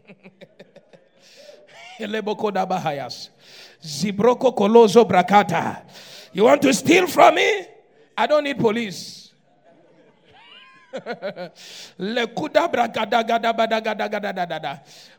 Zibroko 3.87 4.51
kolozo 4.53 5.05
brakata. 5.05 5.81
You 6.33 6.43
want 6.43 6.61
to 6.63 6.73
steal 6.73 7.07
from 7.07 7.35
me? 7.35 7.65
I 8.17 8.27
don't 8.27 8.43
need 8.43 8.59
police. 8.59 9.31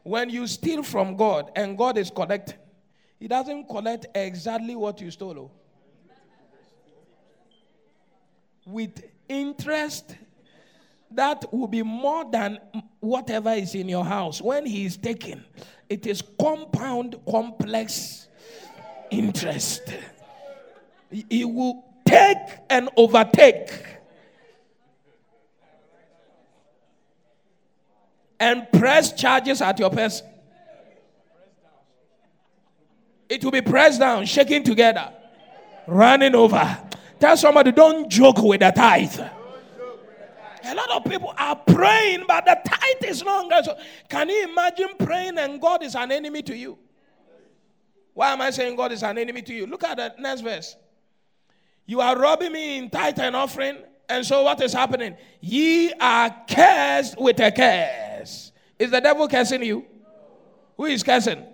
when 0.02 0.30
you 0.30 0.46
steal 0.46 0.82
from 0.82 1.16
God 1.16 1.50
and 1.56 1.78
God 1.78 1.96
is 1.96 2.10
collecting, 2.10 2.56
He 3.18 3.26
doesn't 3.26 3.68
collect 3.68 4.06
exactly 4.14 4.76
what 4.76 5.00
you 5.00 5.10
stole. 5.10 5.38
Oh. 5.38 5.50
With 8.66 9.02
interest 9.28 10.14
that 11.12 11.50
will 11.52 11.68
be 11.68 11.82
more 11.82 12.30
than 12.30 12.58
whatever 13.00 13.52
is 13.52 13.74
in 13.74 13.88
your 13.88 14.04
house. 14.04 14.42
When 14.42 14.66
He 14.66 14.84
is 14.84 14.98
taken, 14.98 15.42
it 15.88 16.06
is 16.06 16.22
compound, 16.38 17.16
complex 17.26 18.27
interest. 19.10 19.82
He 21.10 21.44
will 21.44 21.84
take 22.04 22.36
and 22.70 22.88
overtake. 22.96 23.70
And 28.40 28.70
press 28.72 29.12
charges 29.12 29.60
at 29.60 29.78
your 29.78 29.90
person. 29.90 30.26
It 33.28 33.44
will 33.44 33.50
be 33.50 33.60
pressed 33.60 34.00
down, 34.00 34.24
shaking 34.26 34.62
together, 34.62 35.12
running 35.86 36.34
over. 36.34 36.78
Tell 37.20 37.36
somebody, 37.36 37.72
don't 37.72 38.08
joke 38.08 38.42
with 38.42 38.60
the 38.60 38.70
tithe. 38.70 39.20
A 40.64 40.74
lot 40.74 40.90
of 40.90 41.04
people 41.04 41.34
are 41.36 41.56
praying, 41.56 42.24
but 42.28 42.44
the 42.44 42.58
tithe 42.64 43.10
is 43.10 43.24
longer. 43.24 43.60
So 43.64 43.76
can 44.08 44.28
you 44.28 44.44
imagine 44.44 44.88
praying 44.98 45.38
and 45.38 45.60
God 45.60 45.82
is 45.82 45.94
an 45.94 46.12
enemy 46.12 46.42
to 46.42 46.56
you? 46.56 46.78
Why 48.18 48.32
am 48.32 48.40
I 48.40 48.50
saying 48.50 48.74
God 48.74 48.90
is 48.90 49.04
an 49.04 49.16
enemy 49.16 49.42
to 49.42 49.54
you? 49.54 49.64
Look 49.64 49.84
at 49.84 49.96
the 49.96 50.12
next 50.18 50.40
verse. 50.40 50.74
You 51.86 52.00
are 52.00 52.18
robbing 52.18 52.50
me 52.50 52.78
in 52.78 52.90
tithe 52.90 53.20
and 53.20 53.36
offering. 53.36 53.76
And 54.08 54.26
so 54.26 54.42
what 54.42 54.60
is 54.60 54.72
happening? 54.72 55.16
Ye 55.40 55.92
are 56.00 56.34
cursed 56.50 57.16
with 57.16 57.38
a 57.38 57.52
curse. 57.52 58.50
Is 58.76 58.90
the 58.90 59.00
devil 59.00 59.28
cursing 59.28 59.62
you? 59.62 59.86
Who 60.76 60.86
is 60.86 61.04
cursing? 61.04 61.44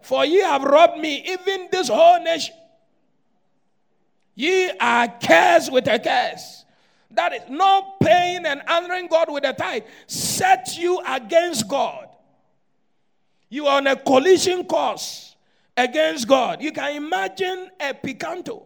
For 0.00 0.24
ye 0.24 0.40
have 0.40 0.64
robbed 0.64 0.98
me, 0.98 1.22
even 1.24 1.68
this 1.70 1.86
whole 1.86 2.20
nation. 2.20 2.56
Ye 4.34 4.72
are 4.80 5.06
cursed 5.24 5.70
with 5.70 5.86
a 5.86 6.00
curse. 6.00 6.64
That 7.12 7.32
is 7.32 7.42
no 7.48 7.94
paying 8.02 8.44
and 8.44 8.60
honoring 8.66 9.06
God 9.06 9.32
with 9.32 9.44
a 9.44 9.52
tithe 9.52 9.84
set 10.08 10.76
you 10.76 11.00
against 11.06 11.68
God. 11.68 12.08
You 13.48 13.68
are 13.68 13.76
on 13.76 13.86
a 13.86 13.94
collision 13.94 14.64
course 14.64 15.31
against 15.76 16.28
God. 16.28 16.62
You 16.62 16.72
can 16.72 16.96
imagine 16.96 17.70
a 17.80 17.94
picanto 17.94 18.64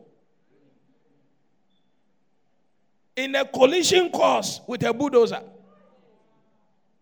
in 3.16 3.34
a 3.34 3.44
collision 3.44 4.10
course 4.10 4.60
with 4.66 4.82
a 4.82 4.92
bulldozer. 4.92 5.42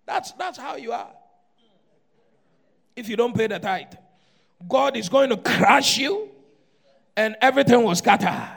That's, 0.06 0.32
that's 0.32 0.58
how 0.58 0.76
you 0.76 0.92
are. 0.92 1.10
If 2.94 3.08
you 3.08 3.16
don't 3.16 3.34
pay 3.34 3.48
the 3.48 3.58
tithe, 3.58 3.94
God 4.68 4.96
is 4.96 5.08
going 5.08 5.30
to 5.30 5.36
crush 5.36 5.98
you 5.98 6.28
and 7.16 7.36
everything 7.40 7.82
will 7.82 7.94
scatter. 7.94 8.48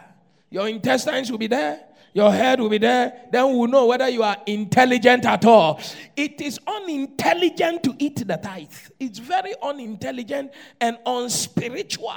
Your 0.49 0.67
intestines 0.67 1.31
will 1.31 1.37
be 1.37 1.47
there, 1.47 1.81
your 2.13 2.31
head 2.31 2.59
will 2.59 2.69
be 2.69 2.77
there. 2.77 3.13
Then 3.31 3.57
we'll 3.57 3.67
know 3.67 3.85
whether 3.85 4.09
you 4.09 4.23
are 4.23 4.37
intelligent 4.45 5.25
at 5.25 5.45
all. 5.45 5.79
It 6.15 6.41
is 6.41 6.59
unintelligent 6.65 7.83
to 7.83 7.95
eat 7.99 8.27
the 8.27 8.37
tithe. 8.37 8.69
It's 8.99 9.19
very 9.19 9.53
unintelligent 9.61 10.51
and 10.81 10.97
unspiritual 11.05 12.13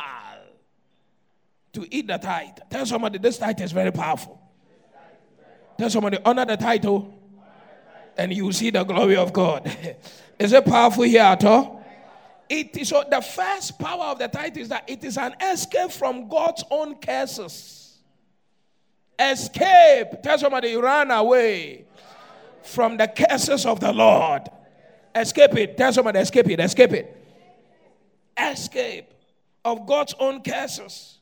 to 1.73 1.87
eat 1.95 2.07
the 2.07 2.19
tithe. 2.19 2.59
Tell 2.71 2.87
somebody 2.87 3.19
this 3.19 3.39
tithe 3.39 3.61
is 3.61 3.73
very 3.73 3.93
powerful. 3.93 4.41
Tell 5.79 5.91
somebody 5.91 6.19
honor 6.25 6.45
the 6.45 6.57
title 6.57 7.15
oh, 7.39 7.43
and 8.17 8.33
you 8.33 8.53
see 8.53 8.71
the 8.71 8.85
glory 8.85 9.17
of 9.17 9.33
God. 9.33 9.71
is 10.39 10.53
it 10.53 10.65
powerful 10.65 11.05
here 11.05 11.23
at 11.23 11.45
all? 11.45 11.81
It 12.49 12.77
is 12.77 12.89
so 12.89 13.05
the 13.09 13.21
first 13.21 13.79
power 13.79 14.07
of 14.07 14.19
the 14.19 14.29
tithe 14.29 14.57
is 14.57 14.69
that 14.71 14.85
it 14.89 15.05
is 15.05 15.17
an 15.17 15.35
escape 15.41 15.93
from 15.93 16.29
God's 16.29 16.65
own 16.71 16.97
curses. 16.97 17.80
Escape. 19.21 20.23
Tell 20.23 20.39
somebody, 20.39 20.75
run 20.77 21.11
away 21.11 21.85
from 22.63 22.97
the 22.97 23.07
curses 23.07 23.67
of 23.67 23.79
the 23.79 23.93
Lord. 23.93 24.43
Escape 25.15 25.55
it. 25.57 25.77
Tell 25.77 25.93
somebody, 25.93 26.21
escape 26.21 26.49
it. 26.49 26.61
Escape 26.61 26.93
it. 26.93 27.17
Escape 28.39 29.13
of 29.65 29.87
God's 29.87 30.15
own 30.19 30.43
curses. 30.43 31.19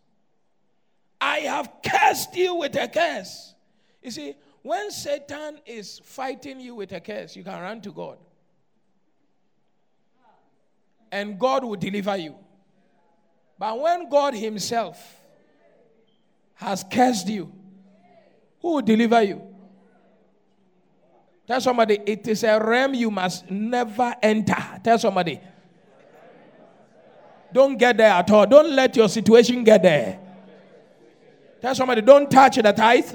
I 1.21 1.39
have 1.41 1.71
cursed 1.85 2.37
you 2.37 2.55
with 2.55 2.77
a 2.77 2.87
curse. 2.87 3.55
You 4.03 4.13
see, 4.13 4.35
when 4.63 4.91
Satan 4.93 5.59
is 5.67 6.01
fighting 6.05 6.61
you 6.61 6.77
with 6.77 6.93
a 6.93 7.01
curse, 7.01 7.35
you 7.35 7.43
can 7.43 7.61
run 7.61 7.81
to 7.81 7.91
God. 7.91 8.19
And 11.11 11.39
God 11.39 11.65
will 11.65 11.77
deliver 11.77 12.17
you. 12.17 12.37
But 13.59 13.81
when 13.81 14.09
God 14.09 14.35
Himself 14.35 15.17
has 16.55 16.85
cursed 16.89 17.29
you, 17.29 17.53
who 18.61 18.75
will 18.75 18.83
deliver 18.83 19.23
you? 19.23 19.43
Tell 21.47 21.61
somebody, 21.61 21.99
it 22.05 22.29
is 22.29 22.45
a 22.45 22.61
realm 22.61 22.93
you 22.95 23.11
must 23.11 23.51
never 23.51 24.15
enter. 24.23 24.81
Tell 24.85 24.99
somebody. 24.99 25.41
Don't 27.53 27.79
get 27.79 27.97
there 27.97 28.11
at 28.11 28.31
all. 28.31 28.47
Don't 28.47 28.71
let 28.73 28.95
your 28.97 29.09
situation 29.09 29.65
get 29.65 29.83
there. 29.83 30.21
Tell 31.63 31.75
somebody, 31.75 32.03
don't 32.03 32.31
touch 32.31 32.57
the 32.57 32.73
tithe. 32.73 33.15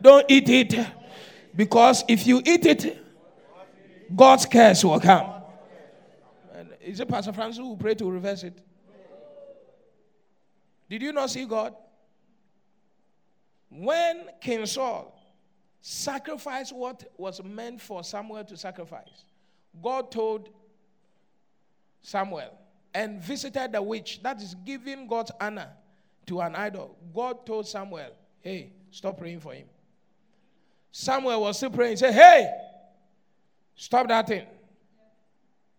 Don't 0.00 0.24
eat 0.28 0.48
it. 0.48 0.86
Because 1.54 2.04
if 2.08 2.26
you 2.26 2.42
eat 2.44 2.64
it, 2.64 3.04
God's 4.14 4.46
curse 4.46 4.84
will 4.84 5.00
come. 5.00 5.42
And 6.54 6.70
is 6.80 7.00
it 7.00 7.08
Pastor 7.08 7.32
Francis 7.32 7.58
who 7.58 7.76
prayed 7.76 7.98
to 7.98 8.10
reverse 8.10 8.44
it? 8.44 8.58
Did 10.88 11.02
you 11.02 11.12
not 11.12 11.30
see 11.30 11.44
God? 11.44 11.74
When 13.78 14.26
King 14.40 14.64
Saul 14.64 15.12
sacrificed 15.80 16.74
what 16.74 17.04
was 17.18 17.42
meant 17.42 17.80
for 17.80 18.02
Samuel 18.02 18.44
to 18.44 18.56
sacrifice, 18.56 19.24
God 19.82 20.10
told 20.10 20.48
Samuel 22.00 22.56
and 22.94 23.20
visited 23.20 23.72
the 23.72 23.82
witch 23.82 24.22
that 24.22 24.40
is 24.40 24.54
giving 24.64 25.06
God's 25.06 25.30
honor 25.40 25.68
to 26.26 26.40
an 26.40 26.54
idol. 26.54 26.96
God 27.14 27.44
told 27.44 27.68
Samuel, 27.68 28.10
hey, 28.40 28.72
stop 28.90 29.18
praying 29.18 29.40
for 29.40 29.52
him. 29.52 29.66
Samuel 30.90 31.42
was 31.42 31.58
still 31.58 31.70
praying. 31.70 31.92
He 31.92 31.96
said, 31.96 32.14
hey, 32.14 32.50
stop 33.74 34.08
that 34.08 34.26
thing. 34.26 34.46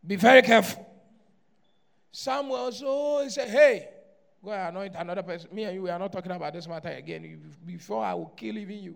Be 0.06 0.16
very 0.16 0.44
careful. 0.44 0.86
Samuel, 2.12 2.72
so 2.72 3.24
he 3.24 3.30
said, 3.30 3.50
hey, 3.50 3.90
Go 4.48 4.54
and 4.54 4.78
anoint 4.78 4.96
another 4.96 5.24
person. 5.24 5.50
Me 5.52 5.66
and 5.66 5.76
you, 5.76 5.82
we 5.82 5.90
are 5.90 6.00
not 6.00 6.10
talking 6.10 6.32
about 6.32 6.54
this 6.54 6.70
matter 6.70 6.88
again. 6.88 7.54
Before 7.66 8.02
I 8.02 8.14
will 8.14 8.28
kill 8.28 8.58
even 8.58 8.82
you. 8.82 8.96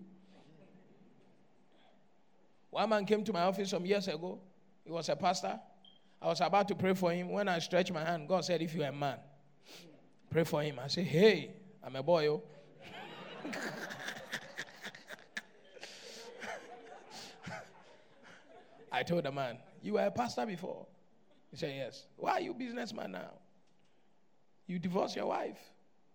One 2.70 2.88
man 2.88 3.04
came 3.04 3.22
to 3.22 3.34
my 3.34 3.42
office 3.42 3.68
some 3.68 3.84
years 3.84 4.08
ago 4.08 4.40
He 4.82 4.90
was 4.90 5.10
a 5.10 5.16
pastor. 5.16 5.60
I 6.22 6.28
was 6.28 6.40
about 6.40 6.68
to 6.68 6.74
pray 6.74 6.94
for 6.94 7.12
him. 7.12 7.28
When 7.28 7.48
I 7.48 7.58
stretched 7.58 7.92
my 7.92 8.02
hand, 8.02 8.28
God 8.28 8.46
said, 8.46 8.62
If 8.62 8.74
you're 8.74 8.86
a 8.86 8.92
man, 8.92 9.18
pray 10.30 10.44
for 10.44 10.62
him. 10.62 10.80
I 10.82 10.88
said, 10.88 11.04
Hey, 11.04 11.50
I'm 11.84 11.96
a 11.96 12.02
boy. 12.02 12.28
Oh. 12.28 12.42
I 18.90 19.02
told 19.02 19.24
the 19.24 19.32
man, 19.32 19.58
You 19.82 19.92
were 19.92 20.06
a 20.06 20.10
pastor 20.10 20.46
before. 20.46 20.86
He 21.50 21.58
said, 21.58 21.74
Yes. 21.76 22.06
Why 22.16 22.30
are 22.30 22.40
you 22.40 22.54
businessman 22.54 23.12
now? 23.12 23.32
You 24.66 24.78
divorce 24.78 25.16
your 25.16 25.26
wife. 25.26 25.58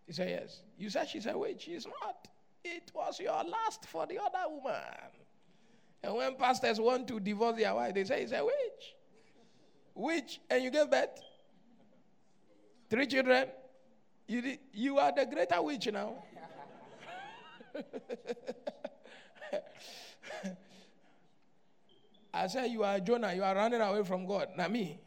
He 0.06 0.14
said, 0.14 0.30
Yes. 0.30 0.62
You 0.78 0.90
said 0.90 1.08
she's 1.08 1.26
a 1.26 1.38
witch. 1.38 1.64
She's 1.64 1.86
not. 1.86 2.28
It 2.64 2.92
was 2.94 3.20
your 3.20 3.44
last 3.44 3.86
for 3.86 4.06
the 4.06 4.20
other 4.20 4.50
woman. 4.50 4.74
And 6.04 6.16
when 6.16 6.36
pastors 6.36 6.80
want 6.80 7.08
to 7.08 7.20
divorce 7.20 7.58
their 7.58 7.74
wife, 7.74 7.94
they 7.94 8.04
say 8.04 8.22
it's 8.24 8.32
a 8.32 8.44
witch. 8.44 8.96
Witch, 9.96 10.40
and 10.50 10.64
you 10.64 10.70
give 10.70 10.90
birth. 10.92 11.22
Three 12.90 13.08
children. 13.08 13.48
You, 14.28 14.58
you 14.74 14.98
are 15.00 15.12
the 15.16 15.26
greater 15.26 15.62
witch 15.62 15.88
now. 15.92 16.24
I 22.34 22.48
said, 22.48 22.72
You 22.72 22.84
are 22.84 23.00
Jonah, 23.00 23.34
you 23.34 23.44
are 23.44 23.56
running 23.56 23.82
away 23.82 24.04
from 24.04 24.26
God. 24.28 24.50
Not 24.56 24.72
me. 24.72 25.00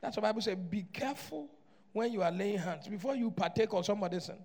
That's 0.00 0.16
what 0.16 0.22
Bible 0.22 0.40
says. 0.40 0.56
Be 0.56 0.82
careful 0.84 1.48
when 1.98 2.12
you 2.12 2.22
are 2.22 2.30
laying 2.30 2.58
hands 2.58 2.86
before 2.86 3.16
you 3.16 3.28
partake 3.28 3.72
of 3.72 3.84
some 3.84 3.98
medicine, 3.98 4.38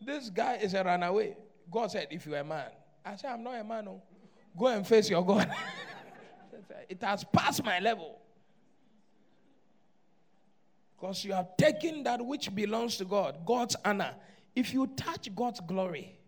This 0.00 0.30
guy 0.30 0.54
is 0.56 0.72
a 0.72 0.82
runaway. 0.82 1.36
God 1.70 1.90
said, 1.90 2.08
If 2.10 2.26
you 2.26 2.34
are 2.34 2.38
a 2.38 2.44
man. 2.44 2.70
I 3.04 3.16
said, 3.16 3.32
I'm 3.32 3.44
not 3.44 3.60
a 3.60 3.64
man. 3.64 3.84
No. 3.84 4.02
Go 4.56 4.66
and 4.68 4.86
face 4.86 5.10
your 5.10 5.24
God. 5.24 5.50
it 6.88 7.02
has 7.02 7.22
passed 7.24 7.62
my 7.62 7.78
level. 7.80 8.18
Because 10.98 11.22
you 11.22 11.34
have 11.34 11.54
taken 11.58 12.02
that 12.04 12.24
which 12.24 12.54
belongs 12.54 12.96
to 12.96 13.04
God, 13.04 13.44
God's 13.44 13.76
honor. 13.84 14.14
If 14.56 14.72
you 14.72 14.86
touch 14.96 15.34
God's 15.34 15.60
glory, 15.60 16.18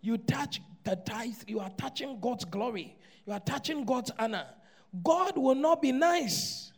you 0.00 0.16
touch 0.16 0.62
the 0.84 0.96
tithe, 0.96 1.42
you 1.46 1.60
are 1.60 1.70
touching 1.76 2.18
God's 2.18 2.46
glory, 2.46 2.96
you 3.26 3.32
are 3.34 3.40
touching 3.40 3.84
God's 3.84 4.10
honor. 4.18 4.46
God 5.04 5.36
will 5.36 5.54
not 5.54 5.82
be 5.82 5.92
nice 5.92 6.72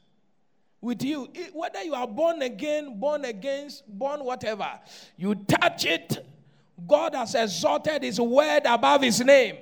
with 0.80 1.02
you. 1.02 1.28
Whether 1.52 1.82
you 1.82 1.94
are 1.94 2.06
born 2.06 2.42
again, 2.42 2.98
born 2.98 3.24
against, 3.24 3.86
born 3.86 4.24
whatever, 4.24 4.68
you 5.16 5.34
touch 5.34 5.84
it. 5.84 6.24
God 6.86 7.14
has 7.14 7.34
exalted 7.34 8.02
His 8.02 8.20
word 8.20 8.62
above 8.64 9.02
His 9.02 9.20
name. 9.20 9.56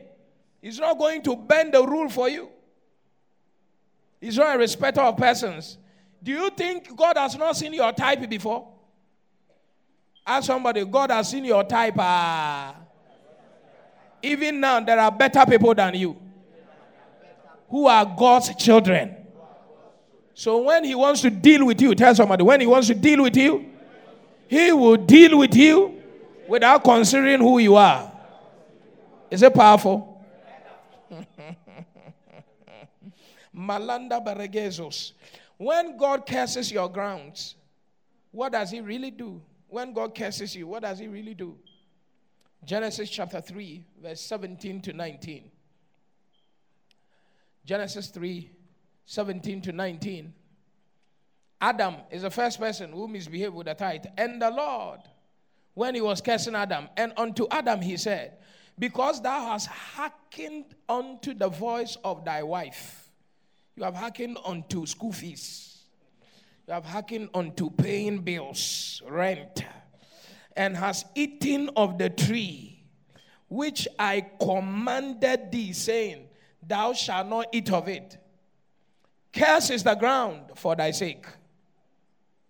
He's 0.63 0.79
not 0.79 0.99
going 0.99 1.23
to 1.23 1.37
bend 1.37 1.75
the 1.75 1.85
rule 1.85 2.09
for 2.09 2.29
you. 2.29 2.49
He's 4.21 4.37
not 4.37 4.57
a 4.57 4.59
respecter 4.59 5.01
of 5.01 5.17
persons. 5.17 5.79
Do 6.23 6.33
you 6.33 6.51
think 6.51 6.95
God 6.97 7.17
has 7.17 7.37
not 7.37 7.57
seen 7.57 7.73
your 7.73 7.93
type 7.93 8.29
before? 8.29 8.69
Ask 10.27 10.47
somebody, 10.47 10.85
God 10.85 11.11
has 11.11 11.31
seen 11.31 11.45
your 11.45 11.65
type. 11.65 11.95
Ah. 11.99 12.75
Even 14.23 14.61
now, 14.61 14.81
there 14.81 14.99
are 14.99 15.13
better 15.13 15.47
people 15.47 15.75
than 15.75 15.95
you 15.95 16.17
who 17.69 17.87
are 17.87 18.05
God's 18.05 18.55
children. 18.57 19.15
So 20.39 20.59
when 20.59 20.85
He 20.85 20.95
wants 20.95 21.23
to 21.23 21.31
deal 21.31 21.67
with 21.67 21.81
you, 21.81 21.97
tell 21.97 22.15
somebody, 22.15 22.45
when 22.45 22.61
He 22.61 22.67
wants 22.69 22.87
to 22.87 22.95
deal 22.95 23.25
with 23.25 23.37
you, 23.37 23.73
He 24.47 24.71
will 24.71 24.97
deal 24.97 25.37
with 25.37 25.53
you 25.57 26.01
without 26.47 26.85
considering 26.85 27.41
who 27.41 27.59
you 27.59 27.75
are. 27.75 28.09
Is 29.33 29.43
it 29.43 29.53
powerful? 29.53 30.25
Malanda 33.53 34.25
Baregezos. 34.25 35.11
When 35.57 35.97
God 35.97 36.25
curses 36.25 36.71
your 36.71 36.89
grounds, 36.89 37.57
what 38.31 38.53
does 38.53 38.71
He 38.71 38.81
really 38.81 39.11
do? 39.11 39.43
When 39.67 39.93
God 39.93 40.15
curses 40.15 40.55
you, 40.55 40.69
what 40.69 40.83
does 40.83 41.01
He 41.01 41.09
really 41.09 41.35
do? 41.35 41.59
Genesis 42.65 43.11
chapter 43.11 43.41
3, 43.41 43.85
verse 44.01 44.21
17 44.21 44.83
to 44.83 44.93
19. 44.93 45.51
Genesis 47.65 48.07
3, 48.11 48.51
17 49.09 49.61
to 49.63 49.73
19. 49.73 50.33
Adam 51.61 51.97
is 52.11 52.23
the 52.23 52.31
first 52.31 52.61
person 52.61 52.93
who 52.93 53.09
misbehaved 53.09 53.55
with 53.55 53.67
the 53.67 53.75
tithe. 53.75 54.05
And 54.17 54.41
the 54.41 54.51
Lord, 54.51 55.01
when 55.75 55.95
he 55.95 56.01
was 56.01 56.21
cursing 56.21 56.55
Adam, 56.55 56.89
and 56.97 57.13
unto 57.17 57.47
Adam 57.51 57.81
he 57.81 57.97
said, 57.97 58.39
Because 58.79 59.21
thou 59.21 59.41
hast 59.51 59.67
hearkened 59.67 60.67
unto 60.89 61.35
the 61.35 61.49
voice 61.49 61.97
of 62.05 62.25
thy 62.25 62.45
wife 62.45 63.09
you 63.79 63.85
have 63.85 63.95
hearkened 63.95 64.39
unto 64.45 64.85
school 64.87 65.13
fees. 65.13 65.85
You 66.67 66.75
have 66.75 66.85
hearkened 66.85 67.29
unto 67.33 67.71
paying 67.71 68.19
bills, 68.19 69.01
rent, 69.09 69.65
and 70.57 70.77
has 70.77 71.05
eaten 71.15 71.71
of 71.77 71.97
the 71.97 72.11
tree 72.11 72.83
which 73.49 73.87
I 73.97 74.27
commanded 74.41 75.53
thee, 75.53 75.73
saying, 75.73 76.27
Thou 76.61 76.93
shalt 76.93 77.29
not 77.29 77.47
eat 77.53 77.71
of 77.71 77.87
it. 77.87 78.18
Curse 79.33 79.71
is 79.71 79.83
the 79.83 79.95
ground 79.95 80.53
for 80.55 80.75
thy 80.75 80.91
sake. 80.91 81.27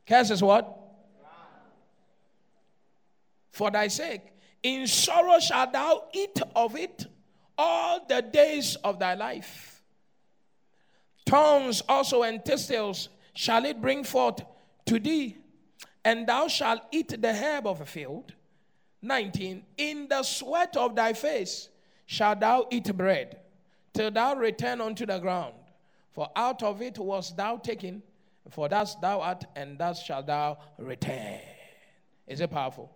Curse 0.06 0.30
is 0.30 0.42
what? 0.42 0.76
For 3.52 3.70
thy 3.70 3.88
sake. 3.88 4.22
In 4.62 4.86
sorrow 4.86 5.38
shalt 5.38 5.72
thou 5.72 6.04
eat 6.12 6.40
of 6.54 6.76
it 6.76 7.06
all 7.56 8.04
the 8.08 8.22
days 8.22 8.76
of 8.76 8.98
thy 8.98 9.14
life. 9.14 9.82
Tongues 11.26 11.82
also 11.88 12.22
and 12.22 12.44
thistles 12.44 13.08
shall 13.34 13.64
it 13.66 13.80
bring 13.80 14.02
forth 14.02 14.40
to 14.86 14.98
thee, 14.98 15.36
and 16.04 16.26
thou 16.26 16.48
shalt 16.48 16.82
eat 16.90 17.20
the 17.20 17.34
herb 17.34 17.66
of 17.66 17.80
the 17.80 17.84
field. 17.84 18.32
19. 19.02 19.62
In 19.76 20.08
the 20.08 20.22
sweat 20.22 20.76
of 20.76 20.96
thy 20.96 21.12
face 21.12 21.68
shalt 22.06 22.40
thou 22.40 22.66
eat 22.70 22.96
bread, 22.96 23.38
till 23.92 24.10
thou 24.10 24.34
return 24.34 24.80
unto 24.80 25.04
the 25.04 25.18
ground. 25.18 25.54
For 26.18 26.28
out 26.34 26.64
of 26.64 26.82
it 26.82 26.98
was 26.98 27.32
thou 27.36 27.58
taken, 27.58 28.02
for 28.50 28.68
thus 28.68 28.96
thou 28.96 29.20
art, 29.20 29.44
and 29.54 29.78
thus 29.78 30.02
shalt 30.02 30.26
thou 30.26 30.58
return. 30.76 31.38
Is 32.26 32.40
it 32.40 32.50
powerful? 32.50 32.90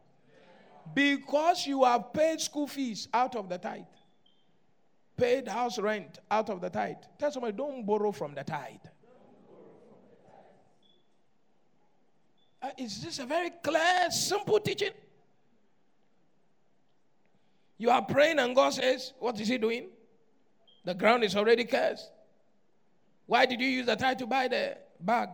Because 0.92 1.64
you 1.64 1.84
have 1.84 2.12
paid 2.12 2.40
school 2.40 2.66
fees 2.66 3.06
out 3.14 3.36
of 3.36 3.48
the 3.48 3.58
tithe 3.58 3.84
paid 5.16 5.46
house 5.46 5.78
rent 5.78 6.18
out 6.32 6.50
of 6.50 6.60
the 6.60 6.68
tithe. 6.68 6.96
Tell 7.16 7.30
somebody, 7.30 7.56
don't 7.56 7.86
borrow 7.86 8.10
from 8.10 8.34
the 8.34 8.42
tithe. 8.42 8.80
Uh, 12.60 12.70
is 12.76 13.04
this 13.04 13.20
a 13.20 13.24
very 13.24 13.50
clear, 13.62 14.10
simple 14.10 14.58
teaching? 14.58 14.90
You 17.78 17.90
are 17.90 18.02
praying, 18.02 18.40
and 18.40 18.52
God 18.56 18.70
says, 18.70 19.12
What 19.20 19.40
is 19.40 19.46
He 19.46 19.58
doing? 19.58 19.90
The 20.84 20.94
ground 20.94 21.22
is 21.22 21.36
already 21.36 21.66
cursed. 21.66 22.10
Why 23.32 23.46
did 23.46 23.62
you 23.62 23.66
use 23.66 23.86
the 23.86 23.96
tithe 23.96 24.18
to 24.18 24.26
buy 24.26 24.46
the 24.46 24.76
bag? 25.00 25.30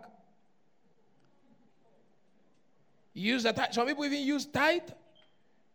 You 3.13 3.33
use 3.33 3.43
the 3.43 3.53
tithe. 3.53 3.73
Some 3.73 3.89
people 3.89 4.05
even 4.05 4.23
use 4.23 4.47
tithe 4.47 4.83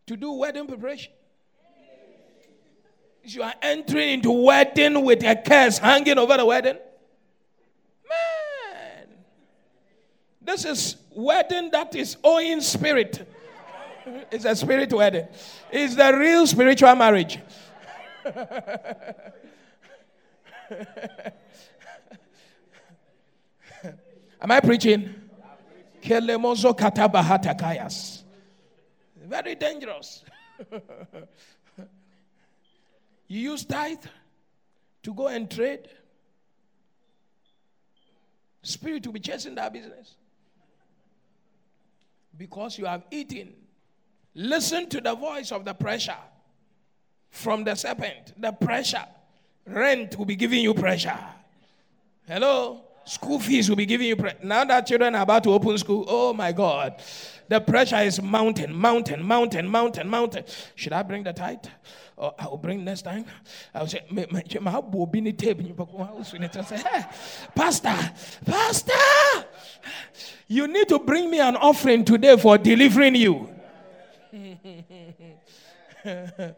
to 0.07 0.15
do 0.15 0.31
wedding 0.31 0.65
preparation. 0.65 1.11
You 3.25 3.43
are 3.43 3.53
entering 3.61 4.11
into 4.11 4.31
wedding 4.31 5.03
with 5.03 5.21
a 5.25 5.35
curse 5.35 5.79
hanging 5.79 6.17
over 6.17 6.37
the 6.37 6.45
wedding. 6.45 6.77
Man, 8.07 9.07
this 10.41 10.63
is 10.63 10.95
wedding 11.13 11.71
that 11.71 11.93
is 11.93 12.15
owing 12.23 12.61
spirit. 12.61 13.27
It's 14.31 14.45
a 14.45 14.55
spirit 14.55 14.93
wedding. 14.93 15.27
It's 15.69 15.95
the 15.95 16.17
real 16.17 16.47
spiritual 16.47 16.95
marriage. 16.95 17.37
Am 24.43 24.51
I 24.51 24.59
preaching? 24.59 25.15
Kelemozo 26.01 26.77
katabahatakayas. 26.77 28.23
Very 29.25 29.55
dangerous. 29.55 30.23
You 33.33 33.51
use 33.51 33.65
tithe 33.65 34.03
to 35.01 35.11
go 35.11 35.27
and 35.27 35.49
trade. 35.49 35.89
Spirit 38.61 39.07
will 39.07 39.13
be 39.13 39.19
chasing 39.19 39.55
that 39.55 39.73
business. 39.73 40.13
Because 42.37 42.77
you 42.77 42.85
have 42.85 43.03
eaten. 43.09 43.53
Listen 44.35 44.87
to 44.89 45.01
the 45.01 45.15
voice 45.15 45.51
of 45.51 45.65
the 45.65 45.73
pressure 45.73 46.17
from 47.31 47.63
the 47.63 47.73
serpent. 47.73 48.39
The 48.39 48.51
pressure. 48.51 49.05
Rent 49.65 50.15
will 50.15 50.25
be 50.25 50.35
giving 50.35 50.61
you 50.61 50.75
pressure. 50.75 51.17
Hello? 52.27 52.83
School 53.05 53.39
fees 53.39 53.69
will 53.69 53.75
be 53.75 53.85
giving 53.85 54.07
you. 54.07 54.15
Pre- 54.15 54.31
now 54.43 54.63
that 54.65 54.87
children 54.87 55.15
are 55.15 55.23
about 55.23 55.43
to 55.43 55.51
open 55.51 55.77
school, 55.77 56.05
oh 56.07 56.33
my 56.33 56.51
God. 56.51 57.01
The 57.49 57.59
pressure 57.59 57.97
is 57.97 58.21
mountain, 58.21 58.73
mountain, 58.73 59.21
mountain, 59.21 59.67
mountain, 59.67 60.09
mountain. 60.09 60.45
Should 60.75 60.93
I 60.93 61.03
bring 61.03 61.23
the 61.23 61.33
tithe? 61.33 61.65
Or 62.15 62.33
I 62.39 62.47
will 62.47 62.57
bring 62.57 62.85
next 62.85 63.01
time. 63.01 63.25
I'll 63.73 63.87
say. 63.87 64.05
Say, 66.63 66.77
hey, 66.77 67.03
Pastor, 67.55 67.95
Pastor, 68.45 69.45
you 70.47 70.67
need 70.67 70.87
to 70.89 70.99
bring 70.99 71.29
me 71.29 71.39
an 71.39 71.57
offering 71.57 72.05
today 72.05 72.37
for 72.37 72.57
delivering 72.57 73.15
you. 73.15 73.49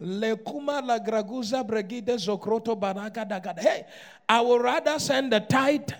Lekuma 0.00 0.82
bregide 0.82 2.16
zokroto 2.16 2.78
dagada. 2.78 3.58
Hey, 3.58 3.86
I 4.28 4.40
would 4.40 4.62
rather 4.62 4.98
send 4.98 5.32
the 5.32 5.40
tithe 5.40 5.90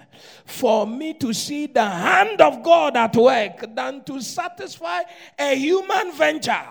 for 0.45 0.87
me 0.87 1.15
to 1.15 1.33
see 1.33 1.67
the 1.67 1.89
hand 1.89 2.41
of 2.41 2.63
God 2.63 2.97
at 2.97 3.17
work 3.17 3.65
than 3.75 4.03
to 4.05 4.21
satisfy 4.21 5.03
a 5.39 5.55
human 5.55 6.13
venture 6.13 6.67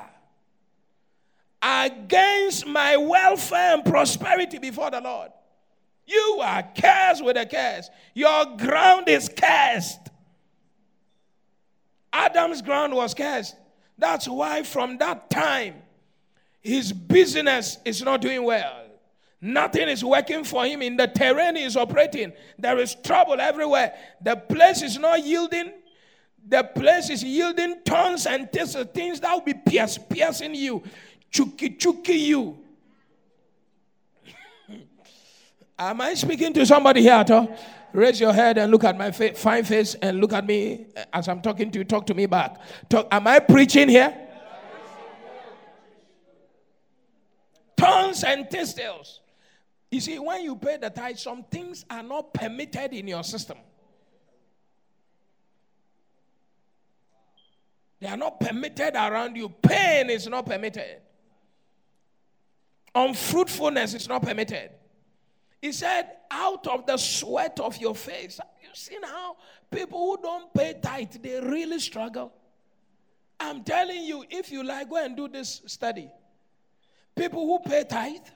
against 1.62 2.68
my 2.68 2.96
welfare 2.96 3.74
and 3.76 3.86
prosperity 3.86 4.60
before 4.60 4.92
the 4.92 5.02
Lord. 5.02 5.32
You 6.06 6.40
are 6.44 6.64
cursed 6.80 7.26
with 7.26 7.38
a 7.38 7.46
curse. 7.48 7.90
Your 8.14 8.56
ground 8.58 9.10
is 9.10 9.30
cursed. 9.30 10.00
Adam's 12.14 12.62
ground 12.62 12.94
was 12.94 13.16
cursed. 13.16 13.56
That's 13.98 14.28
why 14.28 14.62
from 14.64 15.00
that 15.00 15.30
time, 15.30 15.76
his 16.66 16.92
business 16.92 17.78
is 17.86 18.02
not 18.02 18.22
doing 18.22 18.44
well. 18.44 18.86
Nothing 19.40 19.88
is 19.88 20.04
working 20.04 20.44
for 20.44 20.66
him 20.66 20.82
in 20.82 20.98
the 20.98 21.06
terrain 21.06 21.56
he 21.56 21.64
is 21.64 21.78
operating. 21.78 22.34
There 22.58 22.80
is 22.80 22.96
trouble 22.96 23.40
everywhere. 23.40 23.94
The 24.20 24.36
place 24.36 24.82
is 24.82 24.98
not 24.98 25.24
yielding. 25.24 25.72
The 26.48 26.64
place 26.64 27.12
is 27.12 27.24
yielding 27.24 27.82
tons 27.86 28.26
and 28.26 28.52
thistles, 28.52 28.88
things 28.96 29.20
that 29.20 29.32
will 29.32 29.42
be 29.42 29.54
pierce, 29.54 30.00
piercing 30.00 30.56
you, 30.56 30.82
chuki 31.32 31.78
chuki 31.78 32.20
you. 32.20 32.58
Am 35.78 36.02
I 36.02 36.16
speaking 36.16 36.52
to 36.54 36.66
somebody 36.66 37.02
here 37.02 37.14
at 37.14 37.30
all? 37.30 37.56
Raise 37.94 38.20
your 38.20 38.34
head 38.34 38.58
and 38.58 38.72
look 38.72 38.84
at 38.84 38.98
my 38.98 39.12
fa- 39.12 39.36
fine 39.36 39.64
face 39.64 39.94
and 39.96 40.20
look 40.20 40.34
at 40.34 40.48
me 40.48 40.88
as 41.14 41.28
I'm 41.28 41.42
talking 41.42 41.70
to 41.70 41.80
you. 41.80 41.86
Talk 41.86 42.08
to 42.08 42.16
me 42.16 42.26
back. 42.26 42.58
Talk, 42.90 43.08
am 43.12 43.28
I 43.28 43.38
preaching 43.40 43.88
here? 43.88 44.25
Tons 47.78 48.24
and 48.24 48.50
thistles. 48.50 49.22
You 49.92 50.02
see, 50.02 50.20
when 50.20 50.44
you 50.44 50.56
pay 50.56 50.78
the 50.78 50.90
tithe, 50.90 51.18
some 51.18 51.44
things 51.44 51.86
are 51.90 52.04
not 52.04 52.34
permitted 52.34 52.94
in 52.94 53.08
your 53.08 53.24
system. 53.24 53.58
They 58.00 58.08
are 58.08 58.18
not 58.18 58.40
permitted 58.40 58.96
around 58.96 59.36
you. 59.36 59.50
Pain 59.50 60.10
is 60.10 60.28
not 60.28 60.46
permitted. 60.46 61.02
Unfruitfulness 62.94 63.94
is 63.94 64.08
not 64.08 64.22
permitted. 64.22 64.72
He 65.62 65.72
said, 65.72 66.12
out 66.30 66.68
of 66.68 66.86
the 66.86 66.98
sweat 66.98 67.60
of 67.60 67.78
your 67.78 67.96
face. 67.96 68.40
You 68.62 68.70
seen 68.74 69.02
how 69.04 69.38
people 69.72 70.00
who 70.00 70.22
don't 70.22 70.54
pay 70.54 70.76
tithe, 70.82 71.14
they 71.22 71.40
really 71.42 71.80
struggle? 71.80 72.32
I'm 73.40 73.64
telling 73.64 74.04
you, 74.04 74.26
if 74.30 74.52
you 74.52 74.64
like, 74.64 74.90
go 74.90 75.04
and 75.04 75.16
do 75.16 75.28
this 75.28 75.62
study. 75.66 76.10
People 77.16 77.46
who 77.46 77.60
pay 77.60 77.84
tithe, 77.84 78.28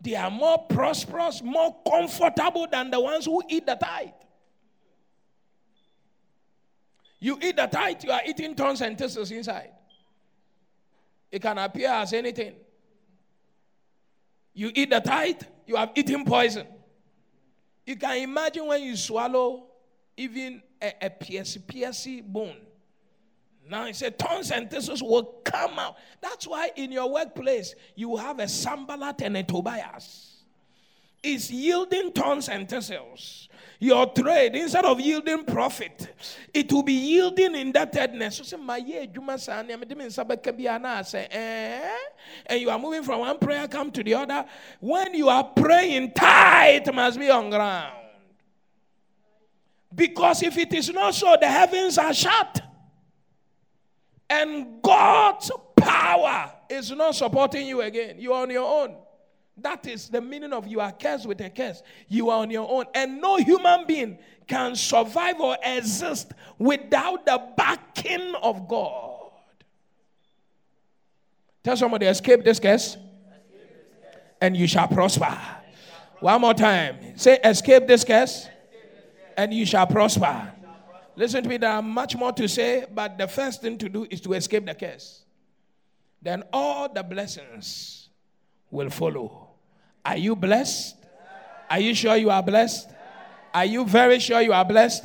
they 0.00 0.14
are 0.14 0.30
more 0.30 0.58
prosperous, 0.68 1.42
more 1.42 1.76
comfortable 1.88 2.66
than 2.70 2.90
the 2.90 3.00
ones 3.00 3.24
who 3.26 3.42
eat 3.48 3.66
the 3.66 3.74
tithe. 3.74 4.08
You 7.18 7.38
eat 7.42 7.56
the 7.56 7.66
tithe, 7.66 8.04
you 8.04 8.10
are 8.10 8.22
eating 8.26 8.54
tons 8.54 8.80
and 8.80 8.96
thistles 8.96 9.30
inside. 9.30 9.70
It 11.30 11.42
can 11.42 11.58
appear 11.58 11.90
as 11.90 12.12
anything. 12.12 12.54
You 14.54 14.70
eat 14.74 14.90
the 14.90 15.00
tithe, 15.00 15.42
you 15.66 15.76
have 15.76 15.90
eaten 15.94 16.24
poison. 16.24 16.66
You 17.84 17.96
can 17.96 18.16
imagine 18.16 18.66
when 18.66 18.82
you 18.82 18.96
swallow 18.96 19.66
even 20.16 20.62
a, 20.80 20.92
a 21.02 21.10
PSC 21.10 22.22
bone. 22.22 22.65
Now 23.68 23.86
he 23.86 23.92
said, 23.92 24.18
tons 24.18 24.50
and 24.50 24.70
thistles 24.70 25.02
will 25.02 25.24
come 25.44 25.78
out. 25.78 25.96
That's 26.20 26.46
why 26.46 26.70
in 26.76 26.92
your 26.92 27.10
workplace 27.12 27.74
you 27.94 28.16
have 28.16 28.38
a 28.38 28.48
Sanballat 28.48 29.22
and 29.22 29.36
a 29.36 29.42
Tobias. 29.42 30.42
It's 31.22 31.50
yielding 31.50 32.12
tons 32.12 32.48
and 32.48 32.68
thistles. 32.68 33.48
Your 33.78 34.06
trade, 34.06 34.54
instead 34.54 34.84
of 34.84 35.00
yielding 35.00 35.44
profit, 35.44 36.14
it 36.54 36.72
will 36.72 36.82
be 36.82 36.94
yielding 36.94 37.54
indebtedness. 37.54 38.36
Say, 38.44 38.56
my 38.56 38.78
eh? 41.30 41.96
And 42.46 42.60
you 42.60 42.70
are 42.70 42.78
moving 42.78 43.02
from 43.02 43.20
one 43.20 43.38
prayer 43.38 43.68
come 43.68 43.90
to 43.90 44.02
the 44.02 44.14
other. 44.14 44.46
When 44.80 45.14
you 45.14 45.28
are 45.28 45.44
praying, 45.44 46.12
tight 46.12 46.94
must 46.94 47.18
be 47.18 47.28
on 47.28 47.50
ground. 47.50 47.92
Because 49.94 50.42
if 50.42 50.56
it 50.56 50.72
is 50.72 50.90
not 50.90 51.14
so, 51.14 51.36
the 51.38 51.48
heavens 51.48 51.98
are 51.98 52.14
shut. 52.14 52.65
And 54.28 54.82
God's 54.82 55.50
power 55.76 56.52
is 56.68 56.90
not 56.90 57.14
supporting 57.14 57.66
you 57.66 57.82
again. 57.82 58.16
You 58.18 58.32
are 58.32 58.42
on 58.42 58.50
your 58.50 58.82
own. 58.82 58.96
That 59.58 59.86
is 59.86 60.08
the 60.08 60.20
meaning 60.20 60.52
of 60.52 60.66
you 60.66 60.80
are 60.80 60.92
cursed 60.92 61.26
with 61.26 61.40
a 61.40 61.48
curse. 61.48 61.82
You 62.08 62.30
are 62.30 62.40
on 62.40 62.50
your 62.50 62.68
own. 62.68 62.84
And 62.94 63.20
no 63.20 63.36
human 63.36 63.86
being 63.86 64.18
can 64.46 64.76
survive 64.76 65.40
or 65.40 65.56
exist 65.64 66.32
without 66.58 67.24
the 67.24 67.42
backing 67.56 68.34
of 68.42 68.68
God. 68.68 69.30
Tell 71.64 71.76
somebody, 71.76 72.06
escape 72.06 72.44
this 72.44 72.60
curse, 72.60 72.96
and 74.40 74.56
you 74.56 74.66
shall 74.66 74.86
prosper. 74.86 75.36
One 76.20 76.40
more 76.40 76.54
time. 76.54 77.16
Say, 77.16 77.38
escape 77.42 77.86
this 77.86 78.04
curse, 78.04 78.48
and 79.36 79.52
you 79.52 79.66
shall 79.66 79.86
prosper. 79.86 80.52
Listen 81.16 81.42
to 81.42 81.48
me, 81.48 81.56
there 81.56 81.70
are 81.70 81.82
much 81.82 82.14
more 82.14 82.30
to 82.32 82.46
say, 82.46 82.84
but 82.92 83.16
the 83.16 83.26
first 83.26 83.62
thing 83.62 83.78
to 83.78 83.88
do 83.88 84.06
is 84.10 84.20
to 84.20 84.34
escape 84.34 84.66
the 84.66 84.74
curse. 84.74 85.24
Then 86.20 86.44
all 86.52 86.92
the 86.92 87.02
blessings 87.02 88.10
will 88.70 88.90
follow. 88.90 89.48
Are 90.04 90.18
you 90.18 90.36
blessed? 90.36 90.96
Are 91.70 91.80
you 91.80 91.94
sure 91.94 92.16
you 92.16 92.30
are 92.30 92.42
blessed? 92.42 92.90
Are 93.54 93.64
you 93.64 93.86
very 93.86 94.18
sure 94.18 94.42
you 94.42 94.52
are 94.52 94.64
blessed? 94.64 95.04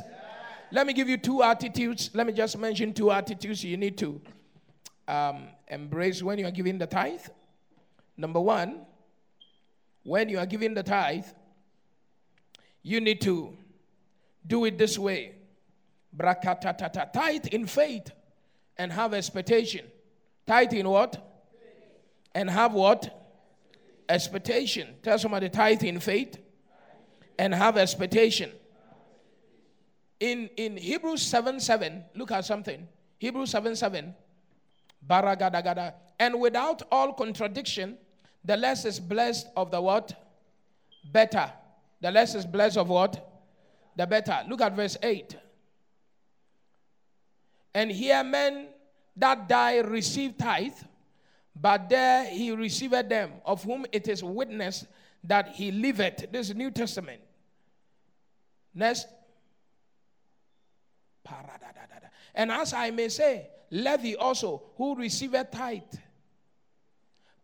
Let 0.70 0.86
me 0.86 0.92
give 0.92 1.08
you 1.08 1.16
two 1.16 1.42
attitudes. 1.42 2.10
Let 2.12 2.26
me 2.26 2.34
just 2.34 2.58
mention 2.58 2.92
two 2.92 3.10
attitudes 3.10 3.64
you 3.64 3.78
need 3.78 3.96
to 3.98 4.20
um, 5.08 5.48
embrace 5.68 6.22
when 6.22 6.38
you 6.38 6.46
are 6.46 6.50
giving 6.50 6.76
the 6.76 6.86
tithe. 6.86 7.26
Number 8.18 8.40
one, 8.40 8.82
when 10.02 10.28
you 10.28 10.38
are 10.38 10.46
giving 10.46 10.74
the 10.74 10.82
tithe, 10.82 11.24
you 12.82 13.00
need 13.00 13.22
to 13.22 13.56
do 14.46 14.66
it 14.66 14.76
this 14.76 14.98
way 14.98 15.36
Brakatatata. 16.16 17.12
Tithe 17.12 17.46
in 17.46 17.66
faith 17.66 18.10
and 18.76 18.92
have 18.92 19.14
expectation. 19.14 19.86
Tithe 20.46 20.72
in 20.72 20.88
what? 20.88 21.28
And 22.34 22.48
have 22.50 22.72
what? 22.72 23.18
Expectation. 24.08 24.88
Tell 25.02 25.18
somebody 25.18 25.48
tithe 25.48 25.82
in 25.82 26.00
faith 26.00 26.38
and 27.38 27.54
have 27.54 27.76
expectation. 27.76 28.50
In, 30.20 30.48
in 30.56 30.76
Hebrews 30.76 31.22
7 31.22 31.58
7, 31.58 32.04
look 32.14 32.30
at 32.30 32.44
something. 32.44 32.86
Hebrews 33.18 33.50
7 33.50 33.74
7. 33.74 34.14
Baragadagada. 35.08 35.94
And 36.18 36.38
without 36.40 36.82
all 36.92 37.12
contradiction, 37.12 37.98
the 38.44 38.56
less 38.56 38.84
is 38.84 39.00
blessed 39.00 39.48
of 39.56 39.70
the 39.70 39.80
what? 39.80 40.12
Better. 41.12 41.50
The 42.00 42.10
less 42.10 42.34
is 42.34 42.46
blessed 42.46 42.76
of 42.76 42.88
what? 42.88 43.28
The 43.96 44.06
better. 44.06 44.42
Look 44.48 44.60
at 44.60 44.74
verse 44.74 44.96
8. 45.02 45.36
And 47.74 47.90
here 47.90 48.22
men 48.22 48.68
that 49.16 49.48
die 49.48 49.78
receive 49.78 50.36
tithe, 50.36 50.72
but 51.54 51.88
there 51.88 52.24
he 52.26 52.50
received 52.52 53.08
them, 53.08 53.32
of 53.44 53.62
whom 53.62 53.86
it 53.92 54.08
is 54.08 54.22
witness 54.22 54.86
that 55.24 55.48
he 55.48 55.70
liveth. 55.70 56.30
This 56.30 56.50
is 56.50 56.56
New 56.56 56.70
Testament. 56.70 57.20
Next. 58.74 59.06
And 62.34 62.50
as 62.50 62.72
I 62.72 62.90
may 62.90 63.08
say, 63.08 63.48
Levi 63.70 64.14
also, 64.14 64.62
who 64.76 64.94
received 64.96 65.52
tithe, 65.52 65.82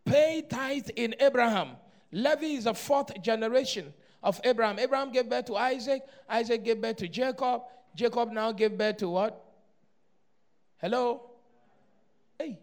pay 0.04 0.42
tithe 0.48 0.90
in 0.96 1.14
Abraham. 1.20 1.70
Levi 2.10 2.56
is 2.56 2.66
a 2.66 2.74
fourth 2.74 3.20
generation 3.22 3.92
of 4.22 4.40
Abraham. 4.44 4.78
Abraham 4.78 5.12
gave 5.12 5.28
birth 5.28 5.46
to 5.46 5.56
Isaac. 5.56 6.02
Isaac 6.28 6.64
gave 6.64 6.80
birth 6.80 6.96
to 6.96 7.08
Jacob. 7.08 7.62
Jacob 7.94 8.30
now 8.30 8.52
gave 8.52 8.76
birth 8.76 8.96
to 8.98 9.08
what? 9.10 9.44
Hello? 10.78 11.22
Hey. 12.38 12.58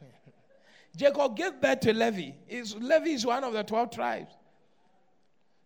Jacob 0.96 1.36
gave 1.36 1.60
birth 1.60 1.80
to 1.80 1.92
Levi. 1.92 2.32
Is 2.48 2.74
Levi 2.74 3.10
is 3.10 3.26
one 3.26 3.44
of 3.44 3.52
the 3.52 3.62
12 3.62 3.90
tribes. 3.90 4.32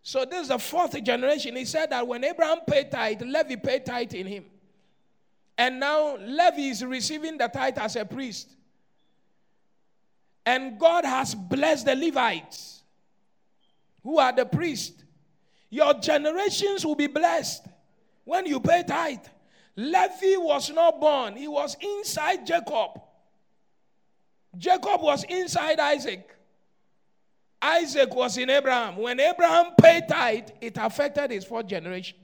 So 0.03 0.25
this 0.25 0.43
is 0.43 0.49
the 0.49 0.59
fourth 0.59 1.03
generation. 1.03 1.57
He 1.57 1.65
said 1.65 1.91
that 1.91 2.07
when 2.07 2.23
Abraham 2.23 2.59
paid 2.67 2.91
tithe, 2.91 3.23
Levi 3.23 3.57
paid 3.57 3.85
tithe 3.85 4.15
in 4.15 4.27
him. 4.27 4.45
And 5.59 5.81
now 5.81 6.17
Levi 6.17 6.71
is 6.71 6.85
receiving 6.85 7.39
the 7.39 7.49
tithe 7.49 7.79
as 7.79 7.97
a 7.97 8.05
priest. 8.05 8.55
And 10.45 10.79
God 10.79 11.05
has 11.05 11.35
blessed 11.35 11.87
the 11.87 11.97
Levites, 11.97 12.85
who 14.05 14.19
are 14.19 14.33
the 14.33 14.47
priests. 14.47 15.03
Your 15.71 15.95
generations 15.95 16.87
will 16.87 16.95
be 16.95 17.09
blessed 17.09 17.67
when 18.25 18.47
you 18.47 18.61
pay 18.61 18.85
tithe. 18.87 19.27
Levi 19.77 20.37
was 20.39 20.71
not 20.71 20.99
born, 21.01 21.37
he 21.37 21.47
was 21.47 21.77
inside 21.81 22.47
Jacob. 22.47 23.01
Jacob 24.57 25.03
was 25.03 25.25
inside 25.25 25.79
Isaac. 25.79 26.35
Isaac 27.61 28.15
was 28.15 28.39
in 28.39 28.49
Abraham. 28.49 28.97
When 28.97 29.21
Abraham 29.21 29.73
paid 29.81 30.09
tithe, 30.09 30.49
it 30.61 30.79
affected 30.79 31.31
his 31.31 31.45
fourth 31.45 31.67
generation. 31.67 32.17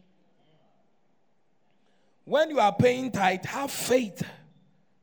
When 2.24 2.50
you 2.50 2.60
are 2.60 2.74
paying 2.74 3.10
tithe, 3.10 3.44
have 3.46 3.70
faith. 3.70 4.22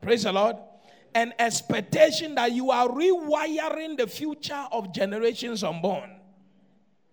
Praise 0.01 0.23
the 0.23 0.31
Lord. 0.31 0.55
An 1.13 1.33
expectation 1.37 2.35
that 2.35 2.51
you 2.51 2.71
are 2.71 2.87
rewiring 2.87 3.97
the 3.97 4.07
future 4.07 4.67
of 4.71 4.93
generations 4.93 5.63
unborn. 5.63 6.15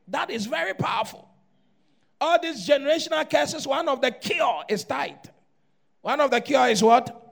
That 0.09 0.31
is 0.31 0.47
very 0.47 0.75
powerful. 0.75 1.29
All 2.21 2.41
these 2.41 2.67
generational 2.67 3.29
curses, 3.29 3.67
one 3.67 3.89
of 3.89 4.01
the 4.01 4.11
cure 4.11 4.65
is 4.69 4.85
tithe. 4.85 5.15
One 6.01 6.21
of 6.21 6.31
the 6.31 6.41
cure 6.41 6.69
is 6.69 6.83
what? 6.83 7.23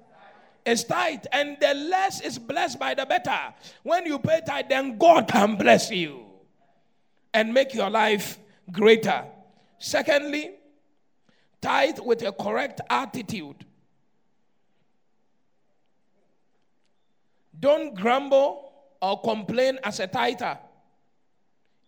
Is 0.67 0.85
tithe. 0.85 1.25
And 1.33 1.57
the 1.61 1.75
less 1.75 2.21
is 2.21 2.39
blessed 2.39 2.79
by 2.79 2.95
the 2.95 3.07
better. 3.07 3.39
When 3.83 4.05
you 4.07 4.19
pay 4.19 4.41
tithe, 4.47 4.67
then 4.69 4.99
God 4.99 5.29
can 5.29 5.57
bless 5.57 5.91
you 5.91 6.25
and 7.33 7.53
make 7.53 7.75
your 7.75 7.91
life 7.91 8.39
greater. 8.73 9.25
Secondly, 9.79 10.53
tithe 11.61 11.99
with 11.99 12.23
a 12.23 12.33
correct 12.33 12.81
attitude. 12.91 13.65
Don't 17.59 17.95
grumble 17.95 18.73
or 19.01 19.21
complain 19.21 19.79
as 19.85 20.01
a 20.01 20.07
tither. 20.07 20.59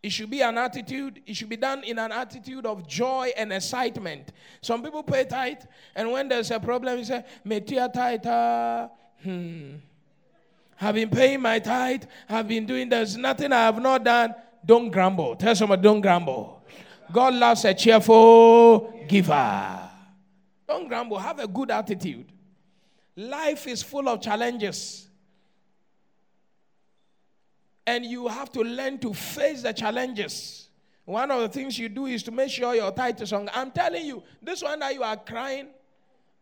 It 0.07 0.13
should 0.13 0.31
be 0.31 0.41
an 0.41 0.57
attitude, 0.57 1.21
it 1.27 1.35
should 1.35 1.49
be 1.49 1.57
done 1.57 1.83
in 1.83 1.99
an 1.99 2.13
attitude 2.13 2.65
of 2.65 2.87
joy 2.87 3.33
and 3.37 3.53
excitement. 3.53 4.31
Some 4.61 4.81
people 4.81 5.03
pay 5.03 5.25
tithe, 5.25 5.65
and 5.97 6.13
when 6.13 6.29
there's 6.29 6.53
a 6.53 6.61
problem, 6.61 6.99
you 7.01 7.05
say, 7.05 7.25
Metia 7.45 7.93
tithe, 7.93 8.89
hmm. 9.25 9.75
I've 10.81 10.95
been 10.95 11.11
paying 11.11 11.41
my 11.41 11.59
tithe, 11.59 12.05
I've 12.29 12.47
been 12.47 12.67
doing, 12.67 12.89
there's 12.89 13.17
nothing 13.17 13.53
I 13.53 13.65
have 13.65 13.83
not 13.83 14.05
done. 14.05 14.33
Don't 14.65 14.91
grumble. 14.91 15.35
Tell 15.35 15.57
someone, 15.57 15.83
don't 15.83 16.01
grumble. 16.01 16.63
God 17.13 17.35
loves 17.35 17.65
a 17.65 17.75
cheerful 17.75 18.95
giver. 19.09 19.91
Don't 20.69 20.87
grumble. 20.87 21.19
Have 21.19 21.41
a 21.41 21.49
good 21.49 21.73
attitude. 21.73 22.27
Life 23.17 23.67
is 23.67 23.83
full 23.83 24.09
of 24.09 24.21
challenges. 24.21 25.06
And 27.87 28.05
you 28.05 28.27
have 28.27 28.51
to 28.53 28.61
learn 28.61 28.99
to 28.99 29.15
face 29.15 29.63
the 29.63 29.73
challenges. 29.73 30.69
One 31.05 31.31
of 31.31 31.41
the 31.41 31.49
things 31.49 31.79
you 31.79 31.89
do 31.89 32.07
is 32.07 32.25
to 32.25 32.33
make 32.33 32.51
sure 32.51 32.75
your 32.75 32.91
tithe 32.91 33.23
is 33.23 33.33
on. 33.33 33.49
I'm 33.55 33.71
telling 33.71 34.05
you, 34.05 34.25
this 34.43 34.63
one 34.63 34.81
that 34.81 34.93
you 34.93 35.05
are 35.05 35.17
crying 35.17 35.69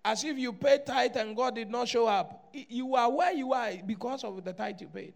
as 0.03 0.25
if 0.25 0.39
you 0.39 0.53
paid 0.55 0.87
tithe 0.87 1.17
and 1.17 1.37
God 1.37 1.55
did 1.55 1.71
not 1.71 1.87
show 1.89 2.07
up. 2.07 2.49
You 2.53 2.95
are 2.95 3.11
where 3.11 3.33
you 3.33 3.53
are 3.53 3.73
because 3.85 4.25
of 4.25 4.43
the 4.43 4.55
tithe 4.55 4.81
you 4.81 4.89
paid. 4.89 5.13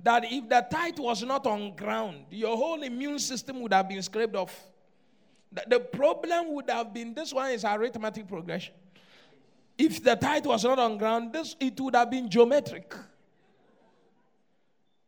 That 0.00 0.24
if 0.26 0.48
the 0.48 0.66
tithe 0.68 0.98
was 0.98 1.24
not 1.24 1.46
on 1.46 1.74
ground, 1.74 2.26
your 2.30 2.56
whole 2.56 2.82
immune 2.82 3.18
system 3.18 3.60
would 3.60 3.72
have 3.72 3.88
been 3.88 4.02
scraped 4.02 4.36
off. 4.36 4.68
The 5.68 5.80
problem 5.80 6.54
would 6.54 6.70
have 6.70 6.94
been 6.94 7.14
this 7.14 7.32
one 7.32 7.50
is 7.50 7.64
arithmetic 7.64 8.26
progression. 8.26 8.74
If 9.76 10.02
the 10.02 10.16
tithe 10.16 10.46
was 10.46 10.64
not 10.64 10.78
on 10.78 10.98
ground, 10.98 11.32
this 11.32 11.56
it 11.58 11.80
would 11.80 11.94
have 11.94 12.10
been 12.10 12.28
geometric 12.28 12.94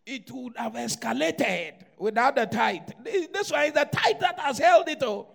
it 0.07 0.31
would 0.31 0.57
have 0.57 0.75
escalated 0.75 1.73
without 1.99 2.37
the 2.37 2.47
tithe. 2.47 2.91
This 3.03 3.51
one 3.51 3.65
is 3.65 3.73
the 3.73 3.89
tithe 3.91 4.21
that 4.21 4.39
has 4.39 4.59
held 4.59 4.89
it 4.89 5.03
all. 5.03 5.35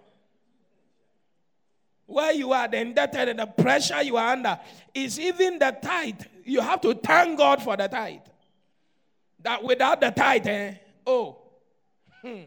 Where 2.05 2.31
you 2.31 2.53
are, 2.53 2.67
the 2.67 2.79
indebted 2.79 3.29
and 3.29 3.39
the 3.39 3.45
pressure 3.45 4.01
you 4.01 4.17
are 4.17 4.33
under 4.33 4.59
is 4.93 5.19
even 5.19 5.59
the 5.59 5.77
tithe. 5.81 6.21
You 6.43 6.61
have 6.61 6.81
to 6.81 6.95
thank 6.95 7.37
God 7.37 7.61
for 7.61 7.77
the 7.77 7.87
tithe. 7.87 8.21
That 9.41 9.63
without 9.63 10.01
the 10.01 10.09
tithe, 10.11 10.47
eh? 10.47 10.73
oh, 11.05 11.37
hmm. 12.21 12.41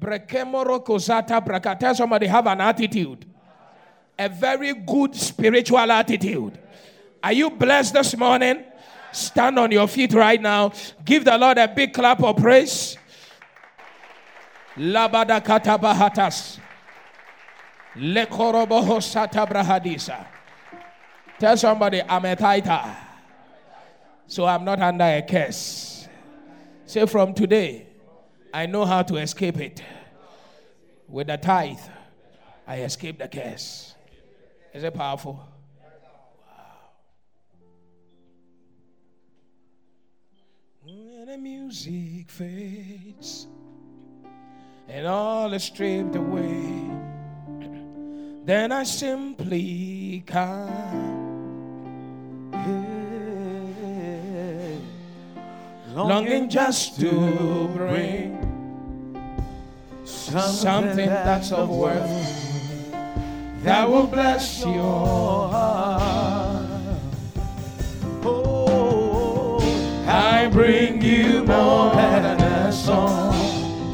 Tell 0.00 1.94
somebody 1.94 2.26
have 2.26 2.46
an 2.46 2.60
attitude, 2.60 3.24
a 4.18 4.28
very 4.28 4.74
good 4.74 5.14
spiritual 5.14 5.78
attitude. 5.78 6.58
Are 7.22 7.32
you 7.32 7.50
blessed 7.50 7.94
this 7.94 8.16
morning? 8.16 8.64
Stand 9.14 9.60
on 9.60 9.70
your 9.70 9.86
feet 9.86 10.12
right 10.12 10.40
now. 10.42 10.72
Give 11.04 11.24
the 11.24 11.38
Lord 11.38 11.56
a 11.56 11.68
big 11.68 11.92
clap 11.92 12.22
of 12.22 12.36
praise. 12.36 12.96
Labada 14.76 15.40
katabahatas. 15.40 16.58
Lekoroboho 17.96 18.98
satabrahadisa. 18.98 20.26
Tell 21.38 21.56
somebody, 21.56 22.02
I'm 22.02 22.24
a 22.24 22.34
tither. 22.34 22.96
So 24.26 24.46
I'm 24.46 24.64
not 24.64 24.80
under 24.80 25.04
a 25.04 25.22
curse. 25.22 26.08
Say, 26.86 27.06
from 27.06 27.34
today, 27.34 27.86
I 28.52 28.66
know 28.66 28.84
how 28.84 29.02
to 29.02 29.16
escape 29.16 29.58
it. 29.60 29.80
With 31.08 31.28
the 31.28 31.36
tithe, 31.36 31.78
I 32.66 32.80
escape 32.80 33.18
the 33.18 33.28
curse. 33.28 33.94
Is 34.72 34.82
it 34.82 34.92
powerful? 34.92 35.53
The 41.34 41.40
music 41.40 42.30
fades 42.30 43.48
and 44.88 45.04
all 45.04 45.52
is 45.52 45.64
stripped 45.64 46.14
away, 46.14 46.88
then 48.44 48.70
I 48.70 48.84
simply 48.84 50.22
come. 50.26 50.92
Longing 55.92 56.48
just 56.48 57.00
to 57.00 57.68
bring 57.74 58.38
something 60.04 61.08
that's 61.08 61.50
of 61.50 61.68
worth 61.68 62.92
that 63.64 63.88
will 63.88 64.06
bless 64.06 64.64
your 64.64 65.48
heart. 65.48 66.43
I 70.44 70.48
bring 70.48 71.00
you 71.00 71.42
more 71.44 71.94
than 71.94 72.38
a 72.38 72.70
song. 72.70 73.32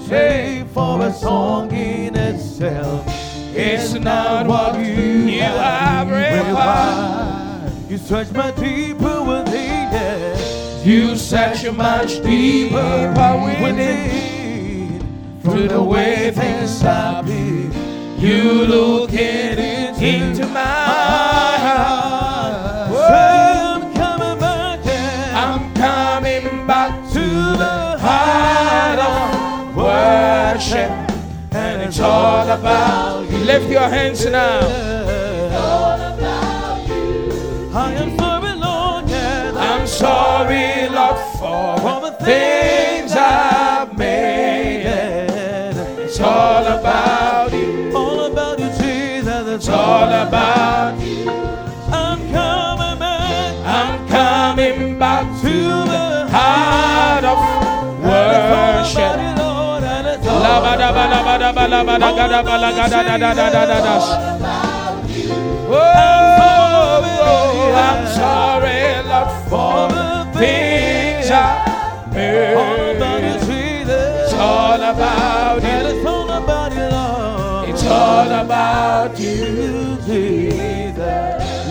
Say 0.09 0.65
for 0.75 1.01
a 1.01 1.13
song 1.13 1.71
in 1.71 2.17
itself. 2.17 3.05
It's 3.55 3.95
not 3.95 4.49
what 4.49 4.75
you, 4.85 5.29
you 5.31 5.43
have 5.43 6.09
required. 6.09 7.73
You 7.89 7.99
search 7.99 8.33
much 8.33 8.57
deeper 8.57 9.23
within. 9.23 10.85
You 10.85 11.15
search 11.15 11.71
much 11.71 12.21
deeper 12.21 13.15
within. 13.63 14.99
Through 15.43 15.69
the 15.69 15.81
way 15.81 16.33
things 16.33 16.83
been, 16.83 17.73
you 18.19 18.65
look 18.67 19.13
into, 19.13 19.50
all 32.41 32.51
about 32.51 33.31
you. 33.31 33.39
Lift 33.39 33.69
your 33.71 33.89
hands 33.89 34.25
now. 34.25 34.61
All 35.53 36.01
about 36.15 36.89
you. 36.89 37.71
I 37.75 37.93
am 37.93 38.17
sorry, 38.17 38.55
Lord, 38.55 39.11
yeah, 39.11 39.53
I'm 39.55 39.87
sorry, 39.87 40.89
Lord, 40.89 41.19
for 41.39 41.87
all 41.89 42.01
the 42.01 42.17
bala 61.61 61.85
bala 61.85 62.11
gada 62.17 62.41
bala 62.43 62.71
gada 62.73 63.01
da 63.09 63.17
da 63.23 63.31
da 63.39 63.47
da 63.55 63.63
da 63.71 63.79
da. 63.87 63.97
I'm 67.87 68.03
sorry, 68.21 68.83
Lord, 69.11 69.31
for 69.51 69.81
the 69.95 70.09
things 70.39 71.31
I 71.31 71.45
made. 72.15 72.57
It's 74.23 74.35
all 74.35 74.83
about 74.93 75.63
you. 75.63 75.81
It's 77.71 77.85
all 77.87 78.31
about 78.43 79.13
you. 79.21 79.80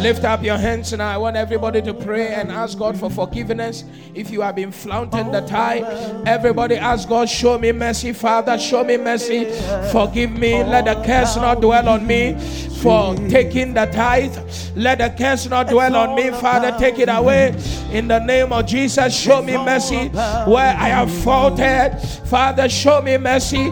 Lift 0.01 0.23
up 0.23 0.41
your 0.43 0.57
hands 0.57 0.93
and 0.93 1.01
I 1.01 1.17
want 1.17 1.35
everybody 1.35 1.81
to 1.81 1.93
pray 1.93 2.29
and 2.33 2.51
ask 2.51 2.77
God 2.77 2.97
for 2.97 3.09
forgiveness. 3.09 3.83
If 4.13 4.31
you 4.31 4.39
have 4.41 4.55
been 4.55 4.71
flaunting 4.71 5.29
the 5.31 5.41
tithe, 5.41 5.83
everybody 6.25 6.75
ask 6.77 7.09
God, 7.09 7.27
show 7.27 7.57
me 7.57 7.73
mercy, 7.73 8.13
Father, 8.13 8.57
show 8.57 8.83
me 8.85 8.95
mercy. 8.95 9.51
Forgive 9.91 10.31
me. 10.31 10.63
Let 10.63 10.85
the 10.85 10.95
curse 11.05 11.35
not 11.35 11.59
dwell 11.59 11.89
on 11.89 12.07
me 12.07 12.37
for 12.81 13.13
taking 13.27 13.73
the 13.73 13.87
tithe. 13.87 14.37
Let 14.75 14.99
the 14.99 15.09
curse 15.17 15.49
not 15.49 15.67
dwell 15.67 15.95
on 15.97 16.15
me, 16.15 16.31
Father. 16.31 16.71
Take 16.79 16.99
it 16.99 17.09
away. 17.09 17.53
In 17.91 18.07
the 18.07 18.19
name 18.19 18.53
of 18.53 18.65
Jesus, 18.67 19.13
show 19.13 19.41
me 19.41 19.57
mercy 19.57 20.07
where 20.07 20.75
I 20.77 20.89
have 20.89 21.11
faulted. 21.11 21.99
Father, 22.29 22.69
show 22.69 23.01
me 23.01 23.17
mercy. 23.17 23.69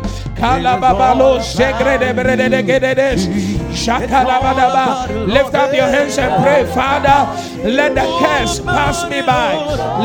Lift 5.27 5.53
up 5.55 5.73
your 5.73 5.87
hands 5.87 6.16
and 6.17 6.43
pray, 6.43 6.65
Father. 6.73 7.19
Let 7.63 7.95
the 7.95 8.05
curse 8.21 8.59
pass 8.59 9.07
me 9.09 9.21
by. 9.21 9.53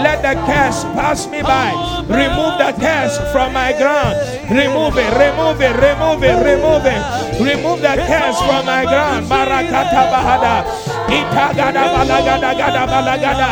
Let 0.03 0.23
the 0.23 0.35
curse 0.47 0.85
pass 0.97 1.27
me 1.29 1.43
by. 1.43 1.73
Remove 2.09 2.59
the 2.59 2.73
curse 2.81 3.17
from 3.33 3.53
my 3.53 3.73
ground. 3.73 4.17
Remove 4.51 4.97
it, 4.99 5.11
remove 5.17 5.61
it, 5.61 5.75
remove 5.77 6.23
it, 6.23 6.37
remove 6.45 6.87
it. 6.87 7.03
Remove 7.41 7.81
the 7.81 7.97
curse 8.09 8.39
from 8.43 8.67
my 8.67 8.85
ground. 8.85 9.27
Marakata 9.27 10.03
Bahada. 10.13 10.65
Itagada 11.09 11.85
balagada 11.93 12.51
gada 12.57 12.83
balagada. 12.89 13.49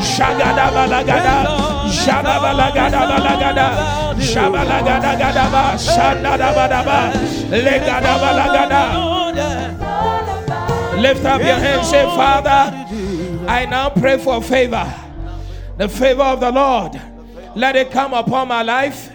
Shagada 0.00 0.66
balagada. 0.72 1.36
Shabalagada 1.92 3.02
balagada. 3.10 3.68
Shabalagada 4.18 5.12
gada 5.18 5.44
ba. 5.52 5.64
Shandada 5.76 6.48
badaba. 6.56 7.12
Legada 7.50 8.12
balagada. 8.18 8.82
Lift 10.96 11.24
up 11.24 11.40
your 11.40 11.56
hands, 11.56 11.90
say, 11.90 12.04
Father, 12.04 12.72
I 13.48 13.66
now 13.66 13.90
pray 13.90 14.18
for 14.18 14.42
favor. 14.42 14.92
The 15.76 15.88
favor 15.88 16.22
of 16.22 16.40
the 16.40 16.50
Lord. 16.50 17.00
Let 17.54 17.76
it 17.76 17.90
come 17.90 18.14
upon 18.14 18.48
my 18.48 18.62
life, 18.62 19.12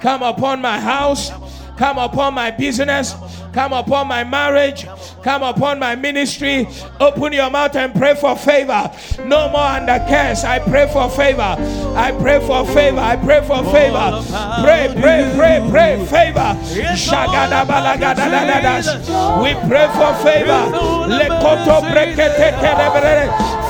come 0.00 0.22
upon 0.22 0.60
my 0.60 0.78
house, 0.78 1.30
come 1.76 1.98
upon 1.98 2.34
my 2.34 2.50
business, 2.50 3.14
come 3.52 3.72
upon 3.72 4.08
my 4.08 4.24
marriage, 4.24 4.86
come 5.22 5.42
upon 5.42 5.78
my 5.78 5.94
ministry. 5.94 6.66
Open 7.00 7.32
your 7.32 7.50
mouth 7.50 7.74
and 7.76 7.94
pray 7.94 8.14
for 8.14 8.36
favor. 8.36 8.90
No 9.24 9.48
more 9.50 9.60
under 9.60 9.98
curse. 10.08 10.44
I 10.44 10.58
pray 10.60 10.88
for 10.92 11.08
favor. 11.10 11.56
I 11.96 12.12
pray 12.20 12.40
for 12.46 12.64
favor. 12.66 13.00
I 13.00 13.16
pray 13.16 13.40
for 13.42 13.62
favor. 13.72 14.22
Pray, 14.62 14.88
pray, 15.00 15.32
pray, 15.36 15.66
pray. 15.70 16.04
Favor. 16.06 16.56
We 19.42 19.54
pray 19.68 19.88
for 19.94 20.14
favor. 20.22 20.62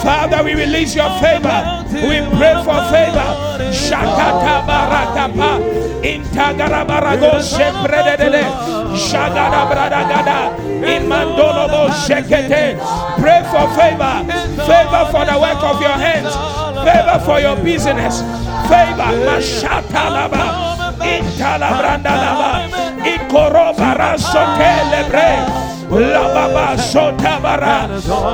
Father, 0.02 0.42
we 0.44 0.54
release 0.54 0.94
your 0.94 1.10
favor. 1.20 1.84
We 1.92 2.20
pray 2.38 2.54
for 2.64 2.80
favor. 2.90 3.28
Shakata 3.70 4.64
barakapa. 4.66 5.60
Intagarabarago 6.02 7.40
shepredede. 7.42 8.79
Shagada 9.08 9.62
Bradagada. 9.70 10.38
Imandolobo 10.84 11.88
Shekete. 12.04 12.76
Pray 13.20 13.40
for 13.50 13.66
favor. 13.76 14.14
Favor 14.68 15.04
for 15.12 15.24
the 15.24 15.36
work 15.40 15.62
of 15.62 15.80
your 15.80 15.96
hands. 16.06 16.32
Favor 16.84 17.18
for 17.24 17.38
your 17.40 17.56
business. 17.56 18.20
Favor. 18.68 19.10
Mashatalaba. 19.26 20.44
Intalabrandalaba. 21.00 22.68
Ikorobara 23.04 24.18
Sotelebre. 24.18 25.30
La 25.90 26.22
baba 26.32 26.78
sota 26.78 27.40
bara 27.42 27.88